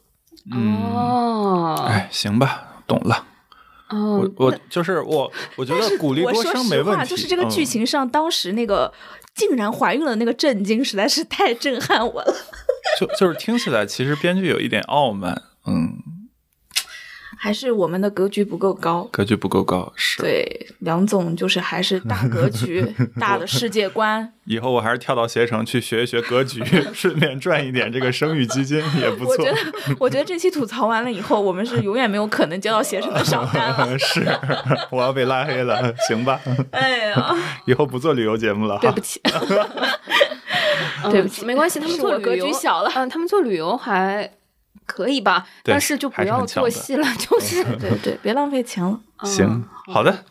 [0.51, 3.25] 哦哎，行吧，懂了。
[3.89, 7.09] 哦我，我就是我，我觉得鼓励我说多生没实话，问题。
[7.09, 8.91] 就是这个剧嗯情上，当时那个
[9.35, 12.33] 竟然怀孕了那个震惊，实在是太震撼我了。
[12.99, 15.93] 就就是听起来，其实编剧有一点傲慢，嗯，
[17.43, 19.09] 还是我们的格局不够高。
[19.11, 19.91] 格局不够高。
[19.95, 22.85] 是，对，梁总就是还是大格局、
[23.19, 24.31] 大的世界观。
[24.45, 26.63] 以后我还是跳到携程去学一学格局，
[26.93, 29.51] 顺便赚一点这个生育基金也不错我觉。
[29.51, 29.57] 得，
[29.99, 33.97] 我觉得这期吐槽完了以后，我们是永远没有可能接到携程的赏单了。
[33.97, 34.23] 是，
[34.91, 36.39] 我要被拉黑了，行吧？
[36.69, 37.35] 哎呀，
[37.65, 38.99] 以后不做旅游节目了哈对不。
[38.99, 39.19] 起。
[41.03, 44.29] 嗯对不起没关系，他们做旅游局小了嗯，他们做旅游还
[44.91, 48.99] 可以吧，但是就不要做戏了，就是对对，别浪费钱了。
[49.23, 49.63] 行嗯，
[49.93, 50.25] 好的，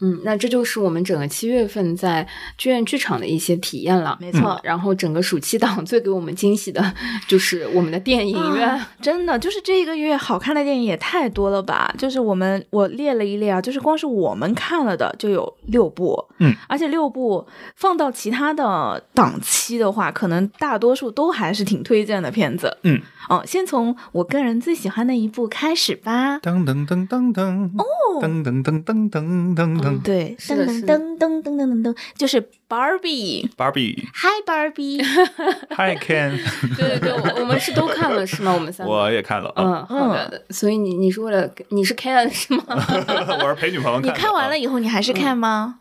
[0.00, 2.26] 嗯，那这就是我们整个七月份在
[2.58, 4.18] 剧院剧场的一些体验了。
[4.20, 6.92] 没错嗯然后整个暑期档最给我们惊喜的
[7.26, 8.68] 就是我们的电影院。
[8.68, 11.94] 啊真的就是这一个月好看的电影也太多了吧？
[11.96, 17.46] 就是我们我列了一列啊，就是光是我们看了的就有六部，嗯，而且六部
[17.76, 22.76] 放到其他的档期的话，可能大多数都还是挺推荐的片子。
[22.82, 26.38] 嗯，哦，先从我个人最喜欢的一部开始吧。
[26.40, 33.48] 噔噔噔噔噔，哦，噔噔噔噔噔噔噔对，是的是的噔噔噔噔噔噔噔，就是 Barbie。
[33.56, 36.38] ，Barbie，Hi Ken，
[36.76, 38.52] 对对对，我我们是都看了是吗？
[38.54, 38.92] 我们三个。
[38.92, 40.42] 我也看了，啊，嗯，好的。
[40.50, 42.64] 所以你你是为了你是 Ken 是吗？
[43.42, 45.76] 我是陪女朋友看你看完了以后你还是看吗？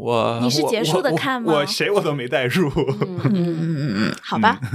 [0.00, 1.52] 我你是结束的看吗？
[1.52, 2.68] 我谁我都没带入。
[2.76, 4.58] 嗯嗯嗯嗯，好吧。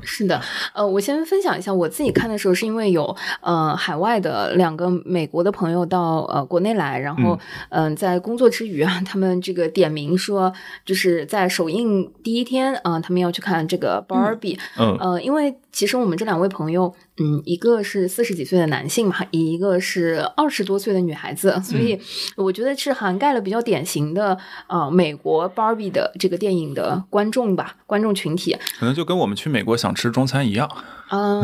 [0.00, 0.40] 是的，
[0.74, 7.38] 呃，我先分享一下我自己看的时候，是因为有呃海外的两个美国的朋友到呃国内来，然后
[7.70, 10.52] 嗯、呃在工作之余啊，他们这个点名说，
[10.84, 14.96] 就是在首映第一天啊、呃他们要去看这个 Barbie，、嗯。
[15.00, 21.98] 呃，因为其实我们这两位朋友，嗯，一个是四十几岁的男性嘛，一个是二十多岁的女孩子，所以
[22.36, 24.36] 我觉得是涵盖了比较典型的
[24.68, 28.56] 呃美国 Barbie 的这个电影的观众吧，观众群体。
[28.78, 30.68] 可能就跟我们去美国想吃中餐一样。
[31.10, 31.42] 嗯，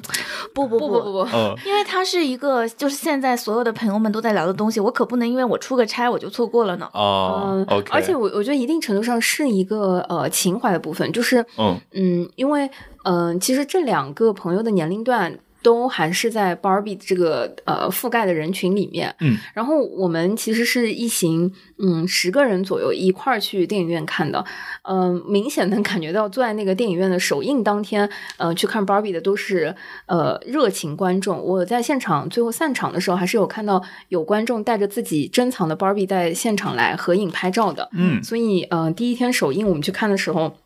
[0.54, 6.88] 不不不不不不，嗯，因为它是一个，就是现在所有的朋友们都在聊的东西，我可不能因为我出个差我就错过了呢。
[6.94, 12.70] 哦嗯，OK，而且我我觉得一定程度上是一个呃情怀的部分，就是嗯嗯，因为
[13.04, 15.38] 嗯、呃其实这两个朋友的年龄段。
[15.64, 24.44] 都还是在 Barbie 这个呃覆盖的人群里面，嗯，然后我们其实是一行嗯十个人左右一块儿去电影院看的，
[24.82, 29.72] 嗯、明显能感觉到坐在那个电影院的首映当天，呃，去看 Barbie 的都是
[30.06, 31.40] 呃热情观众。
[31.40, 40.56] 我在现场最后散场的时候，还是有看到有观众带着自己珍藏的 Barbie 在现场来合影拍照的，嗯所以呃第一天首映我们去看的时候。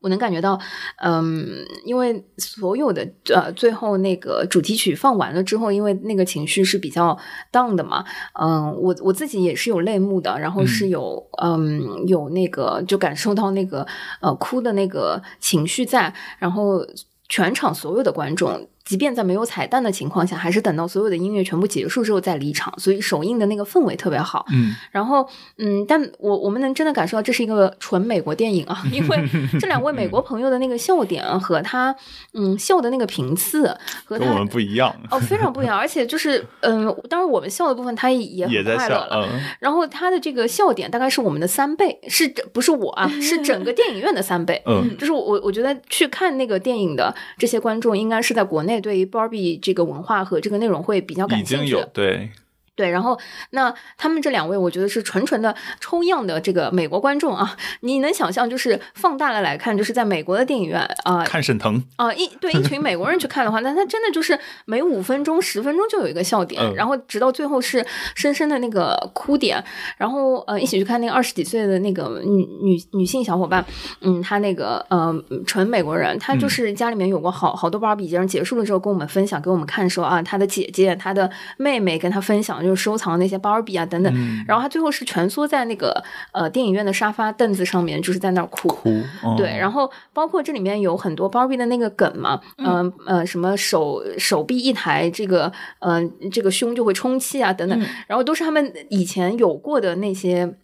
[0.00, 0.60] 我能感觉到，
[1.02, 7.18] 嗯，因为所有的呃，最后那个主题曲放完了之后，因为那个情绪是比较
[7.50, 8.04] down 的嘛，
[8.40, 13.86] 嗯，我我自己也是有泪目的，然后是有嗯有那个就感受到那个
[14.20, 16.86] 呃哭的那个情绪在，然后
[17.28, 18.68] 全场所有的观众。
[18.86, 24.46] 即便在没有彩蛋的情况下，还是等到所有的音乐全部结束之后再离场，所以首映的那个氛围特别好。
[24.52, 29.28] 嗯然后，嗯，但我我们能真的感受到这是一个纯美国电影啊，因为
[29.60, 31.94] 这两位美国朋友的那个笑点和他，
[32.32, 33.66] 嗯，笑的那个频次
[34.04, 43.08] 和他跟我们不一样，哦非常不一样，而且就是，嗯，当然我们笑的部分他也也在笑很快乐，了，嗯然后他的这个笑点大概是我们的三倍，是不是我啊？
[43.20, 44.62] 是整个电影院的三倍。
[44.66, 51.80] 嗯就是我，我觉得去看那个电影的这些观众，应该是在国内对于 Barbie 这个文化和这个内容会比较感兴趣的。
[51.80, 52.30] 有对，
[52.76, 53.18] 对，然后
[53.50, 67.84] 那他们这两位，我觉得是纯纯的抽样的这个美国观众啊，你能想象，就是放大了来看，就是在美国的电影院啊看沈腾，啊、一对一群美国人去看的话，那他真的就是每五分钟、十分钟就有一个笑点，嗯然后直到最后是
[68.14, 69.62] 深深的那个哭点，
[69.96, 73.64] 然后呃一起去看那个二十几岁的那个女女女性小伙伴，
[74.02, 75.14] 嗯，她那个呃
[75.46, 84.44] 纯美国人，她就是家里面有过好好多芭比，然后结束了之后跟我们分享，给我们看说啊，她的姐姐、她的妹妹跟她分享，就是收藏那些芭比啊等等，嗯。
[84.46, 86.02] 然后他最后是蜷缩在那个
[86.32, 88.68] 呃电影院的沙发凳子上面，就是在那儿哭。
[88.68, 88.90] 哭，
[89.24, 92.92] 嗯对，然后包括这里面有很多 Barbie 的那个梗嘛，嗯。
[93.06, 96.00] 呃什么手手臂一抬，这个呃
[96.32, 97.86] 这个胸就会充气啊等等，嗯。
[98.08, 100.54] 然后都是他们以前有过的那些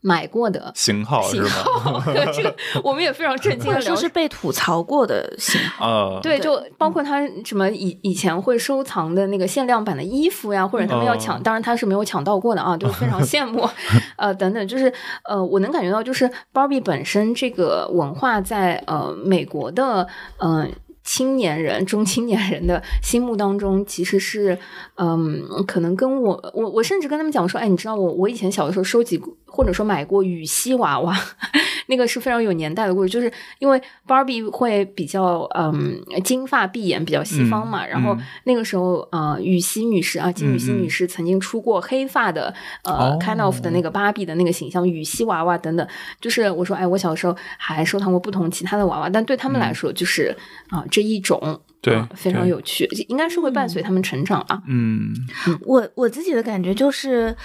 [0.00, 1.48] 买过的型号是型吗？
[1.50, 2.02] 号，
[2.32, 2.54] 这个
[2.84, 5.86] 我们也非常震惊或者说是被吐槽过的型号。
[5.86, 13.68] 啊，对，就包括他什么以以前会收藏的那个限量版的衣服呀，或者他们要抢，哦当然他是没有抢到过的啊， 就是非常羡慕，
[14.16, 14.92] 呃，等等，就是
[15.24, 20.06] 呃，我能感觉到，就是 Barbie 本身这个文化在呃美国的
[20.38, 20.62] 嗯。
[20.62, 20.68] 呃
[21.06, 24.58] 青年人、中青年人的心目当中，其实是，
[24.96, 31.16] 嗯，可能跟我，我，我甚至跟他们讲说，哎，你知道我，我以前小的时候收集过或者说买过羽西娃娃，
[31.86, 38.22] 那个是非常有年代的故事，就是因为 Barbie 会比较嗯金发碧眼，比较西方嘛，嗯然后嗯。
[38.44, 42.52] 那个时候呃羽西女士啊，金羽西女士曾经出过黑发的
[42.82, 43.18] 呃、哦。
[43.22, 45.86] kind of 的那个芭比的那个形象，羽西娃娃等等，
[46.20, 50.36] 就是我说哎，我小时候还收藏过不同其他的娃娃，但对他们来说就是
[50.68, 51.60] 啊、这一种。
[51.82, 54.60] 对啊非常有趣，应该是会伴随他们成长啊。
[54.66, 55.12] 嗯
[55.60, 57.36] 我我自己的感觉就是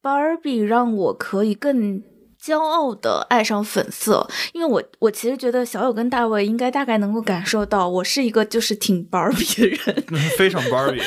[0.00, 2.02] ，Barbie 让我可以更
[2.42, 10.04] 骄傲的爱上粉色，因为我我其实觉得小友跟大卫应该大概能够感受到，我是一个就是挺 Barbie 的人，
[10.36, 11.00] 非常 Barbie，、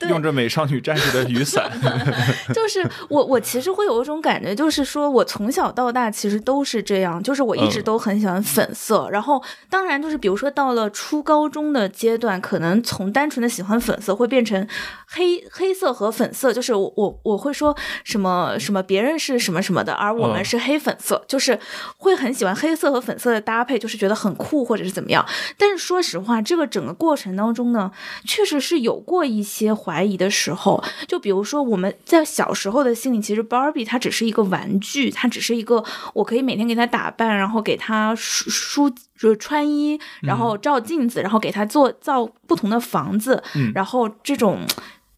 [0.00, 1.70] 嗯、 用着美少女战士的雨伞。
[2.54, 14.66] 就是我我其实会有一种感觉，就是说我从小到大其实都是这样，就是我一直都很喜欢粉色，然后当然就是比如说到了初高中的阶段，可能从单纯的喜欢粉色会变成
[15.06, 20.61] 黑黑色和粉色，就是我我我会说什么什么别人是什么什么的，而我们是。
[20.62, 21.58] 黑粉色就是
[21.96, 25.24] 会很喜欢黑色和粉色的搭配，就是觉得很酷或者是怎么样。
[25.58, 27.90] 但是说实话，这个整个过程当中呢，
[28.24, 30.82] 确实是有过一些怀疑的时候。
[31.06, 35.84] 就比如说我们在小时候的心里，其实 Barbie 它只是一个玩具，它只是一个
[36.14, 44.60] 我可以每天给它打扮，然后给它梳梳就是穿衣，然后照镜子，然后给它做造不同的房子，嗯、然后这种。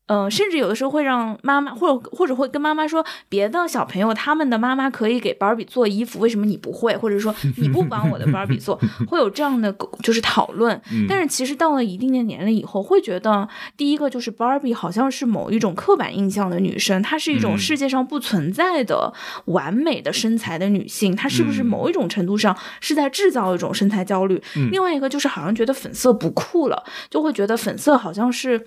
[0.07, 6.95] 呃，甚至有的时候会让妈妈，或者或者会跟妈妈说，别的小朋友他们的妈妈可以给芭比做衣服，为什么你不会？
[6.97, 8.79] 或者说 你不帮我的芭比做，
[9.09, 9.75] 会有这样的
[10.05, 10.79] 就是讨论。
[11.09, 13.49] 但是其实到了一定的年龄以后，会觉得
[13.79, 19.11] 第一个就是芭比好像是某一种刻板印象的女生，她是一种世界上不存在的
[19.47, 24.43] 完美的身材的女性，她是不是某一种程度上是在制造一种身材焦虑？
[24.71, 28.67] 另外一个就是好像觉得粉色不酷了，就会觉得粉色好像是。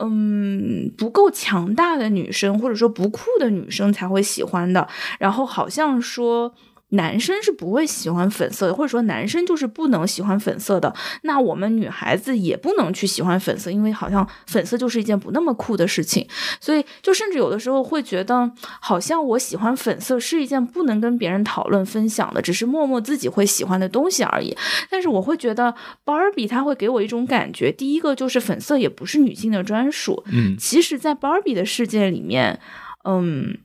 [0.00, 4.86] 嗯，不够强大的女生，或者说不酷的女生才会喜欢的。
[5.18, 6.52] 然后好像说
[6.90, 10.94] 男生是不会喜欢粉色的，或者说男生就是不能喜欢粉色的。
[11.22, 16.26] 那我们女孩子也不能去喜欢粉色，因为好像粉色就是一件不那么酷的事情。
[16.60, 18.50] 所以就甚至有的时候会觉得，
[18.80, 24.56] 好像我喜欢粉色是一件不能跟别人讨论分享的，只是默默自己会喜欢的东西而已。
[24.90, 25.74] 但是我会觉得
[26.04, 30.24] 芭比它会给我一种感觉，第一个就是粉色也不是女性的专属。
[30.32, 32.58] 嗯，其实，在芭比的世界里面，
[33.04, 33.58] 嗯。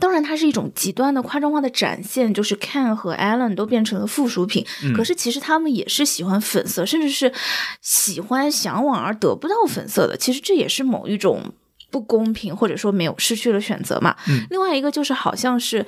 [0.00, 4.66] 当然，它是一种极端的夸张化的展现，就是 Ken 和 Alan 都变成了附属品。
[4.82, 7.32] 嗯、可是，其实他们也是喜欢粉色，甚至是
[7.82, 10.16] 喜欢向往而得不到粉色的。
[10.16, 11.52] 其实这也是某一种
[11.90, 14.14] 不公平，或者说没有失去了选择嘛。
[14.28, 15.84] 嗯、另外一个就是，好像是，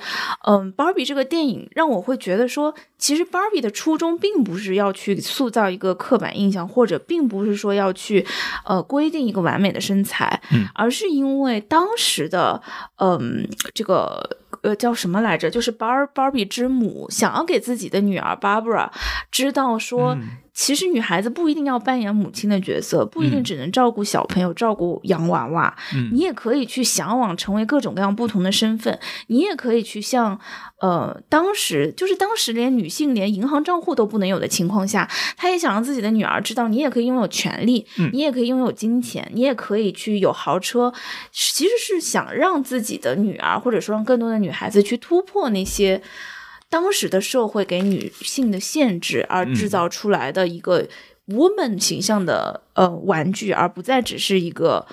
[0.47, 8.25] 嗯，Barbie 这个电影让我会觉得说，其实 Barbie 的初衷并不是要去塑造一个刻板印象，或者并不是说要去
[8.65, 12.61] 呃规定一个完美的身材，嗯、而是因为当时的
[12.97, 14.37] 嗯这个。
[14.61, 15.49] 呃，叫什么来着？
[15.49, 18.89] 就是 Bar Barbie 之母想要给自己的女儿 Barbara
[19.29, 30.39] 知道说，嗯、其实女孩子不一定要扮演母亲的角色，不一定只能照顾小朋友、照顾洋娃娃，嗯、你也可以去向往成为各种各样不同的身份，你也可以去像
[30.79, 40.93] 呃，当时就是当时连女性连银行账户都不能有的情况下，她也想让自己的女儿知道，你也可以拥有权利，嗯、你也可以拥有金钱，你也可以去有豪车，
[41.31, 46.01] 其实是想让自己的女儿，或者说让更多的女孩子去突破那些
[46.73, 50.87] 当时的社会给女性的限制，而制造出来的一个
[51.27, 54.87] woman 形象的呃玩具，而不再只是一个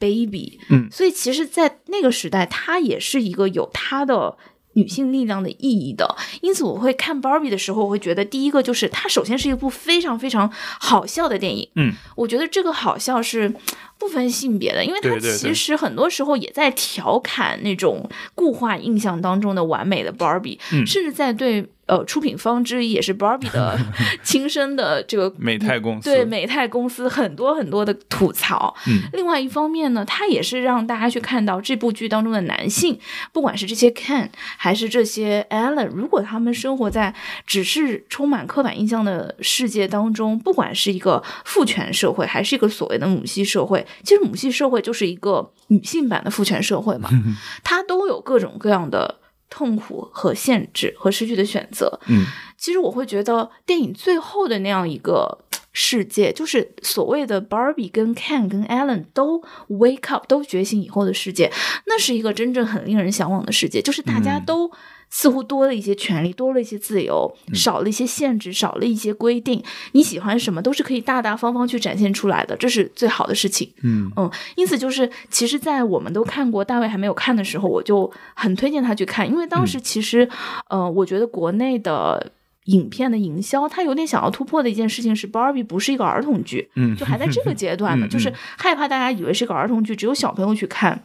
[0.00, 0.58] baby。
[0.68, 4.36] 嗯，所以其实，在那个时代，它也是一个有它的。
[4.74, 10.50] 女性力量的意义的，因此我会看 Barbie 的时候，我会觉得第一个就是它首先是一部非常非常
[10.80, 11.68] 好笑的电影。
[11.76, 13.54] 嗯，我觉得这个好笑是
[13.98, 23.78] 不分性别的，因为它其实很多时候也在调侃那种固化印象当中的完美的 Barbie，、嗯、甚至在对呃出品方之一也是 Barbie 的
[24.24, 28.74] 亲生的这个美泰公司，对美泰公司很多很多的吐槽。
[28.86, 32.98] 嗯，另外一方面呢，它也是让大家去看到这部剧当中的男性，
[33.32, 34.30] 不管是这些 Ken。
[34.56, 37.12] 还是这些 Allen，如果他们生活在
[37.46, 47.10] 只是充满刻板印象的世界当中，不管是一个父权社会，还是一个所谓的母系社会，其实母系社会就是一个女性版的父权社会嘛，
[47.64, 49.16] 它都有各种各样的
[49.52, 52.00] 痛苦和限制和失去的选择。
[52.06, 52.24] 嗯，
[52.56, 55.38] 其实我会觉得电影最后的那样一个。
[55.74, 61.50] 世界就是所谓的 Barbie 跟 Ken 跟 Allen 都 wake up 都觉醒以后的世界，
[61.86, 64.70] 那是一个真正很令人向往的世界，就是大家都
[65.14, 69.62] 似乎多了一些权利，多了一些自由，少了一些限制，少了一些规定。
[69.92, 73.70] 你喜欢什么都是可以大大方方去展现出来的，这是最好的事情。
[73.82, 80.26] 嗯嗯，因此就是，其实，在我们都看过，大卫还没有看的时候，我就很推荐他去看，因为当时其实，
[80.70, 82.32] 呃，我觉得国内的。
[82.66, 91.02] 影片的营销，他有点想要突破的一件事情是，Barbie 不是一个儿童剧，嗯，就还在这个 阶段呢，嗯、就是害怕大家以为是个儿童剧，只有小朋友去看。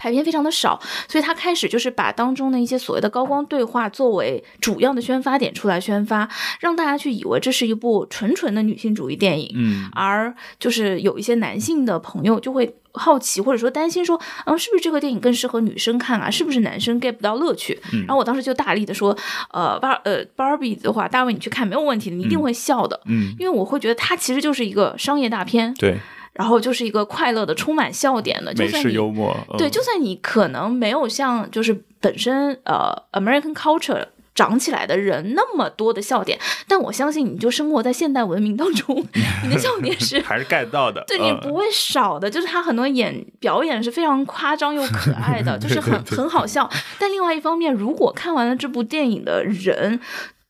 [0.00, 6.26] 排片非常的少，所以他开始就是把当中的一些所谓的高光对话作为主要的宣发点出来宣发，
[6.58, 9.52] 让大家去以为这是一部纯纯的女性主义电影。
[9.54, 16.30] 嗯，而就是有一些男性的朋友就会好奇或者说担心说，嗯，是不是这个电影更适合女生看啊？
[16.30, 17.78] 是不是男生 get 不到乐趣？
[18.06, 19.14] 然后我当时就大力的说，
[19.52, 25.98] 呃，巴呃 Barbie 的话，大卫你去看没有问题的，你一定会笑的，嗯，因为我会觉得它其实就是一个商业大片，对，
[26.40, 38.96] 然后就是一个快乐的、充满笑点的，就算你幽默，嗯对，就算你可能没有像就是本身呃 American culture 长起来的人那么多的笑点，但我相信你就生活在现代文明当中，
[39.44, 40.18] 你的笑点是。
[40.22, 46.66] 还是 get 到的，对你嗯不会少的，就是他很多演表演是非常夸张又可爱的， 就是很很好笑。
[46.98, 50.00] 但另外一方面，如果看完了这部电影的人，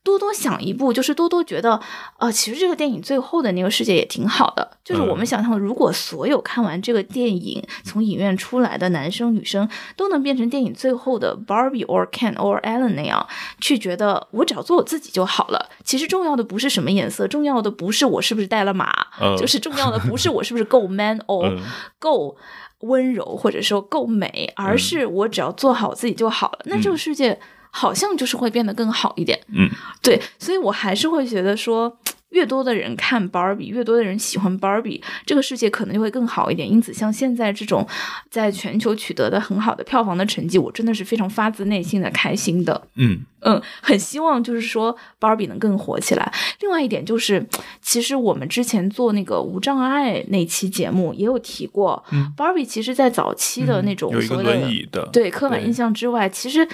[0.03, 1.79] 多多想一步，就是多多觉得，
[2.17, 4.71] 呃，其实这个电影最后的那个世界也挺好的。
[4.83, 13.25] 就是我们嗯想象，如果所有看完这个电影从影院出来的男生女生都能变成电影最后的 Barbie or Ken or Ellen 那样，
[13.59, 15.69] 去觉得我只要做我自己就好了。
[15.83, 18.91] 其实重要的不是什么颜色，重要的不是我是不是带了马，
[19.21, 21.59] 嗯就是重要的不是我是不是够 man or 嗯
[21.99, 22.35] 够
[22.79, 26.59] 温柔，或者说够美，而是我只要做好自己就好了。
[26.65, 27.39] 那这个世界
[27.71, 29.39] 好像就是会变得更好一点。
[29.53, 29.67] 嗯，
[30.01, 31.97] 对，所以我还是会觉得说。
[32.31, 36.65] 越多的人看 Barbie，越多的人喜欢 Barbie，这个世界可能就会更好一点。
[36.65, 37.85] 因此，像现在这种
[38.31, 42.87] 在全球取得的很好的票房的成绩，我真的是非常发自内心的开心的。
[42.95, 46.33] 嗯嗯， 很希望就是说 Barbie 能更火起来。
[46.61, 47.45] 另外一点就是，
[47.83, 56.65] 其实我们之前做那个无障碍那期节目也有提过、嗯 b a r b i e 其实在早期的那种有一个所谓的、轮椅的，对刻板印象之外，其实，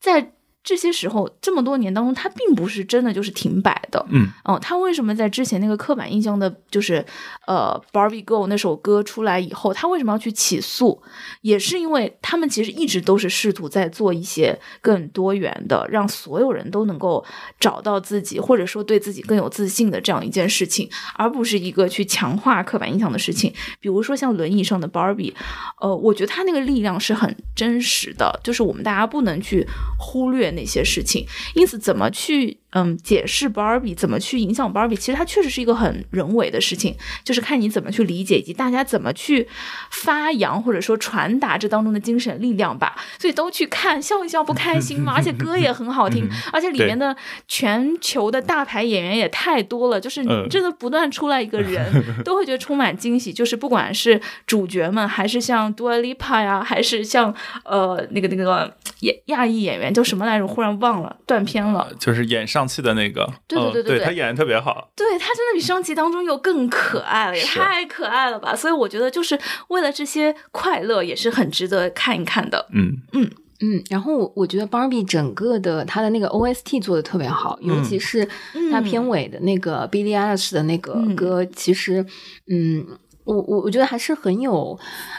[0.00, 0.32] 在
[0.64, 4.04] 这些时候这么多年当中，他并不是真的就是停摆的。
[4.08, 7.04] 嗯哦，他为什么在之前那个刻板印象的，就是
[7.46, 11.02] 呃《Barbie Girl》那首歌出来以后，他为什么要去起诉？
[11.42, 17.22] 也是因为他们其实一直都是试图在做一些更多元的，让所有人都能够
[17.60, 23.52] 找到自己，或者说对自己更有自信的这样一件事情，而不是一个去强化刻板印象的事情。
[23.80, 25.34] 比如说像轮椅上的 Barbie，
[25.78, 29.66] 呃，我觉得他那个力量是很真实的，就是我们大家不能去
[29.98, 31.26] 忽略那些事情。
[31.54, 36.94] 因此，怎么去嗯解释 Barbie，怎么去影响 Barbie，其实它确实是一个很人为的事情，
[37.24, 39.48] 就是看你怎么去理解，以及大家怎么去
[39.90, 42.96] 发扬或者说传达这当中的精神力量吧。
[43.18, 47.16] 所以都去看，笑一笑不开心嘛，而且歌也很好听，而且里面的
[47.48, 53.32] 全球的大牌演员也太多了，就是嗯真的不断出来一个人， 都会觉得充满惊喜。
[53.32, 57.34] 就是不管是主角们，还是像 Dua Lipa 呀，还是像
[57.64, 60.44] 呃那个那个亚亚裔演员叫什么来着？
[60.46, 61.90] 忽然忘了，断片了。
[61.98, 63.98] 就是演上汽的那个，嗯对对对对。
[63.98, 68.54] 对他演的特别好，对他真的比上期当中又更可爱了，也太可爱了吧！
[68.54, 69.38] 所以我觉得就是
[69.68, 72.66] 为了这些快乐，也是很值得看一看的。
[72.72, 72.96] 嗯。
[73.12, 73.30] 嗯，
[73.60, 78.28] 嗯然后我我觉得 Barbie 整个的它的那个 OST 做的特别好，尤其是
[78.70, 81.14] 它片尾的那个 Billie Eilish 的那个嗯。
[81.16, 82.04] 歌，其实
[82.50, 82.86] 嗯。
[83.24, 84.78] 我我我觉得还是很有，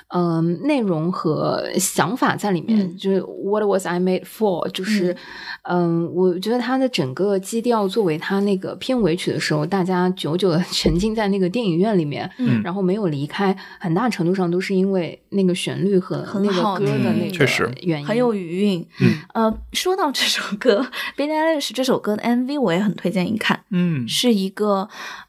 [0.10, 2.80] 嗯、内容和想法在里面。
[2.80, 4.68] 嗯就是 What was I made for？
[4.70, 5.16] 就是，
[5.64, 18.88] 嗯、我觉得它的整个基调作为它那个片尾曲的时候，大家久久的 沉浸在那个电影院里面，嗯然后没有离开，很大程度上都是因为那个旋律和很那个歌的那个确实原因，很有余韵。
[19.02, 20.88] 嗯呃，说到这首歌
[21.20, 23.62] 《Billie Eilish》这首歌的 MV，我也很推荐你看。
[23.72, 24.88] 嗯是一个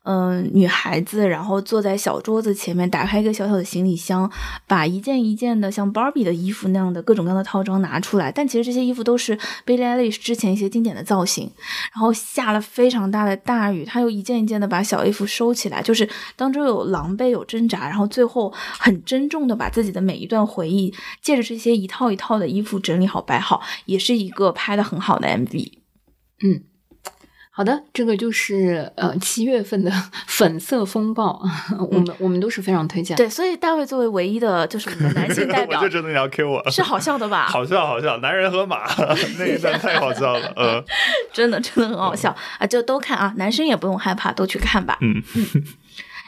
[0.08, 4.30] 嗯、女孩子，然后坐在小桌子前面，打开一个小小的行李箱，
[4.68, 8.30] 把一件一件的像 Barbie 的衣服那样的各种各样的套装拿出来。
[8.30, 11.50] 但其实这些衣服都是 Billie Eilish 之前一些经典的造型。
[11.92, 25.72] 然后下了非常大的大雨，她又一件一件的把小衣服收起来，就是当中有狼狈有挣扎，然后最后很珍重的把自己的每一段回忆，借着这些一套一套的衣服整理好摆好，也是一个拍的很好的 MV。
[26.44, 26.62] 嗯
[27.56, 29.90] 好的，这个就是呃七月份的
[30.28, 31.40] 粉色风暴，
[31.90, 33.16] 我们我们都是非常推荐。
[33.16, 37.46] 对，所以大卫作为唯一的就是我们的男性代 表我就，知道你要 Q 我，是好笑的吧？
[37.48, 38.82] 好笑好笑，男人和马
[39.38, 40.84] 那一段太好笑了，嗯
[41.32, 42.66] 真的真的很好笑啊！
[42.66, 44.98] 就都看啊，男生也不用害怕，都去看吧。
[45.00, 45.22] 嗯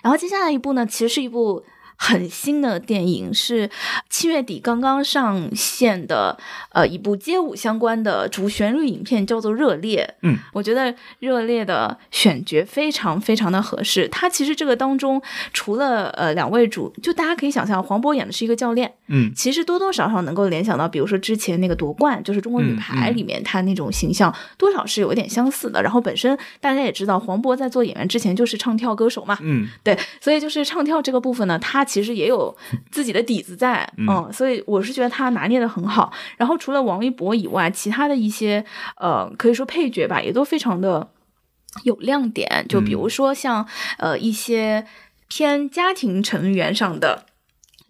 [0.02, 1.62] 然后接下来一部呢，其实是一部
[2.00, 3.68] 很新的电影，是
[4.08, 6.38] 七月底刚刚上线的，
[6.72, 10.08] 呃，一部街舞相关的主旋律影片，叫做《热烈》。
[10.22, 14.06] 嗯，我觉得《热烈》的选角非常非常的合适。
[14.08, 15.20] 它其实这个当中，
[15.52, 25.82] 除了呃两位主，就大家可以想象，黄渤演的是一个教练，嗯其实多多少少能够联想到，比如说之前那个夺冠，就是中国女排里面她那种形象，多少是有一点相似的。
[25.82, 32.54] 然后本身大家也知道，黄渤在做演员之前就是唱跳歌手嘛，嗯对，所以就是唱跳这个部分呢，他其实也有
[32.92, 36.12] 自己的底子在，嗯嗯，所以我是觉得他拿捏的很好。
[36.36, 38.64] 然后除了王一博以外，其他的一些
[38.96, 41.08] 呃，可以说配角吧，也都非常的
[41.84, 42.66] 有亮点。
[42.68, 43.66] 就比如说像、
[43.96, 44.86] 呃一些
[45.28, 47.24] 偏家庭成员上的。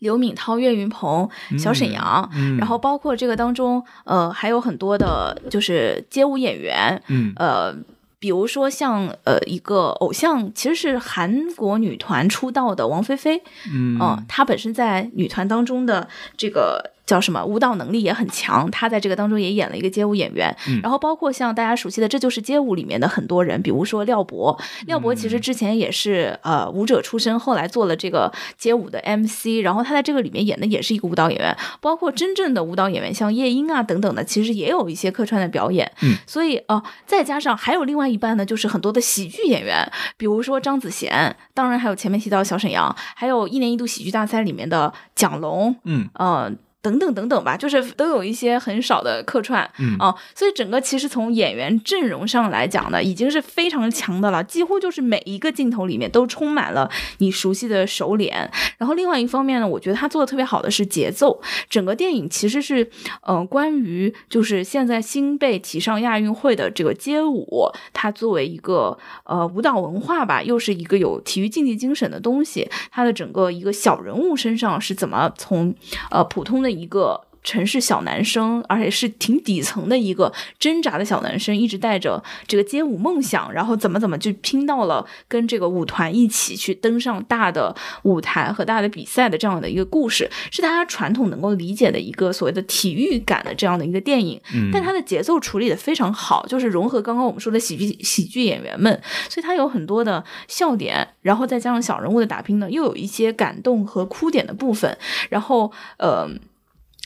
[0.01, 7.75] 刘敏涛、岳云鹏、小沈阳，嗯然后包括这个当中，呃，还有很多的，就是街舞演员，嗯呃，
[8.19, 13.43] 比如说像呃一个偶像，其实是韩国女团出道的王菲菲，
[13.73, 13.99] 嗯。
[14.01, 20.55] 呃，她本身在女团当中的这个叫什么舞蹈能力也很强，他在这个当中也演了一个街舞演员。
[20.69, 24.57] 嗯然后包括像大家熟悉的《这就是街舞》里面的很多人，比如说廖博，
[24.87, 31.57] 廖博嗯其实之前也是呃舞者出身，后来做了这个街舞的 MC，然后他在这个里面演的也是一个舞蹈演员。
[31.81, 35.91] 包括真正的舞蹈演员，像夜莺啊等等的，其实也有一些客串的表演。
[36.03, 46.53] 嗯，所以呃，再加上还有另外一半呢，就是很多的喜剧演员，比如说张子贤，当然还有前面提到小沈阳，还有一年一度喜剧大赛里面的蒋龙，嗯呃。
[46.81, 56.89] 等等等等吧，就是都有一些很少的客串，嗯啊，所以整个其实从演员阵容上来讲呢，已经是非常强的了，几乎就是每一个镜头里面都充满了
[57.19, 58.51] 你熟悉的熟脸。
[58.79, 62.89] 然后另外一方面呢，我觉得他做的特别好的是节奏，整个电影其实是，
[63.27, 75.75] 嗯、关于就是现在新被提上亚运会的这个街舞，它作为一个呃舞蹈文化吧，又是一个有体育竞技精神的东西，它的整个一个小人物身上是怎么从
[76.11, 77.25] 呃普通的一个。
[77.45, 94.39] 城市小男生，而且是挺底层的一个挣扎的小男生，一直带着这个街舞梦想，然后怎么怎么就拼到了跟这个舞团一起去登上大的舞台和大的比赛的这样的一个故事，是大家传统能够理解的一个所谓的体育感的这样的一个电影。
[94.53, 98.93] 嗯但它的节奏处理的非常好，就是融合刚刚我们说的喜剧喜剧演员们，
[99.31, 104.99] 所以它有很多的笑点，然后再加上小人物的打拼呢，又有一些感动和哭点的部分，
[105.31, 106.29] 然后呃。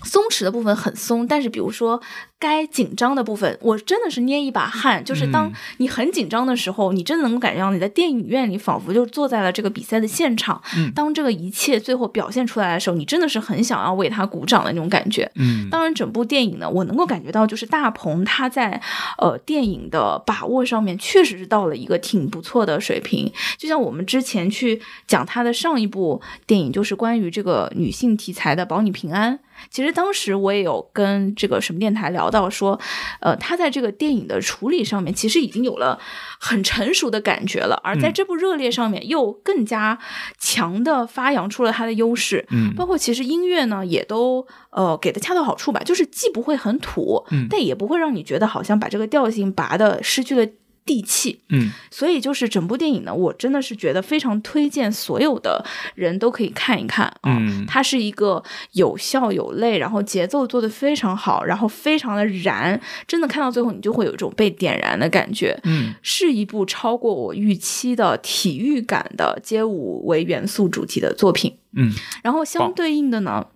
[0.04, 2.00] 松弛的部分很松，但是比如说
[2.38, 5.04] 该紧张的部分，我真的是捏一把汗。
[5.04, 10.60] 就是当嗯你很紧张的时候，你真的能够感觉到你在电影院里仿佛就坐在了这个比赛的现场。
[10.76, 15.30] 嗯当这个一切最后表现出来的时候，你真的是很想要为他鼓掌的那种感觉。
[15.36, 18.82] 嗯当然，整部电影呢，我能够感觉到，就是大鹏他在
[19.18, 23.30] 呃电影的把握上面，确实是到了一个挺不错的水平。
[23.56, 29.34] 就像我们之前去讲他的上一部电影，就是关于这个女性题材的《保你平安》。
[29.70, 32.78] 其实当时我也有跟这个什么电台聊到说，
[33.20, 35.98] 呃，他在这个电影的处理上面，其实已经有了
[36.38, 38.12] 很成熟的感觉了，而在嗯。
[38.12, 39.98] 这部《热烈》上面又更加
[40.38, 42.46] 强的发扬出了他的优势。
[42.50, 42.74] 嗯。
[42.74, 47.46] 包括其实音乐呢，也都呃给的恰到好处吧，就是既不会很土，嗯。
[47.48, 50.46] 但也不会让你觉得好像把这个调性拔的失去了
[50.84, 51.40] 地气。
[51.48, 55.64] 嗯所以就是整部电影呢，我真的是觉得非常推荐所有的
[55.94, 57.36] 人都可以看一看啊。
[57.38, 58.42] 嗯它是一个
[58.72, 65.58] 有笑有泪，然后节奏做的非常好，然后非常的燃，真的看到最后你就会有一种被点燃的感觉。
[65.64, 71.56] 嗯是一部超过我预期的体育感的街舞为元素主题的作品。
[71.74, 71.92] 嗯
[72.22, 73.46] 然后相对应的呢，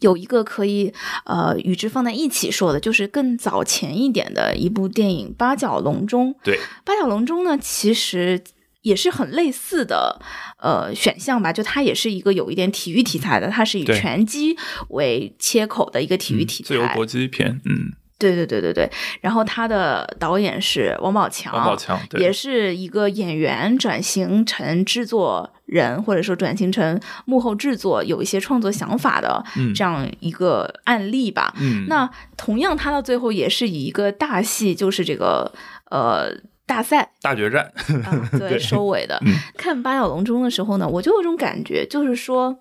[0.00, 0.92] 有一个可以
[1.24, 6.34] 呃与之放在一起说的，就是更早前一点的一部电影《八角笼中》。
[6.42, 8.42] 对，《八角笼中》呢，其实。
[8.82, 10.18] 也是很类似的，
[10.56, 14.56] 呃，选项吧，就它也是一个有一点体育题材的，它是以拳击
[14.88, 16.68] 为切口的一个体育题材。
[16.68, 18.90] 自由搏击片，嗯，对对对对对。
[19.20, 31.54] 然后他的导演是王宝强，王宝强对也是一个演员转型成制作人，或者说转型成幕后制作，有一些创作想法的嗯这样一个案例吧。
[31.58, 35.52] 嗯，那同样，他到最后也是以一个大戏，就是这个
[35.90, 36.30] 呃
[36.66, 37.72] 大赛大决战，
[38.04, 39.18] 啊 作为收尾的。
[39.24, 42.58] 嗯看《八角笼中》的时候呢，我就有一种感觉，就是说，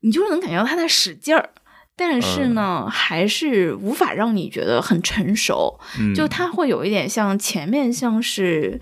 [0.00, 1.50] 你就是能感觉到他在使劲儿。
[1.96, 8.80] 但是呢，还是无法让你觉得很成熟，嗯就他会有一点像前面像是，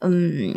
[0.00, 0.52] 嗯，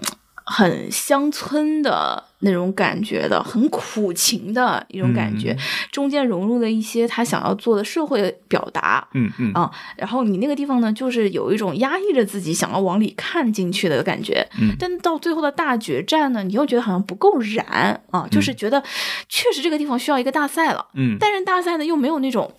[0.51, 5.59] 很乡村的那种感觉的，很苦情的一种感觉，嗯。
[5.91, 9.07] 中间融入了一些他想要做的社会表达。
[9.13, 9.53] 嗯嗯。
[9.53, 14.75] 啊然后你那个地方呢，就是有一种压抑着自己想要往里看进去的感觉，嗯。
[14.77, 18.83] 但到最后的大决战呢，你又觉得好像不够燃啊，就是觉得
[19.29, 22.51] 确实这个地方需要一个大赛了，嗯，但是大赛呢又没有那种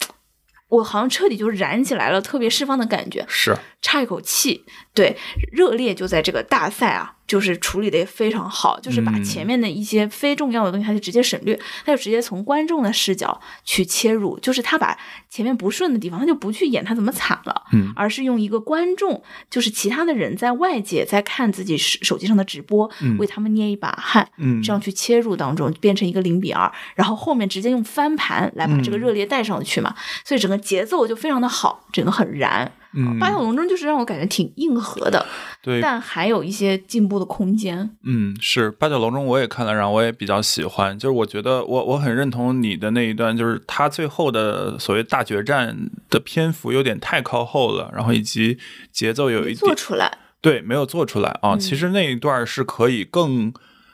[0.69, 4.64] 我好像彻底就燃起来了，特别释放的感觉，是，差一口气。
[4.94, 5.14] 对，
[5.52, 14.99] 热烈就在这个大赛啊，就是处理的也非常好，就是把嗯前面的一些非重要的东西，他就直接省略，他就直接从观众的视角去切入，就是他把
[15.31, 29.94] 前面不顺的地方，他就不去演他怎么惨了，嗯而是用一个观众，就是其他的人在外界在看自己手手机上的直播，嗯为他们捏一把汗，嗯这样去切入当中，变成一个零比二，然后后面直接用翻盘来把这个嗯热烈带上去嘛，
[30.24, 32.70] 所以整个节奏就非常的好，整个很燃。
[32.94, 35.24] 嗯，八角笼中就是让我感觉挺硬核的，
[35.62, 37.90] 对，但还有一些进步的空间。
[38.05, 48.59] 嗯，是八角笼中我也看了，然后我也比较喜欢，就是我觉得我我很认同你的那一段，就是他最后的所谓大决战的篇幅有点太靠后了，然后以及
[48.90, 51.59] 节奏有一点做出来，对没有做出来啊，嗯。
[51.59, 53.52] 其实那一段是可以更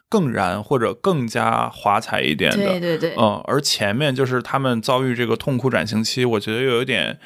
[0.09, 7.21] 更燃或者更加华彩一点的，对对对，嗯，而前面就是他们遭遇这个痛苦转型期，我觉得又有点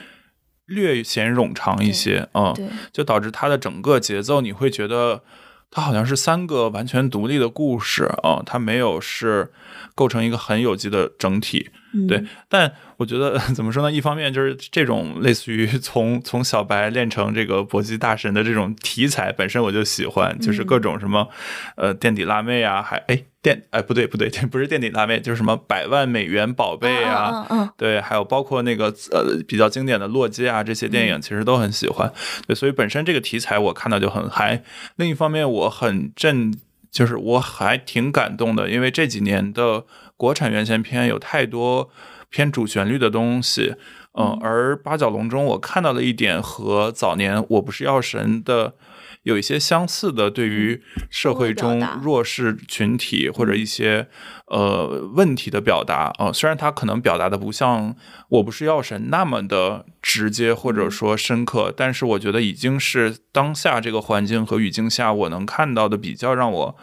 [0.67, 2.55] 略显冗长一些，嗯，
[2.93, 5.23] 就导致它的整个节奏你会觉得
[5.71, 9.53] 它好像是三个完全独立的故事啊、它没有是
[9.95, 11.71] 构成一个很有机的整体。
[11.93, 13.93] 嗯对，但我觉得怎么说呢？
[13.93, 21.29] 一方面就是这种类似于从从小白练成这个搏击大神的这种题材本身我就喜欢，就是各种什么
[21.77, 32.13] 呃垫底辣妹啊，还哎垫哎不对不对， 不是垫底辣妹，就是什么百万美元宝贝啊，对，还有包括那个呃比较经典的《洛基》啊，这些电影其实都很喜欢。
[32.47, 34.63] 对，所以本身这个题材我看到就很嗨。
[34.97, 36.55] 另一方面，我很震，
[36.91, 39.85] 就是我还挺感动的，因为这几年的
[40.23, 41.91] 国产院线片有太多
[42.31, 43.75] 偏主旋律的东西。
[44.15, 48.75] 嗯，而八角笼中我看到了一点和早年《我不是药神》的
[49.23, 54.07] 有一些相似的，对于社会中弱势群体或者一些
[54.47, 57.95] 呃问题的表达啊、呃虽然他可能表达的不像
[58.29, 66.77] 《我不是药神》那么的直接或者说深刻，但是我觉得已经是当下这个环境和语境下我能看到的比较让我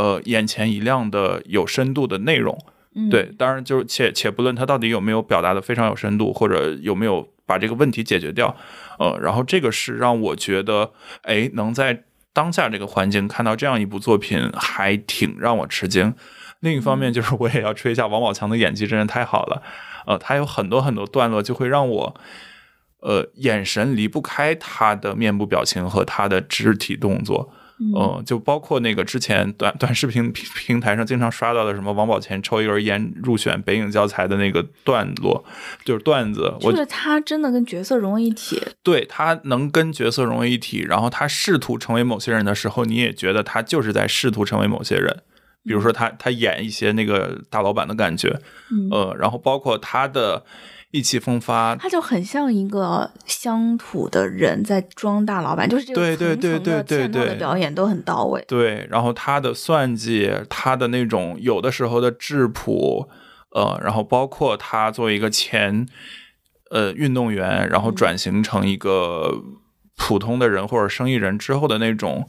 [0.00, 2.56] 呃眼前一亮的有深度的内容。
[2.94, 8.56] 嗯，对，当然就是且且不论他到底有没有表达的非常有深度，或者有没有把这个问题解决掉，
[8.98, 10.90] 呃，然后这个是让我觉得，
[11.22, 12.02] 哎，能在
[12.32, 16.14] 当下这个环境看到这样一部作品，还挺让我吃惊。
[16.60, 19.62] 另一方面，就是我也要吹一下王宝强的演技，真是太好了。
[20.06, 22.14] 呃，他有很多很多段落，就会让我，
[23.00, 27.52] 呃，眼神离不开他的面部表情和他的肢体动作。
[27.96, 35.42] 嗯，就包括那个之前短短视频平平台上经常刷到的什么王宝强抽一根烟入选北影教材的那个段落，
[35.84, 36.52] 就是段子。
[36.60, 38.60] 我觉得他真的跟角色融为一体。
[38.82, 45.22] 对他能跟角色融为一体，然后他试图成为某些人的时候，你也觉得他就是在试图成为某些人。
[45.62, 48.40] 比如说他他演一些那个大老板的感觉，
[48.70, 50.42] 嗯呃，然后包括他的
[50.90, 58.44] 意气风发，他就很像一个乡土的人在装大老板，就是这个对对对层层的对对嵌套的对表演都很到位。
[58.48, 63.08] 对，然后他的算计，他的那种有的时候的质朴，
[63.54, 65.86] 呃，然后包括他作为一个前
[66.70, 69.42] 呃运动员，然后转型成一个
[69.96, 72.26] 普通的人或者生意人之后的那种。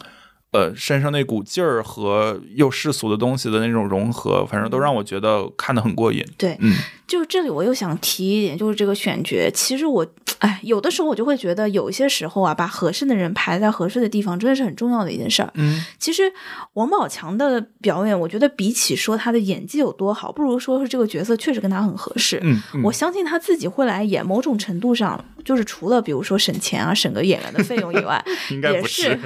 [0.54, 6.26] 呃，身上那股劲儿和又世俗的东西的那种融合，反正都让我觉得看得很过瘾。
[6.38, 6.76] 对，嗯
[7.12, 10.08] 就这里我又想提一点，就是这个选角，其实我，
[10.40, 15.52] 哎，有的时候我就会觉得，有一些时候啊，把合适的人排在合适的地方，真的是很重要的一件事儿。
[15.56, 16.32] 嗯其实
[16.76, 22.40] 王宝强的表演，我觉得比起说他的演技有多好，不如说是这个角色确实跟他很合适。
[22.44, 29.20] 嗯，嗯我相信他自己会来演，某种程度上就是除了比如说省钱啊、省个演员的费用以外， 应该不也是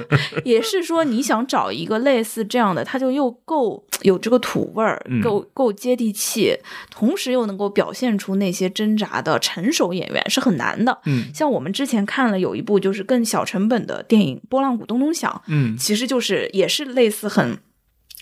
[0.44, 6.57] 也是说你想找一个类似这样的，他就又够有这个土味儿嗯，够够接地气，
[6.90, 10.98] 同时又能够表现出那些挣扎的成熟演员是很难的。
[11.06, 17.58] 嗯像我们之前看了有一部就是更小成本的电影《波浪鼓咚咚响》，嗯其实就是也是类似很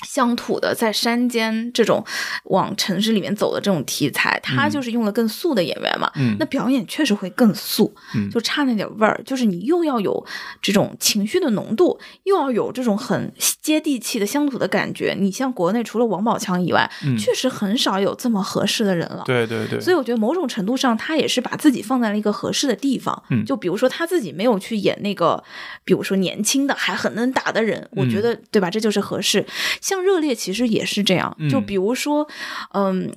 [0.03, 2.03] 乡土的，在山间这种
[2.45, 10.25] 往城市里面走的这种题材，他就是用了更素的演员嘛，嗯那表演确实会更素，嗯就差那点味儿，就是你又要有
[10.61, 13.31] 这种情绪的浓度，又要有这种很
[13.61, 15.15] 接地气的乡土的感觉。
[15.17, 19.23] 你像国内除了王宝强以外，嗯确实很少有这么合适的人了。
[19.25, 23.23] 对对对，所以我觉得某种程度上，他也是把自己放在了一个合适的地方。
[23.29, 25.41] 嗯就比如说他自己没有去演那个，
[25.83, 28.69] 比如说年轻的还很能打的人，我觉得对吧？
[28.69, 29.45] 这就是合适。
[29.93, 32.27] 像热烈其实也是这样，就嗯比如说，
[32.73, 33.13] 嗯。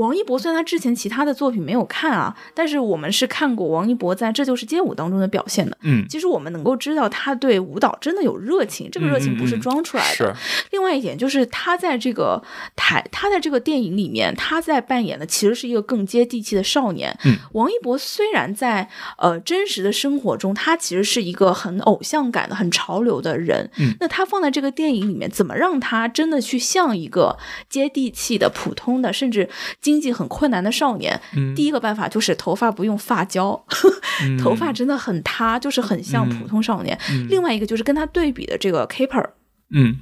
[0.00, 5.76] 王一博虽然他之前其他的作品没有看啊，但是我们是看过王一博在《这就是街舞》当中的表现的。
[5.82, 10.16] 嗯其实我们能够知道他对舞蹈真的有热情，这个热情不是装出来的。
[10.16, 10.34] 是
[10.70, 12.42] 另外一点就是他在这个
[12.74, 17.14] 台，他在这个电影里面，他在扮演的其实是一个更接地气的少年。
[17.24, 23.70] 嗯，王一博虽然在呃真实的生活中，他其实是一个很偶像感的、很潮流的人。
[23.78, 29.48] 嗯，那他放在这个电影里面，怎么让他真的去像一个接地气的、普通的，甚至
[29.90, 31.20] 经济很困难的少年？
[31.36, 33.60] 嗯第一个办法就是头发不用发胶，
[34.22, 36.96] 嗯 头发真的很塌，就是很像普通少年。
[37.10, 39.30] 嗯另外一个就是跟他对比的这个 Caper。
[39.72, 39.96] 嗯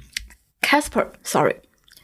[0.61, 1.55] Casper，sorry，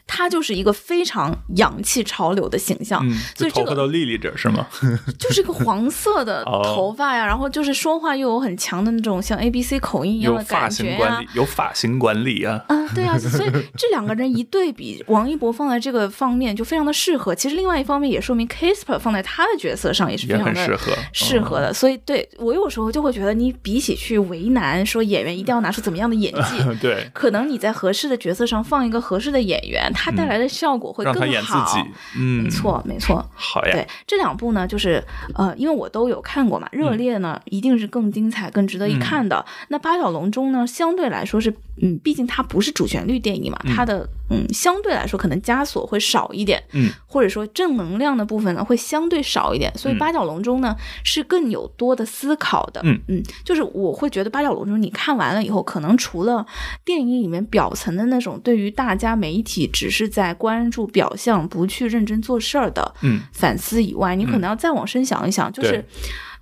[0.07, 4.67] 他就是一个非常洋气潮流的形象，嗯，所以这个就头发都立立着是吗？
[5.19, 12.63] 就是个黄色的 哦头发呀，然后就是说话又有很强的那种像 A B C 口音一样的感觉呀、型管理，有发型管理啊。
[12.67, 17.33] 啊，对啊，所以这两个人一对比，王一博放在这个方面就非常的适合。
[17.33, 21.73] 其实另外一方面也说明 Kasper 放在他的角色上也是非常的适合适合的。
[21.73, 31.19] 所以对我有时候就会觉得，你比起去为难说演员一定要拿出怎么样的演技， 嗯对，可能你在合适的角色上放一个合适的演员，他带来的效果会更好。
[31.21, 31.79] 让他演自己。
[32.17, 33.25] 嗯，没，错，没错。
[33.33, 33.87] 好呀对。
[34.05, 35.03] 这两部呢，就是
[35.33, 39.43] 呃，因为我都有看过嘛，《热烈》呢、一定是更精彩、更值得一看的。
[39.69, 41.49] 那《八角笼中》呢，相对来说是，
[41.81, 52.99] 嗯，毕竟它不是主旋律电影嘛，它的嗯，相对来说可能枷锁会少一点，嗯，或者说正能量的部分呢会相对少一点，所以《八角笼中》呢是更有多的思考的，嗯。
[53.07, 56.45] 嗯，就是我会觉得《八角笼中》你看完了以后，可能除了
[56.83, 63.21] 电影里面表层的那种对于大家媒体只是在关注表象，不去认真做事儿的，嗯。
[63.31, 65.85] 反思以外，你可能要再往深想一想，就是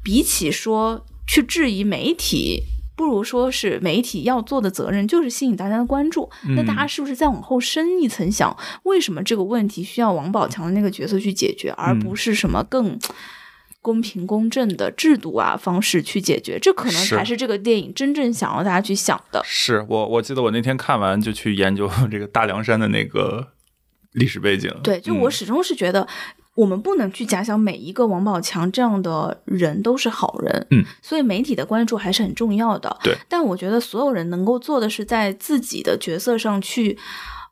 [0.01, 2.64] 比起说去质疑媒体。
[2.95, 12.99] 不如说是媒体要做的责任就是吸引大家的关注，那大家是不是再往后深一层想，为什么这个问题需要王宝强的那个角色去解决，而不是什么更
[13.82, 16.60] 公平公正的制度啊方式去解决？
[16.60, 19.41] 这可能才是这个电影真正想要大家去想的。
[19.44, 23.49] 是我我记得我那天看完就去研究 这个大凉山的那个
[24.11, 24.72] 历史背景。
[24.84, 26.07] 对，就嗯我始终是觉得。
[26.55, 32.95] 我们不能去假想每一个王宝强这样的人都是好人，嗯，所以媒体的关注还是很重要的。
[33.03, 36.97] 对，但我觉得所有人能够做的是在自己的角色上去，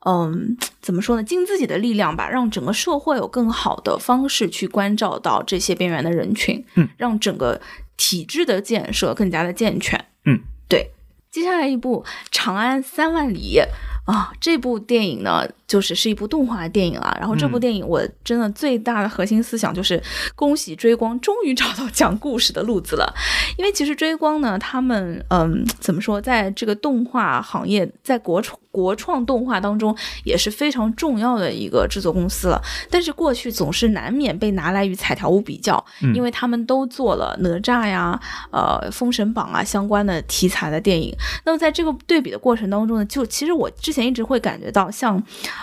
[0.06, 7.60] 嗯，怎么说呢，尽自己的力量吧，让整个社会有更好的方式去关照到这些边缘的人群，嗯，让整个
[7.96, 10.92] 体制的建设更加的健全，嗯，对。
[11.30, 13.58] 接下来一部《长安三万里》
[14.04, 17.16] 啊，这部电影呢，就是是一部动画电影啊。
[17.20, 20.02] 然后这部嗯电影我真的最大的核心思想就是，
[20.34, 23.14] 恭喜追光终于找到讲故事的路子了。
[23.56, 32.60] 因为其实追光呢，他们嗯，怎么说，在这个动画行业，在国创国创动画当中也是非常重要的一个制作公司了。
[32.90, 38.18] 但是过去总是难免被拿来与彩条屋比较，嗯因为他们都做了哪吒呀、
[38.50, 41.14] 呃《封神榜》啊相关的题材的电影。
[41.44, 45.22] 那么在这个对比的过程当中呢，就其实我之前一直会感觉到，像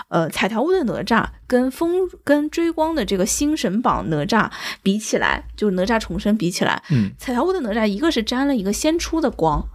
[0.09, 4.47] 呃彩条屋的哪吒跟风跟追光的这个《新神榜》哪吒
[4.83, 9.67] 比起来，就是哪吒重生比起来，嗯彩条屋的哪吒一个是沾了一个先出的光，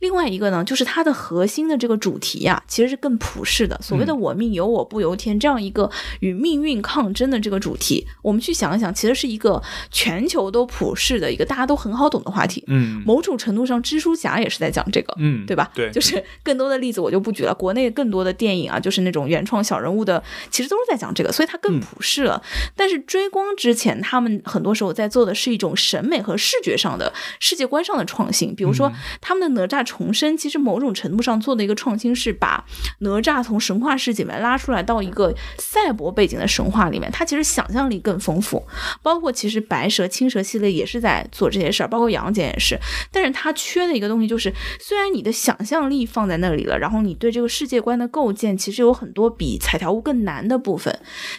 [0.00, 3.78] 另外一个呢，就是它的核心的这个主题呀、其实是更普世的。
[3.80, 5.88] 所谓的“我命由我不由天”这样一个
[6.18, 9.62] 与命运抗争的这个主题，我们去想一想，其实是一个
[9.92, 12.64] 全球都普世的一个大家都很好懂的话题。
[12.66, 15.14] 嗯某种程度上，蜘蛛侠也是在讲这个。
[15.18, 15.70] 嗯，对吧？
[15.74, 17.54] 对，就是更多的例子我就不举了。
[17.54, 22.42] 国内更多的电影啊，就是那种原创小人物的，其实都是在讲这个，所以它更嗯普世了。
[22.76, 28.54] 但是追光之前，他们很多时候在做的是一种审美和视觉上的、世界观上的创新。
[28.54, 32.64] 比如嗯说，他们的哪吒重生，其实某种程度上做的一个创新是把
[33.00, 38.64] 哪吒从神话世界里面拉出来到一个赛博背景的神话里面，它其实想象力更丰富。
[39.02, 42.78] 包括其实白蛇、青蛇系列也是在做这些事儿，包括杨戬也是。
[43.10, 50.96] 但是它缺的一个东西就是，虽然你的想象力放在那里了，然后你对这个世界观的构建其实有很多比彩条屋更难的部分，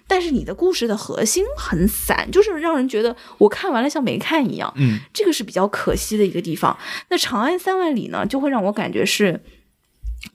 [0.07, 4.73] 但是你的故事的核心很散，就是让人觉得我看完了像没看一样。
[4.77, 6.77] 嗯这个是比较可惜的一个地方。
[7.10, 9.41] 那《长安三万里》呢，就会让我感觉是。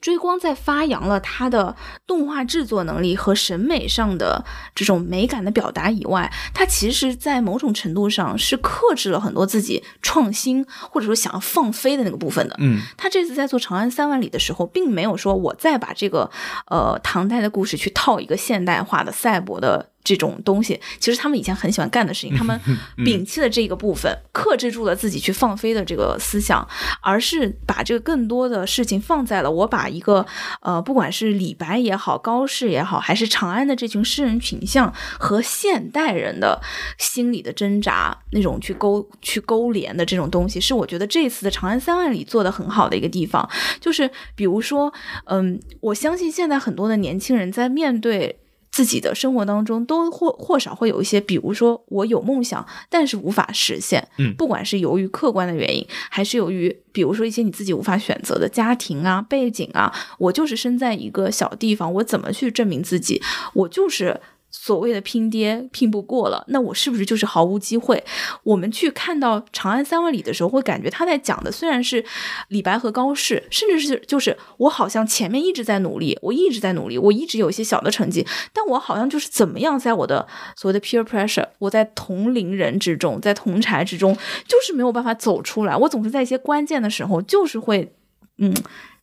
[0.01, 4.43] 追光在发扬了他的动画制作能力和审美上的
[4.75, 12.55] 这种美感的表达以外，他其实在某种程度上是克制了很多自己创新或者说想要放飞的那个部分的。
[12.59, 16.29] 嗯他这次在做《长安三万里》的时候，并没有说我再把这个
[16.67, 20.79] 呃唐代的故事去套一个现代化的赛博的这种东西。
[20.99, 22.57] 其实他们以前很喜欢干的事情，他们
[22.97, 26.65] 摒弃了这个部分，克制住了自己去放飞的这个思想，
[27.01, 30.25] 而是把这个更多的事情放在了我把一个
[30.61, 36.61] 呃，不管是李白也好，高适也好，还是长安的这群诗人群像和现代人的
[36.97, 43.47] 心理的挣扎那种去勾去勾连的这种东西，是我觉得这次的《长安三万里》做的很好的一个地方。
[43.81, 44.93] 就是比如说，
[45.25, 48.39] 嗯，我相信现在很多的年轻人在面对。
[48.77, 63.19] 自己的生活当中都或或少会有一些，比如说我有梦想，但是无法实现，嗯不管是由于客观的原因，还是由于比如说一些你自己无法选择的家庭啊、背景啊，我就是生在一个小地方，我怎么去证明自己？
[63.55, 64.21] 我就是
[64.59, 68.03] 所谓的拼爹拼不过了，那我是不是就是毫无机会？
[68.43, 72.03] 我们去看到《长安三万里》的时候，会感觉他在讲的虽然是
[72.49, 84.17] 李白和高适，甚至是就是我好像前面一直在努力，我一直在努力，我一直有一些小的成绩，但我好像就是怎么样在我的所谓的 peer pressure，我在同龄人之中，在同柴之中，
[84.47, 85.77] 就是没有办法走出来。
[85.77, 87.93] 我总是在一些关键的时候，就是会
[88.39, 88.53] 嗯。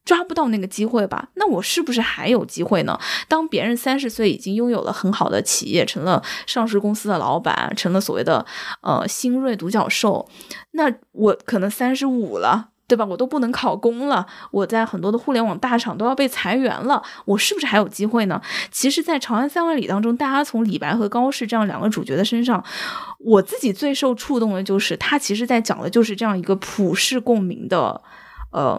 [0.04, 1.28] 抓不到那个机会吧？
[1.34, 2.98] 那我是不是还有机会呢？
[3.26, 8.44] 当别人三十岁已经拥有了很好的企业，成了上市公司的老板，成了所谓的
[8.82, 10.28] 呃新锐独角兽，
[10.72, 13.02] 那我可能三十五了，对吧？
[13.06, 18.42] 我都不能考公了，我在很多的互联网大厂都要被裁员了，我是不是还有机会呢？
[18.70, 22.62] 其实，在《长安三万里》当中，大家从李白和高适这样两个主角的身上，
[23.20, 28.02] 我自己最受触动的就是他其实在讲的就是这样一个普世共鸣的，
[28.50, 28.78] 呃。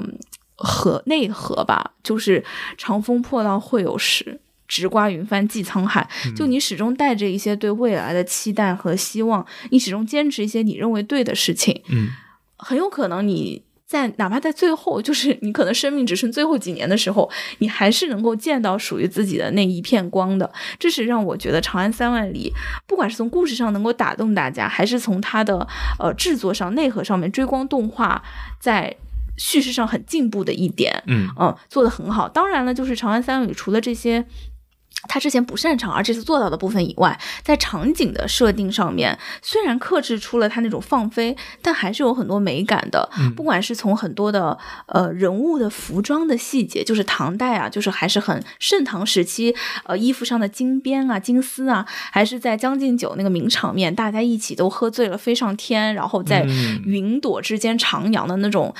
[0.55, 2.43] 和内核吧，就是
[2.77, 6.09] 长风破浪会有时，直挂云帆济沧海。
[6.35, 11.81] 就你始终带着一些对未来的期待和希望，你始终坚持一些你认为对的事情。
[11.89, 12.07] 嗯，
[12.57, 17.29] 很有可能你在哪怕在最后，就是 你可能生命只剩最后几年的时候，
[17.59, 20.49] 你还是能够见到属于自己的那一片光的。
[20.79, 22.51] 这是让我觉得《长安三万里》，
[22.87, 25.67] 不管是从故事上能够打动大家，还是从它的
[25.99, 28.23] 呃制作上、内核上面，追光动画
[28.59, 28.95] 在。
[29.37, 32.27] 叙事上很进步的一点，嗯嗯，做的很好。
[32.29, 34.25] 当然了，就是《长安三万里》除了这些。
[35.07, 43.09] 他之前不擅长而这次做到的部分以外，在场景的设定上面，虽然克制出了他那种放飞，但还是有很多美感的。
[43.35, 44.57] 不管是从很多的
[44.87, 49.55] 呃人物的服装的细节，就是唐代啊，就是还是很盛唐时期，
[49.85, 56.43] 呃衣服上的金边啊、金丝啊，还是在《将进酒》那个名场面，大家一起都喝醉了飞上天，然后在
[56.85, 58.73] 云朵之间徜徉的那种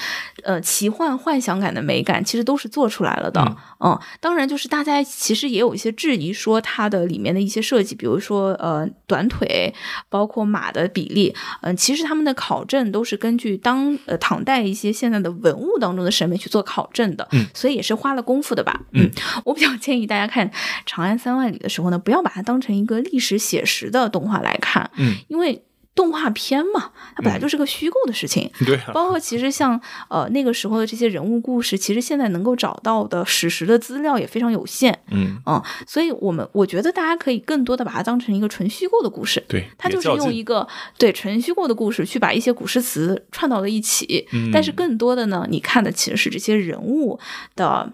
[0.44, 3.42] 呃奇幻幻想感的美感，其实都是做出来了的。
[3.80, 9.74] 嗯，当然就是大家其实也有一些质疑，说它的里面的一些设计，比如说呃短腿，
[10.10, 19.10] 包括马的比例，嗯，其实他们的考证都是根据当呃唐代一些现在的文物当中的审美去做考证的，嗯，所以也是花了功夫的吧，嗯，
[19.44, 20.50] 我比较建议大家看
[20.86, 25.65] 《长安三万里》的时候呢，不要把它当成一个历史写实的动画来看，嗯，因为。
[25.96, 28.52] 动画片嘛，它本来就是个虚构的事情。
[28.66, 35.00] 对，包括其实像呃那个时候的这些人物故事，其实现在能够找到的史实的资料也非常有限。
[35.10, 39.44] 嗯嗯，所以我们我觉得大家可以更多的把它当成一个纯虚构的故事。
[39.48, 40.68] 对，它就是用一个
[40.98, 44.28] 对纯虚构的故事去把一些古诗词串到了一起。
[44.34, 47.18] 嗯，但是更多的呢，你看的其实是这些人物
[47.56, 47.90] 的。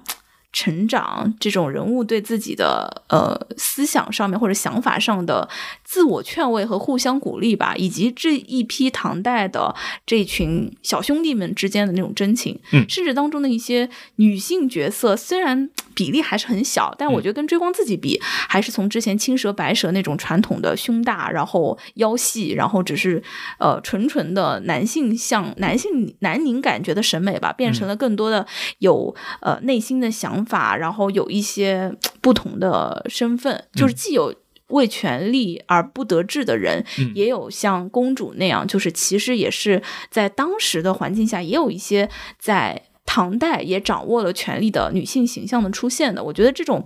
[0.54, 5.48] 成长这种人物对自己的呃思想上面或者想法上的
[5.86, 9.74] 自我劝慰和互相鼓励吧，以及这一批唐代的
[10.06, 23.24] 这群小兄弟们之间的那种真情，嗯，甚至当中的一些女性角色，虽然比例还是很小，但我觉得跟追光自己比，还是从之前青蛇白蛇那种传统的胸大，然后腰细，然后只是
[23.58, 28.46] 呃纯纯的男性像男性男凝感觉的审美吧，变成了更多的
[28.80, 30.41] 有呃内心的想。
[30.46, 34.34] 法，然后有一些不同的身份，就是既有
[34.68, 42.10] 为权力而不得志的人，也有像公主那样，就是其实也是在当时的环境下，也有一些
[42.40, 46.24] 在唐代也掌握了权力的女性形象的出现的。
[46.24, 46.86] 我觉得这种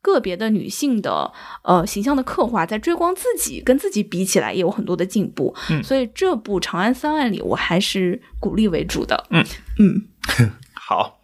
[0.00, 1.30] 个别的女性的
[1.62, 5.54] 呃形象的刻画，在追光自己跟自己比起来，也有很多的进步。
[5.68, 9.26] 嗯，所以这部《长安三万里》，我还是鼓励为主的。
[9.28, 9.44] 嗯
[9.78, 10.08] 嗯，
[10.72, 11.15] 好。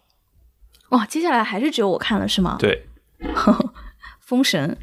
[0.92, 2.56] 哇，接下来还是只有我看了是吗？
[2.58, 2.86] 对，
[4.20, 4.76] 封神。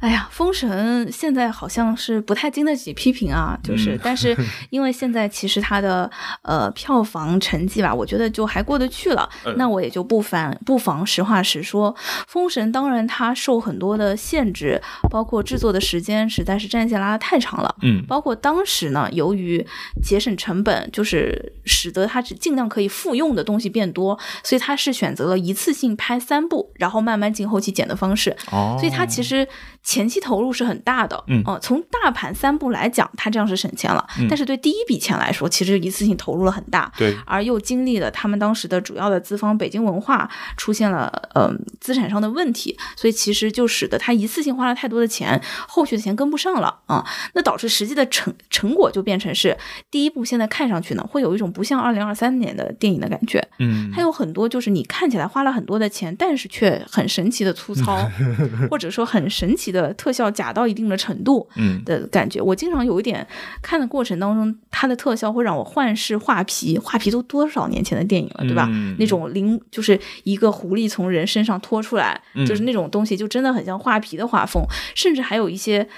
[0.00, 4.36] 哎呀，封神现在好像是不太经得起批评啊，就是， 但是
[4.70, 6.08] 因为现在其实它的
[6.42, 11.94] 呃票房成绩吧，我觉得就还过得去了，那我也就不妨不妨实话实说，
[12.28, 14.80] 封神当然它受很多的限制，
[15.10, 19.66] 包括制作的时间实在是战线拉得太长了，嗯，包括当时呢，由于
[20.00, 29.48] 节省成本，就是使得它只尽量可以复用的东西变多，所以它是选择了一次性拍三部，然后慢慢进后期剪的方式，哦，所以它其实。
[29.88, 40.28] 前期投入是很大的，嗯，哦，从大盘三部来讲，它这样是省钱了，但是对第一笔钱来说，其实一次性投入了很大，对，而又经历了他们当时的主要的资方北京文化
[40.58, 47.02] 出现了嗯资产上的问题，所以其实就使得他一次性花了太多的钱，后续的钱跟不上了啊，
[47.32, 49.56] 那导致实际的成成果就变成是
[49.90, 58.06] 第一部现在看上去呢，会有一种不像二零二三年的电影的感觉，嗯，它有很多就是你看起来花了很多的钱，但是却很神奇的粗糙，
[58.70, 59.77] 或者说很神奇的。
[59.80, 62.40] 个特效假到一定的程度嗯的感觉。
[62.40, 63.26] 我经常有一点
[63.62, 68.66] 看的过程当中，它的特效会让我幻视画皮，画皮都多少年前的电影了，对吧？
[68.70, 74.62] 嗯那种灵就是一个狐狸从人身上拖出来，嗯就是那种东西，就真的很像画皮的画风，
[74.94, 75.88] 甚至还有一些。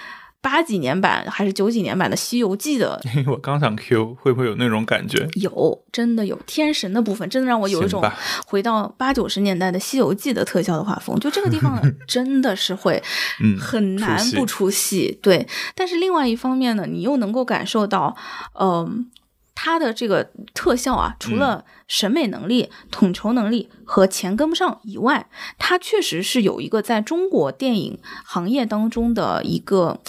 [0.43, 3.01] 八几年版还是九几年版的《西游记》的
[3.31, 5.29] 我刚想 Q，会不会有那种感觉？
[5.35, 8.03] 有，真的有天神的部分，真的让我有一种
[8.47, 11.19] 回到八九十年代的《西游记》的特效的画风。
[11.21, 13.03] 就这个地方， 真的是会
[13.43, 15.19] 嗯很难出戏不出戏。
[15.23, 18.17] 对，但是另外一方面呢，你又能够感受到，
[18.59, 19.07] 嗯、
[19.63, 25.29] 它的这个特效啊，除了审美能力、统筹能力和钱跟不上以外，
[25.59, 30.01] 他确实是有一个在中国电影行业当中的一个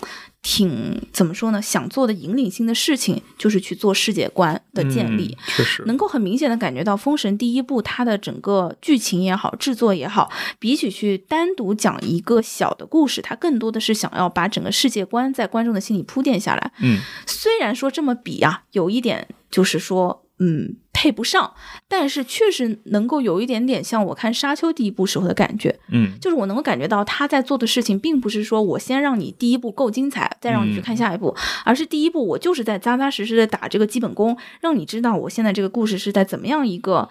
[0.42, 5.38] 挺怎么说呢，想做的引领性的事情，就是去做世界观的建立。
[5.38, 16.72] 嗯确实，能够很明显的感觉到，《封神》第一部它的整个剧情也好，制作也好，比起去单独讲一个小的故事，它更多的是想要把整个世界观在观众的心里铺垫下来。
[16.80, 21.54] 嗯虽然说这么比啊，有一点就是说，嗯，配不上，
[21.88, 37.10] 但是确实能够有一点点像我看《沙丘》第一部时候的感觉，嗯就是我能够感觉到他在做的事情，并不是说我先让你第一部够精彩，再让你去看下一步，而是第一步我就是在扎扎实实的打这个基本功，让你知道我现在这个故事是在怎么样一个。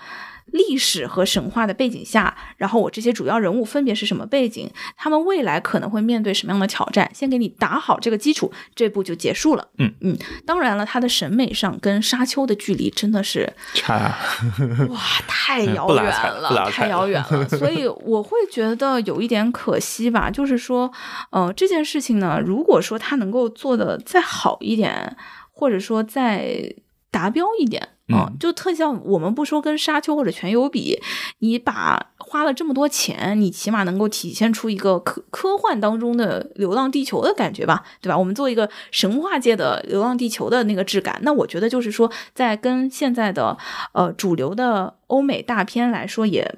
[0.53, 9.69] 历史和神话的背景下，然后我这些主要人物分别是什么背景，他们未来可能会面对什么样的挑战，先给你打好这个基础，这步就结束了。
[9.79, 14.17] 嗯嗯，当然了，他的审美上跟沙丘的距离真的是差，
[14.91, 20.31] 哇，太嗯遥远了，太遥远了， 所以我会觉得有一点可惜吧。
[20.31, 20.91] 就是说，
[21.31, 25.17] 呃，这件事情呢，如果说他能够做的再好一点，
[25.53, 26.75] 或者说再
[27.11, 27.89] 达标一点。
[28.13, 31.01] 啊、嗯就特效，我们不说跟沙丘或者全游比，
[31.39, 38.17] 你把花了这么多钱，你起码能够体现出一个科科幻当中的《流浪地球》的感觉吧，对吧？
[38.17, 43.57] 我们做一个神话界的《流浪地球》的那个质感，那我觉得就是说，在跟现在的
[43.93, 46.57] 呃主流的欧美大片来说，也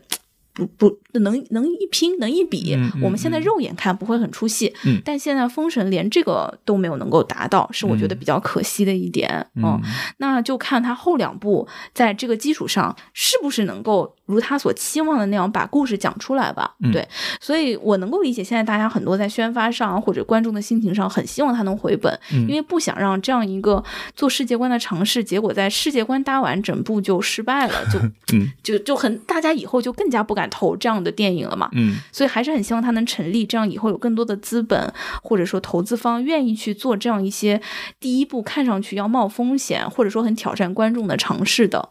[0.53, 2.74] 不不能能一拼能一比。
[2.74, 9.47] 嗯嗯我们现在肉眼看不会很出戏，嗯但现在封神连这个都没有能够达到，是我觉得嗯比较可惜的一点。
[9.57, 9.81] 嗯
[10.19, 16.74] 那就看他后两部在这个基础上是不是能够如他所期望的那样把故事讲出来吧。
[16.81, 17.07] 嗯对，
[17.41, 23.83] 所以我能够理解现在大家很多在宣发上或者观众的心情上很希望他能回本，嗯因为不想让这样一个
[24.15, 27.99] 做世界观的尝试，结果在世界观搭完整部就失败了，就
[28.37, 31.69] 嗯就就很大家以后就更加不敢投这样的电影了嘛。
[31.73, 34.93] 嗯所以还是很希望它能成立，这样以后有更多的资本
[35.23, 37.60] 或者说投资方愿意去做这样一些
[37.98, 41.89] 第一步看上去要冒风险或者说很挑战观众的尝试的，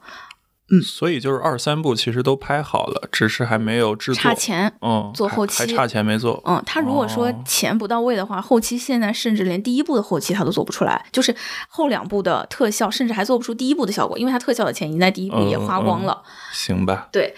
[0.72, 4.72] 嗯所以就是二三部其实都拍好了，只是还没有制作，差钱。
[4.82, 11.36] 嗯，做后期还还差钱没做，嗯，他如果说哦钱不到位的话，后期现在甚至连第一部的后期他都做不出来，就是
[11.68, 16.24] 后两部的特效甚至还做不出第一部的效果，因为他特效的钱已经在第一部也花光了。
[16.54, 17.36] 行吧，对，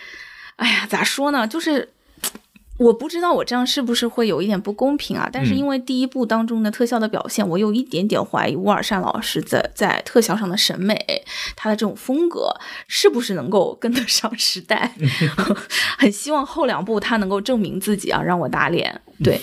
[0.57, 1.47] 哎呀，咋说呢？
[1.47, 1.89] 就是
[2.79, 5.29] 我不知道我这样是不是会有一点不公平啊？
[5.31, 11.23] 但是嗯因为第一部当中的特效的表现，我有一点点怀疑乌尔善老师在在特效上的审美，
[11.55, 12.53] 他的这种风格
[12.87, 14.95] 是不是能够跟得上时代？
[15.97, 19.01] 很希望后两部他能够证明自己啊，让我打脸。
[19.23, 19.39] 对。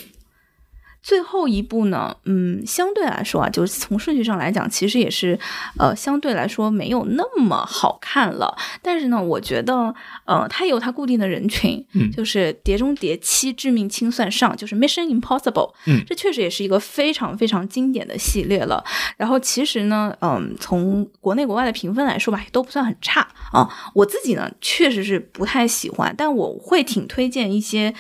[1.03, 5.39] 最后一部呢，嗯，相对来说啊，就是从顺序上来讲，其实也是，
[5.79, 8.57] 呃，相对来说没有那么好看了。
[8.83, 9.95] 但是呢，我觉得，
[10.27, 18.85] 呃，它有它固定的人群，嗯就是《碟中谍七：致命清算上》，就是 Mission Impossible，嗯这确实也是一个非常非常经典的系列了。
[19.17, 23.69] 然后其实呢，嗯，从国内国外的评分来说吧，也都不算很差啊。
[23.95, 27.95] 我自己呢，确实是不太喜欢，但我会挺推荐一些，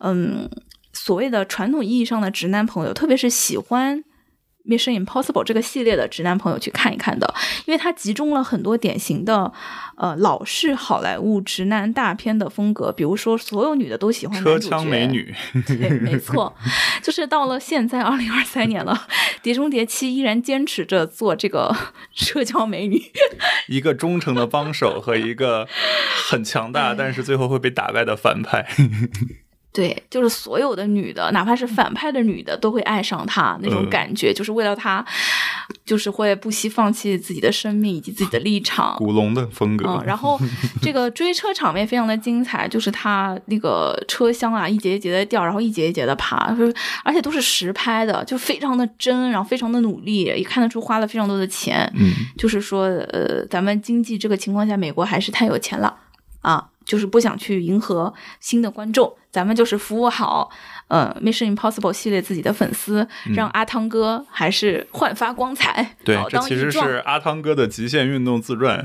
[0.00, 0.50] 嗯。
[1.04, 4.04] 所谓的传统意义上的直男朋友，特别是喜欢
[4.64, 7.34] Mission Impossible 这个系列的直男朋友去看一看的，
[7.66, 9.52] 因为它集中了很多典型的
[9.96, 15.34] 呃老式好莱坞直男大片的风格，比如说所有女的都喜欢车枪美女，
[15.66, 16.54] 对，没错，
[17.02, 18.94] 就是到了现在二零二三年了，
[19.42, 21.74] 《碟中谍七》依然坚持着做这个
[22.14, 23.02] 社交美女，
[23.66, 25.66] 一个忠诚的帮手和一个
[26.30, 28.68] 很强哎大但是最后会被打败的反派，
[29.72, 35.02] 对，就是所有的女的，哪怕是反派的女的，都会爱上他那种嗯感觉，就是为了他，
[35.86, 38.94] 就是会不惜放弃自己的生命以及自己的立场。
[39.00, 39.88] 古龙的风格。
[39.88, 40.38] 嗯，然后
[40.82, 46.54] 这个追车场面非常的精彩，就是他那个车厢啊，一节一节的掉，然后一节一节的爬，
[47.02, 51.90] 而且都是实拍的，就非常的真，然后非常的努力，也看得出花了非常多的钱。
[51.96, 55.96] 嗯，就是说，呃，咱们经济这个情况下，美国还是太有钱了。
[56.42, 60.50] 啊，就是不想去迎合新的观众，咱们就是服务好
[60.88, 65.82] 呃《Mission Impossible》系列自己的粉丝，让阿汤哥还是焕发光彩。
[65.82, 68.84] 嗯对，这其实是阿汤哥的极限运动自传。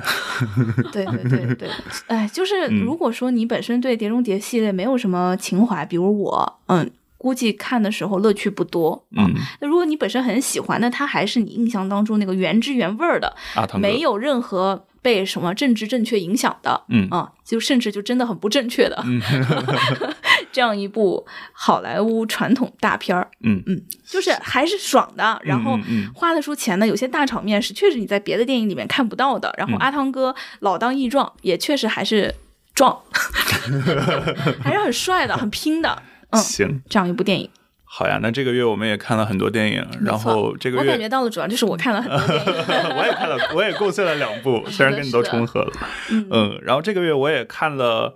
[0.91, 1.69] 对对对对，
[2.07, 9.03] 哎，就是嗯如果说你本身对《碟中谍》系列没有什么情怀，比如我，嗯，估计看的时候乐趣不多。
[9.17, 13.35] 嗯，那如果你本身很喜欢，那它还是你印象当中那个原汁原味儿的，
[13.79, 17.07] 没有任何被什么政治正确影响的，嗯。
[17.09, 19.01] 啊，就甚至就真的很不正确的，
[20.51, 23.63] 这样一部好莱坞传统大片儿，嗯。
[23.67, 25.79] 嗯，就是还是爽的，然后
[26.13, 29.79] 花得出钱的，有些大场面是确实你在别的电影里面看不到的，然后嗯。
[29.79, 32.35] 阿汤哥老当益壮，也确实还是
[32.75, 33.01] 壮，
[34.61, 37.49] 还是很帅的，很拼的，嗯，行，这样一部电影。
[37.89, 45.71] 好呀，那这个月我们也看了很多电影，然后这个月我感觉到了主要就是我看了很多电影， 我也看了，我也贡献了两部， 虽然跟你都重合了，
[46.11, 48.13] 嗯嗯，然后这个月我也看了。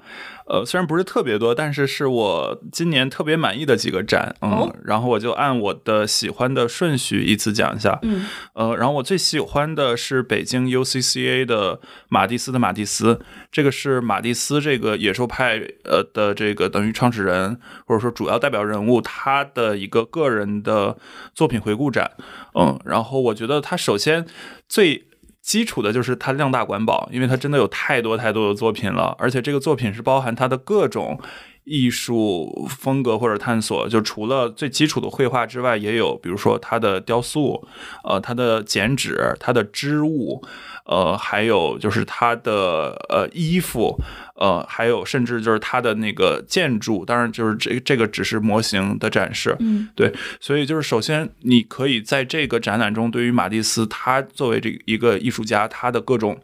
[0.51, 11.79] 呃，虽然不是特别多，但是是我今年特别满意的几个展，嗯，哦然后我就按我的喜欢的顺序依次讲一下，嗯呃，然后我最喜欢的是北京 UCCA 的
[12.09, 20.97] 马蒂斯的马蒂斯，这个是马蒂斯这个野兽派呃的这个等于创始人或者说主要代表人物他的一个个人的
[21.33, 22.11] 作品回顾展，
[22.59, 24.25] 嗯，然后我觉得他首先
[24.67, 25.05] 最。
[25.51, 31.19] 基础的就是它量大管饱，因为它真的有太多太多的作品了，而且这个作品是包含它的各种
[31.63, 37.67] 艺术风格或者探索，就除了最基础的绘画之外，也有比如说它的雕塑，
[38.03, 40.43] 呃，它的剪纸，它的织物，
[40.85, 43.95] 呃，还有就是它的呃衣服，
[44.35, 49.87] 呃，还有甚至就是它的那个建筑，当然就是这这个只是模型的展示，嗯。
[49.95, 56.39] 对，所以就是首先你可以在这个展览中，对于马蒂斯他作为这一个艺术家，他的各种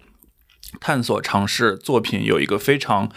[0.80, 3.10] 探索尝试作品有一个非常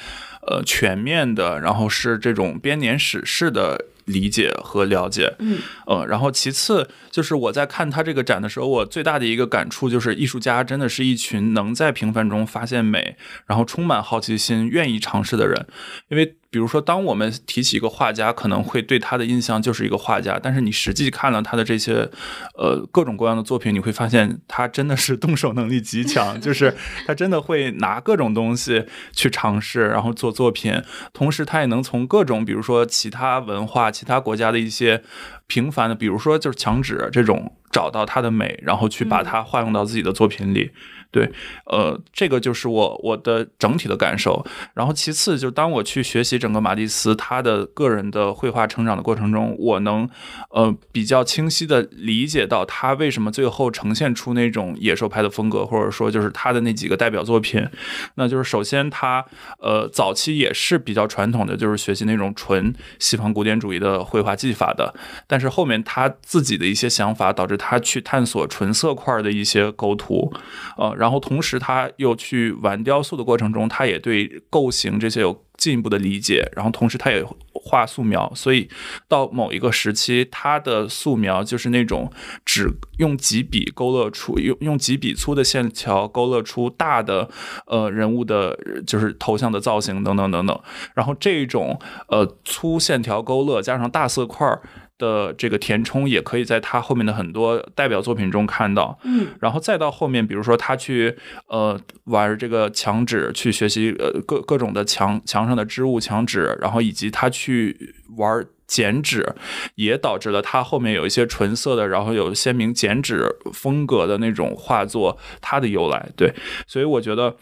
[0.50, 5.36] 呃全面的，然后是这种编年史式的理解和了解。
[5.38, 13.16] 嗯呃，然后其次就是我在看他这个展的时候，我最大的一个感触就是，艺术家真的是一群能在平凡中发现美，
[13.46, 15.66] 然后充满好奇心、愿意尝试的人。
[16.08, 22.10] 因为比如说，当我们提起一个画家，可能会对他的印象就是一个画家，但是你实际看了他的这些
[22.54, 30.82] 呃各种各样的作品，你会发现他真的是动手能力极强，就是他真的会拿各种东西去尝试，然后做作品，
[31.12, 35.04] 同时他也能从各种比如说其他文化、其他国家的一些
[35.46, 40.72] 平凡的，比如说就是墙纸这种，找到它的美，然后去把它化用到自己的作品里。
[41.10, 41.30] 对，
[41.66, 44.44] 呃，这个就是我我的整体的感受。
[44.74, 50.08] 然后其次，就是当我去学习整个马蒂斯他的个人的绘画成长的过程中，我能
[50.50, 57.66] 呃比较清晰的理解到他为什么最后呈现出那种野兽派的风格，或者说就是他的那几个代表作品。
[58.14, 59.24] 那就是首先他
[59.58, 64.94] 呃早期也是比较传统的，就是学习那种纯西方古典主义的绘画技法的，
[65.26, 70.32] 但是后面他自己的一些想法导致他去探索纯色块的一些构图，
[70.76, 77.24] 呃，然后同时他又去玩雕塑的过程中，他也对构型这些有进一步的理解，然后同时他也
[77.54, 78.68] 画素描，所以
[79.08, 82.12] 到某一个时期，他的素描就是那种
[82.44, 87.30] 只用几笔勾勒出用用几笔粗的线条勾勒出大的
[87.66, 90.60] 呃人物的，就是头像的造型等等等等，
[90.94, 94.60] 然后这种呃粗线条勾勒加上大色块儿。
[95.00, 101.16] 的这个填充也可以在他后面的很多代表作品中看到，嗯然后再到后面，比如说他去
[101.48, 109.34] 呃玩这个墙纸，去学习呃各各种的墙墙上的织物、墙纸，然后以及他去玩剪纸，
[109.76, 116.10] 也导致了他后面有一些纯色的，然后有鲜明剪纸风格的那种画作，它的由来。
[116.14, 116.34] 对，
[116.66, 117.36] 所以我觉得。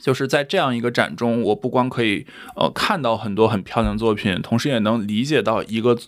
[0.00, 2.24] 就是在这样一个展中，我不光可以
[2.54, 5.98] 呃看到很多很漂亮的作品，同时也能理解到一个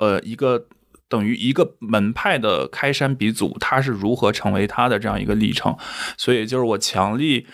[0.00, 0.66] 呃一个
[1.08, 5.76] 等于一个门派的开山鼻祖，他是如何成为他的这样一个历程。
[6.16, 7.46] 所以就是我强力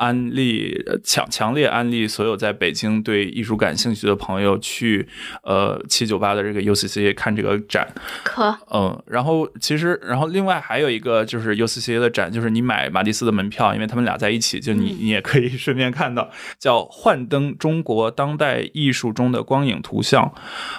[0.00, 5.06] 安利呃强强烈安利所有在北京对艺术感兴趣的朋友去
[5.42, 7.86] 呃七九八的这个 UCCA 看这个展。
[8.24, 20.24] 可嗯，然后其实，然后另外还有一个就是 UCCA 的展，就是你买马蒂斯的门票，因为他们俩在一起，就你嗯你也可以顺便看到，叫《幻灯：中国当代艺术中的光影图像》。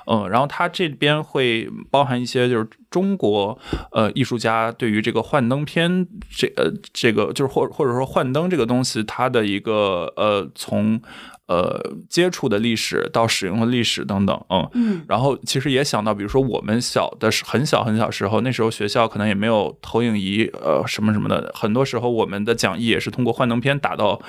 [0.07, 3.57] 嗯，然后它这边会包含一些就是中国
[3.91, 11.01] 呃艺术家对于这个幻灯片这呃这个就是或或者说幻灯这个东西它的一个呃从
[11.47, 14.69] 呃接触的历史到使用的历史等等，嗯。
[14.73, 21.51] 嗯然后其实也想到，比如说我们小的时很小很小时候，那时候学校可能也没有投影仪，呃，什么什么的。
[21.55, 24.21] 很多时候我们的讲义也是通过幻灯片打到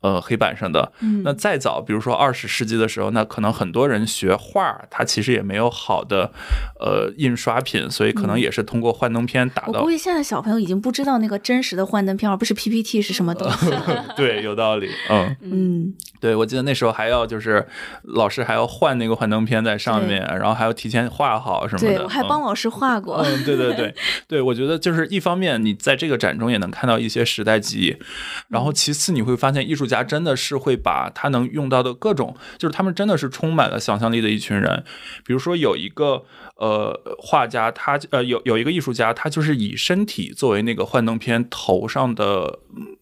[0.00, 0.92] 呃黑板上的。
[1.00, 6.30] 嗯那再早，比如说二十世纪的时候，那可能很多人学画，它其实也没有好的
[6.78, 9.90] 呃印刷品，所以可能也是通过幻灯片打到嗯我估。
[9.90, 13.70] 计现在小朋友已经不知道那个真实的幻灯片，而不是 PPT 是什么东西。
[14.16, 14.88] 对，有道理。
[15.08, 17.66] 嗯，嗯，对，我记得那时候还要就是
[18.02, 21.96] 老师还要换那个幻灯片在上面，然后还要提前画好什么的。
[21.96, 23.16] 对，我还嗯帮老师画过。
[23.16, 23.94] 嗯，对对对
[24.28, 27.96] 对，我觉得就是一方面，你在这个展中也能看到一些时代记忆，
[28.48, 34.84] 然后其次你会发现艺术家真的是会把他能用到的各种，就是他们真的是充满了想象力的一群人。
[35.24, 36.24] 比如说有一个
[36.56, 42.96] 呃画家，他呃有有一个艺术家，他就是以身体作为那个幻灯片头上的嗯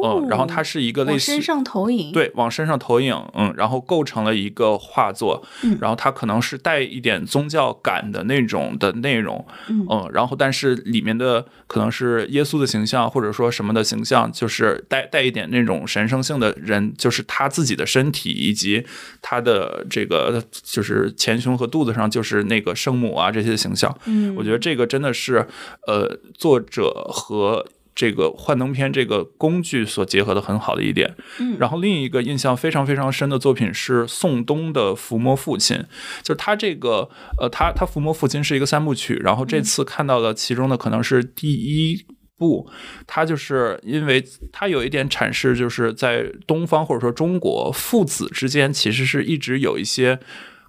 [0.00, 0.04] 布。
[0.06, 18.84] 嗯，然后它是一个类似往身上投影。，对，往身上投影，嗯，然后构成了一个画作，嗯然后它可能是带一点宗教感的那种的内容，嗯然后但是里面的可能是耶稣的形象，或者说什么的形象，就是带带一点那种神圣性的人，就是他自己的身体以及
[19.22, 25.46] 他的这个就是前胸和肚子上就是那个圣母啊这些形象，嗯，我觉得这个真的是
[25.86, 27.64] 呃作者和
[27.94, 31.14] 这个幻灯片这个工具所结合的很好的一点。
[31.38, 35.76] 嗯然后另一个印象非常非常深的作品是宋冬的《伏魔父亲》，
[36.22, 37.08] 就是他这个
[37.40, 42.04] 呃，他他《伏魔父亲》是一个三部曲，然后这次看到了其中的可能是第一。
[42.36, 42.68] 部，
[43.06, 50.18] 他就是因为他有一点阐释，就是在东方或者说中国父子之间其实是一直有一些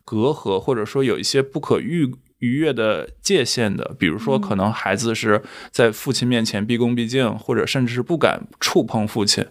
[0.06, 3.96] 隔阂，或者说有一些不可逾逾越的界限的。
[3.98, 5.42] 比如说，可能孩子是
[5.72, 9.46] 在父亲面前毕恭毕敬，或者甚至是不敢触碰父亲。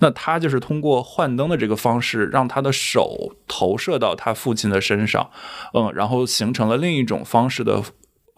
[0.00, 5.30] 那他就是通过幻灯的这个方式，让他的手投射到他父亲的身上，
[5.74, 7.82] 嗯，然后形成了另一种方式的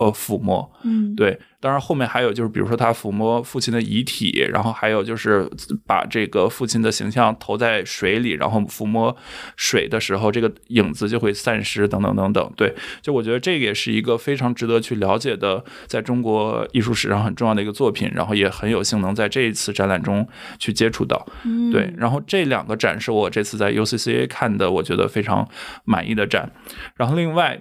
[0.01, 0.69] 呃抚摸。
[0.83, 5.49] 嗯，对，当然后面还有就是，比如说他抚摸父亲的遗体，然后还有就是
[5.87, 9.15] 把这个父亲的形象投在水里，然后抚摸
[9.57, 12.53] 水的时候，这个影子就会散失，等等等等。
[12.57, 20.27] 对，就我觉得这个也是一个非常值得去了解的，在中国艺术史上很重要的一个作品，然后也很有幸能在这一次展览中
[20.59, 21.27] 去接触到。
[21.45, 25.47] 嗯对，然后这两个展是我这次在 UCCA 看的，我觉得非常
[25.85, 26.51] 满意的展。
[26.97, 27.61] 然后另外。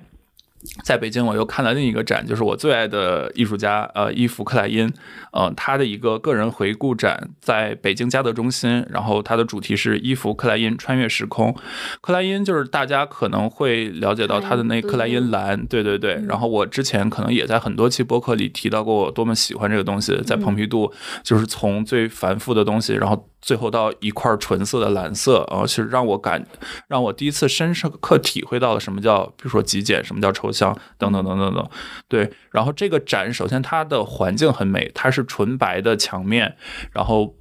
[0.83, 4.91] 在北京，我又看了另一个展，就是我最爱的艺术家，呃，伊芙克莱因，
[5.31, 11.55] 呃，他的一个个人回顾展，在北京嘉德中心，然后它的主题是伊芙克莱因穿越时空。
[12.01, 16.21] 克莱因就是大家可能会了解到他的那克莱因蓝，对对对。
[16.27, 20.91] 然后我之前可能也在很多期播客里提到过，我多么喜欢这个东西，在蓬皮杜
[21.23, 26.45] 就是从最繁复的东西，然后最后到一块纯色的蓝色，啊，其实让我感，
[26.87, 31.69] 让我第一次深刻体会到了什么叫，比如说极简，什么叫抽象，等等等等等。
[32.07, 36.55] 对，然后这个展首先它的环境很美，它是纯白的墙面，
[36.91, 37.35] 然后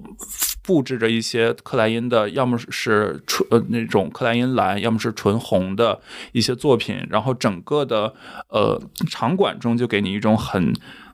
[0.63, 5.99] 布置着一些克莱因的，要么是纯呃那种克莱因蓝，要么是纯红的
[6.31, 8.13] 一些作品，然后整个的
[8.49, 10.73] 呃场馆中就给你一种很。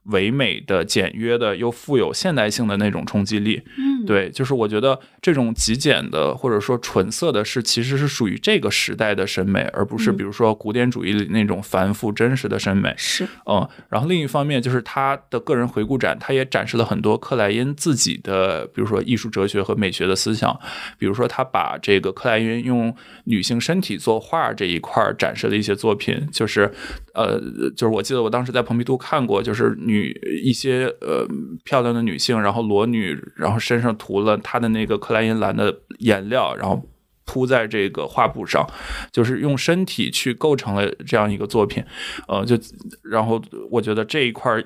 [0.10, 3.64] 唯美的、简约的，又富有现代性的那种冲击力，
[4.06, 12.94] 对，就是我觉得这种极简的或者说纯色的是其实是属于这个时代的审美，而不是嗯比如说古典主义里那种繁复真实的审美。
[12.98, 20.58] 是，嗯，然后另一方面就是他的个人回顾展，他也展示了很多克莱因自己的，比如说艺术哲学和美学的思想。
[20.98, 22.96] 比如说，他把这个克莱因用
[23.26, 26.72] 女性身体作画这一块儿展示的一些作品，就是
[27.14, 27.40] 呃，
[27.76, 30.12] 就是我记得我当时在蓬皮杜看过，就是女
[30.44, 31.28] 一些呃
[31.64, 36.82] 漂亮的女性，然后裸女，然后身上涂了他的那个克莱因蓝的颜料，然后。
[37.28, 38.64] 铺在这个画布上，
[39.12, 41.84] 就是用身体去构成了这样一个作品，
[42.28, 42.56] 呃，就
[43.02, 43.42] 然后
[43.72, 44.64] 我觉得这一块儿。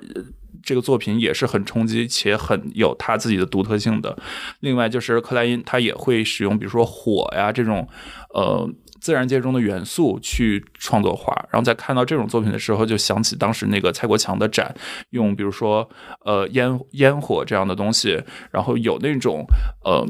[0.61, 4.15] 这个作品也是很冲击且很有他自己的独特性的。
[4.60, 7.88] 另外就是克莱因，他也会使用比如说火呀这种
[8.34, 8.69] 呃
[8.99, 11.34] 自然界中的元素去创作画。
[11.51, 14.76] 然后在看到这种作品的时候，就想起当时那个蔡国强的展，
[15.11, 15.89] 用比如说
[16.26, 18.21] 呃烟烟火这样的东西，
[18.51, 19.45] 然后有那种
[19.84, 20.05] 呃。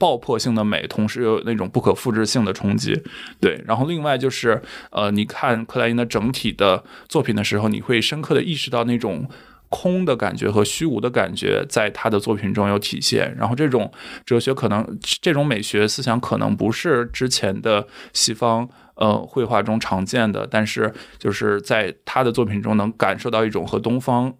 [0.00, 2.98] 爆破性的美，同时又有那种不可复制性的冲击，
[3.38, 3.62] 对。
[3.66, 9.28] 然后另外就是，呃，你看克莱因的整体的作品的时候，你会深刻的意识到那种
[9.70, 13.34] 空的感觉和虚无的感觉在他的作品中有体现。
[13.38, 13.90] 然后这种
[14.26, 14.84] 哲学可能，
[15.22, 24.34] 这种美学思想可能不是之前的西方呃绘画中常见的，但是就是在他的作品中能感受到一种和东方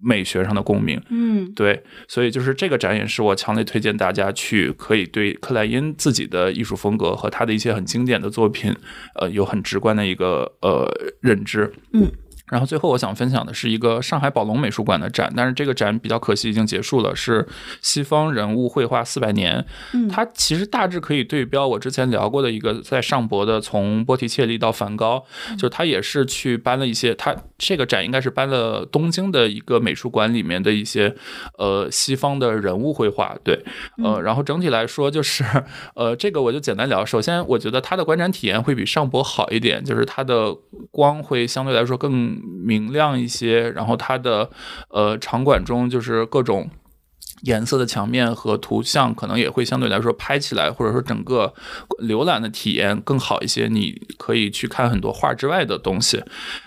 [0.00, 1.02] 美学上的共鸣。
[1.08, 8.76] 嗯对，所以就是这个展也是我强烈推荐大家去，可以对克莱因自己的艺术风格和他的一些很经典的作品，
[9.18, 10.86] 呃，有很直观的一个呃
[11.22, 11.72] 认知。
[11.94, 12.12] 嗯。
[12.50, 17.46] 然后最后我想分享的是一个上海宝龙美术馆的展，但是这个展比较可惜已经结束了，是
[17.82, 19.64] 西方人物绘画四百年。
[19.92, 31.14] 嗯它其实大致可以对标我之前聊过的一个在上博的从波提切利到梵高，就是他也是去搬了一些，他这个展应该是搬了东京的一个美术馆里面的一些
[31.58, 33.62] 呃西方的人物绘画，对，
[34.02, 35.44] 呃，然后整体来说就是
[35.94, 40.54] 呃这个我就简单聊，首先我觉得它的观展体验会比上博好一点，就是它的
[40.90, 44.48] 光会相对来说更明亮一些，然后它的
[44.90, 46.70] 呃场馆中就是各种。
[47.42, 51.52] 颜色的墙面和图像可能也会相对来说拍起来，或者说整个
[52.02, 53.68] 浏览的体验更好一些。
[53.68, 56.22] 你可以去看很多画之外的东西，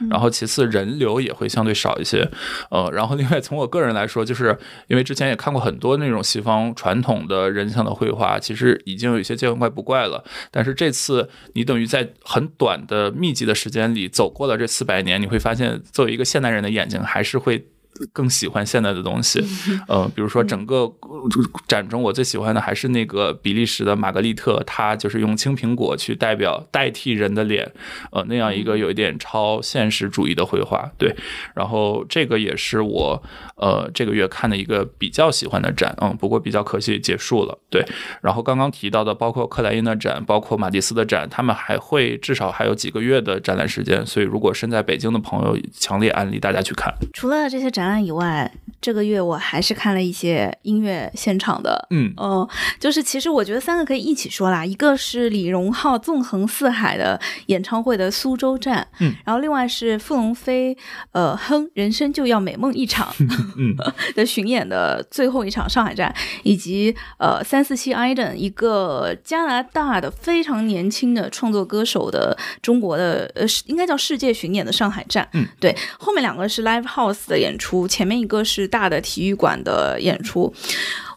[0.10, 2.30] 然后其次人流也会相对少一些。
[2.69, 4.57] 呃，然后另外从我个人来说，就是
[4.88, 10.23] 因为之前也看过很多那种西方传统的人像的绘画，其实已经有一些见怪不怪了。
[10.52, 17.68] 但是这次你等于在很短的密集的时间里走过了这四百年，你会发现作为一个现代人的眼睛还是会。
[18.13, 19.43] 更喜欢现代的东西，
[19.87, 21.29] 呃，比如说整个呃
[21.67, 27.71] 展中我最喜欢的还是那个比利时的玛格丽特，她就是用青苹果去代表代替人的脸，
[28.11, 31.15] 呃，那样一个有一点超现实主义的绘画，对。
[31.55, 33.21] 然后这个也是我
[33.55, 37.83] 呃这个月看的一个比较喜欢的展，嗯，不过比较可惜结束了，对。
[38.21, 46.93] 然后刚刚提到的包括克莱因的展，包括马蒂斯的展，他们还会至少还有几个月的展览时间，所以如果身在北京的朋友，强烈安利大家去看。
[47.13, 51.88] 除了这些展览以外，这个月我还是看了一些音乐现场的。
[51.89, 52.13] 嗯。
[52.18, 52.47] 哦，
[52.80, 60.77] 就是其实我觉得三个可以一起说啦，一个是李荣浩纵横四海的演唱会的苏州站，嗯，然后另外是傅龙飞，
[61.11, 63.13] 呃，哼，人生就要美梦一场，
[63.57, 63.76] 嗯。
[64.15, 66.13] 的巡演的最后一场上海站，
[66.43, 80.53] 以及呃三四七 Iden 一个加拿大的非常年轻的创作歌手的中国的呃是应该叫世界巡演的上海站，嗯，对，后面两个是 Live House 的演出，前面一个是大的体育馆的演出，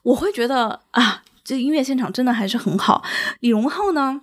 [0.03, 3.03] 我会觉得啊，这音乐现场真的还是很好。
[3.41, 4.23] 李荣浩呢？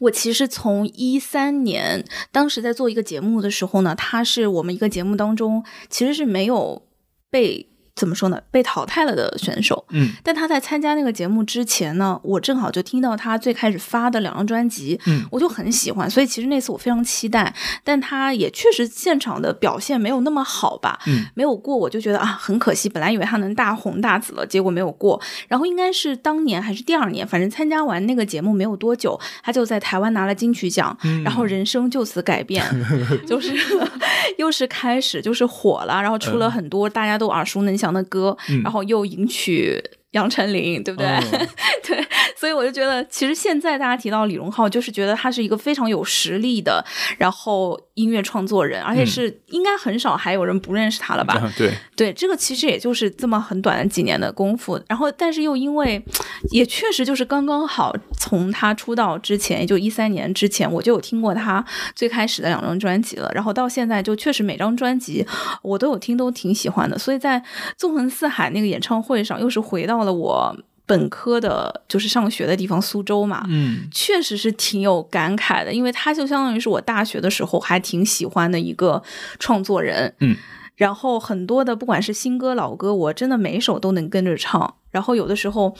[0.00, 6.82] 我其实从一三年，当时在做一个节目的时候呢，他是我们一个节目当中其实是没有
[7.30, 7.68] 被
[7.98, 9.84] 怎么说呢，被淘汰了的选手。
[9.90, 17.52] 嗯但他在参加那个节目之前呢，我正好就听到他最开始发的两张专辑，嗯我就很喜欢，所以其实那次我非常期待，
[17.82, 25.20] 但他也确实现场的表现没有那么好吧，嗯没有过，我就觉得啊很可惜，本来以为他能大红大紫了，结果没有过。
[25.48, 32.64] 然后应该是当年还是第二年，反正参加完那个节目没有多久，他就在台湾拿了金曲奖，嗯然后人生就此改变，
[33.26, 33.52] 就是
[34.38, 38.62] 又是开始就是火了，然后出了很多大家都耳熟能详的歌，嗯。
[38.62, 39.82] 然后又迎娶
[40.12, 41.06] 杨丞琳，对不对？
[41.06, 41.20] 哦
[41.86, 42.06] 对，
[42.36, 46.84] 所以我就觉得，其实现在大家提到李荣浩，就是觉得他是一个非常有实力的，
[47.16, 51.40] 然后音乐创作人，而且是应该很少还有人不认识他了吧？
[51.96, 56.02] 对，这个其实也就是这么很短的几年的功夫，然后但是又因为
[56.50, 61.64] 也确实就是刚刚好，从他出道之前，也就一三年之前，我就有听过他
[61.94, 65.26] 最开始的两张专辑了，然后到现在就确实每张专辑
[65.62, 67.42] 我都有听，都挺喜欢的，所以在
[67.76, 70.56] 纵横四海那个演唱会上，又是回到了我
[70.86, 79.02] 本科的，就是上学的地方苏州嘛，嗯确实是挺有感慨的，因为他就相当于是我大学的时候还挺喜欢的一个
[79.38, 80.36] 创作人，嗯，
[80.76, 85.76] 然后很多的不管是新歌老歌，我真的每首都能跟着唱，然后有的时候。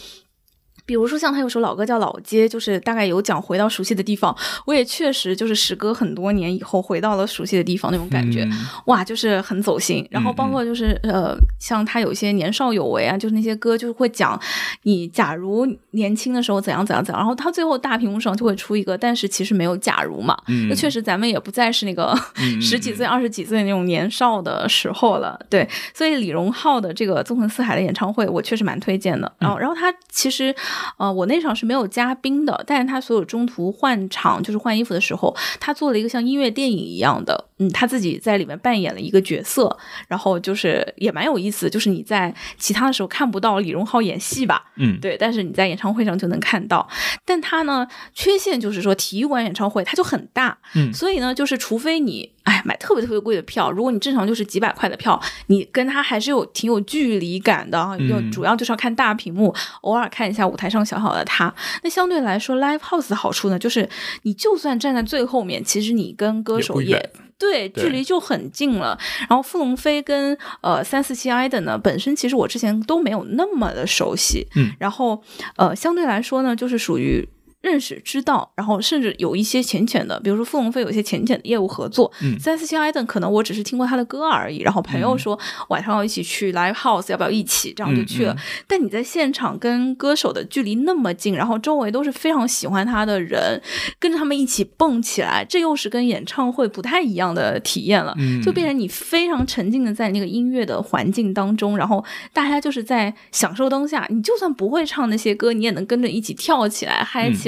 [0.88, 4.34] 比如说，像他有首老歌叫《老街》，就是大概有讲回到熟悉的地方。
[4.64, 10.02] 我也确实就是时隔很多年以后回到了熟悉的地方那种感觉，嗯哇，就是很走心。
[10.10, 14.40] 然后包括就是呃，像他有一些年少有为啊，就是那些歌就是会讲
[14.84, 20.34] 你假如年轻的时候怎样怎样怎样，然后他最后大屏幕上就会出一个，但是其实没有假如嘛。
[20.46, 25.38] 嗯确实咱们也不再是那个嗯 十几岁、二十几岁那种年少的时候了。
[25.50, 29.30] 对，所以李荣浩的这个纵横四海的演唱会，我确实蛮推荐的。
[29.38, 30.54] 然后，然后他其实
[30.96, 39.76] 呃，我那场是没有嘉宾的，但是他所有中途换场就是换衣服的时候，他做了一个像音乐电影一样的，嗯，他自己在里面扮演了一个角色，
[40.08, 46.88] 然后就是也蛮有意思，就是你在其他的时候看不到李荣浩演戏吧，嗯对，但是你在演唱会上就能看到。
[47.24, 61.54] 但他呢，缺陷就是说体育馆演唱会它就很大，嗯所以呢，就是除非你哎买特别特别贵的票，如果你正常就是几百块的票，你跟他还是有挺有距离感的，要嗯主要就是要看大屏幕，偶尔看一下舞台上小小的他。
[61.82, 63.86] 那相对来说，live house 的好处呢，就是
[64.22, 66.98] 你就算站在最后面，其实你跟歌手也
[67.38, 68.98] 对，对距离就很近了。
[69.28, 75.22] 然后傅龙飞跟呃三四七 i 的呢，本身其实我之前都没有那么的熟悉，嗯，然后
[75.56, 77.28] 呃相对来说呢，就是属于。
[77.60, 82.10] 认识、知道，然后甚至有一些浅浅的，比如说付龙飞有一些浅浅的业务合作。
[82.22, 87.72] 嗯三四七 i d 可能我只是听过他的歌而已，然后朋友嗯说晚上要一起去 live house，要不要一起？
[87.72, 88.32] 这样就去了。
[88.32, 93.60] 嗯嗯但你在现场跟歌手的距离那么近，然后周围都是非常喜欢他的人，
[93.98, 98.14] 跟着他们一起蹦起来，这又是跟演唱会不太一样的体验了。
[98.18, 104.06] 嗯就变成你非常沉浸的在那个音乐的环境当中，然后大家就是在享受当下。
[104.10, 107.47] 你就算不会唱那些歌，你也能跟着一起跳起来、嗨起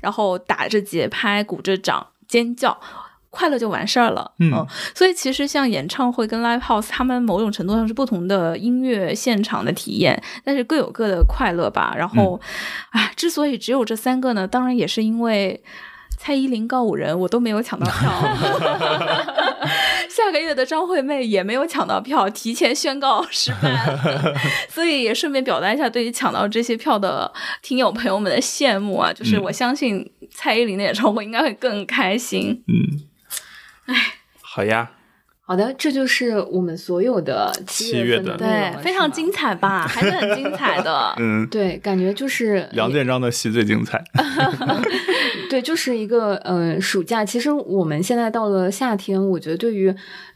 [0.00, 2.78] 然后打着节拍、鼓着掌、尖叫。
[3.36, 4.64] 快乐就完事儿了，嗯
[4.94, 11.92] 所以其实像演唱会跟 live house，他们某种程度上是不同的音乐现场的体验，但是各有各的快乐吧。
[11.98, 12.40] 然后，
[12.90, 15.60] 啊，之所以只有这三个呢，当然也是因为
[16.24, 18.00] 蔡依林告五人我都没有抢到票，
[20.08, 23.94] 下个月的张惠妹也没有抢到票，提前宣告失败，
[24.70, 27.30] 所以也顺便表达一下对于抢到这些票的
[27.60, 29.12] 听友朋友们的羡慕啊！
[29.12, 29.42] 就是嗯。
[29.42, 32.64] 我相信蔡依林的演唱会应该会更开心。
[32.68, 33.02] 嗯，
[33.94, 34.92] 哎好呀，
[35.46, 39.86] 好的，这就是我们所有的七七月的份对非常精彩吧？
[39.86, 41.14] 还是很精彩的。
[41.20, 44.02] 嗯，对，感觉就是 梁建章的戏最精彩。
[45.50, 47.24] 对，就是一个呃暑假。
[47.24, 49.94] 其实我们现在到了夏天，我觉得对于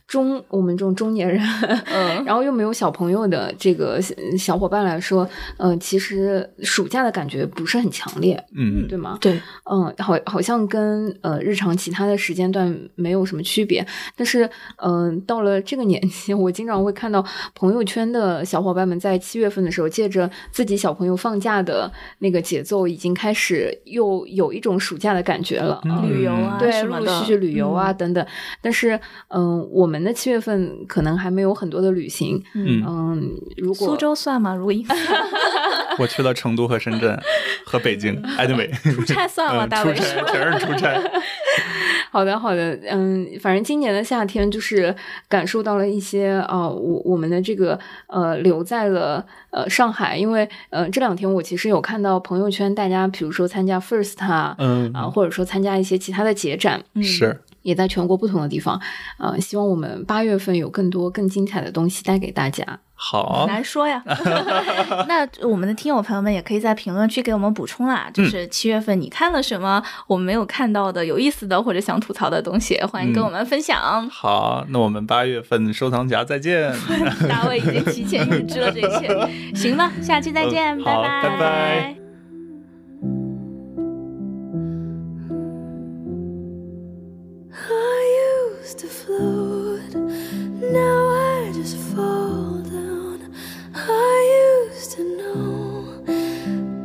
[0.08, 1.38] 中我们这种中年人，
[1.84, 4.00] 嗯 然后又没有小朋友的这个
[4.38, 5.28] 小伙伴来说，
[5.58, 9.18] 嗯、其实暑假的感觉不是很强烈，嗯对吗？
[9.20, 9.38] 对，
[9.70, 17.22] 嗯，好，好像跟呃日常其他的时间段没有什么区别，但是嗯、到了这个年纪，我经常会看到
[17.54, 25.82] 朋友圈的小伙伴们在七月份的时候，借着自己小朋友放假的那个节奏，已经开始又有一种暑假的感觉了。
[25.84, 28.26] 嗯旅游啊对，陆陆续续旅游啊、等等，
[28.62, 34.55] 但是嗯、我们的七月份可能还没有很多的旅行，嗯，如果苏州算吗？
[34.55, 34.85] 如果因
[35.99, 37.18] 我去了成都和深圳
[37.65, 39.65] 和北京，anyway， 出差算吗？
[39.65, 41.01] 嗯，出大伟差全是出差。
[42.10, 44.94] 好的，好的，嗯，反正今年的夏天就是
[45.28, 54.55] 感受到了一些啊、我我们的这个呃留在了呃上海，因为呃这两天我其实有看到朋友圈，大家比如说参加 First 啊。
[54.59, 58.80] 嗯啊，或者说参加一些其他的节展，嗯是，也在全国不同的地方，
[59.18, 62.64] 呃，希望我们八月份有更多更精彩的东西带给大家。
[63.00, 64.02] 好，难说呀。
[65.06, 74.10] 那我们的听友朋友们也可以在评论区给我们补充啦，就是七月份你看了什么我们没有看到的有意思的或者想吐槽的东西，欢迎跟我们分享。
[74.10, 76.74] 好，那我们八月份收藏夹再见。
[77.28, 82.07] 大卫已经提前预知了这一切， 行吧，下期再见，嗯好拜拜拜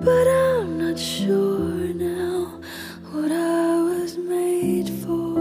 [0.04, 2.60] but I'm not sure now
[3.12, 5.40] what I was made for.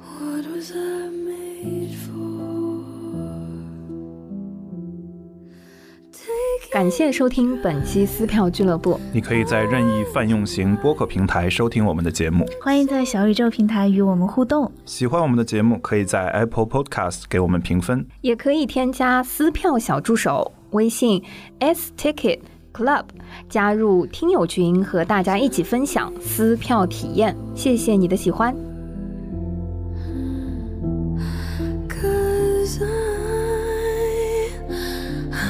[0.00, 2.08] What was I made for?
[6.70, 12.46] 感谢收听本期撕票俱乐部，你可以在任意泛用型播客平台收听我们的节目。
[12.62, 14.70] 欢迎在小宇宙平台与我们互动。
[14.84, 18.06] 喜欢我们的节目，可以在 Apple Podcast 给我们评分。
[18.20, 21.22] 也可以添加撕票小助手微信
[21.58, 22.40] s ticket
[22.72, 23.04] club
[23.48, 27.36] 加入听友群，和大家一起分享撕票体验。
[27.54, 28.54] 谢谢你的喜欢。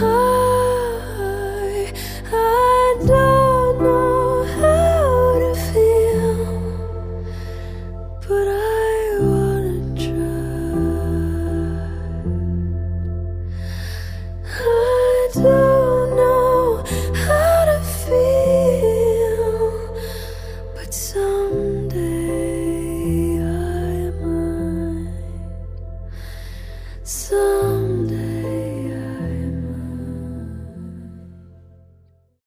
[0.01, 1.93] I,
[2.31, 3.28] I, I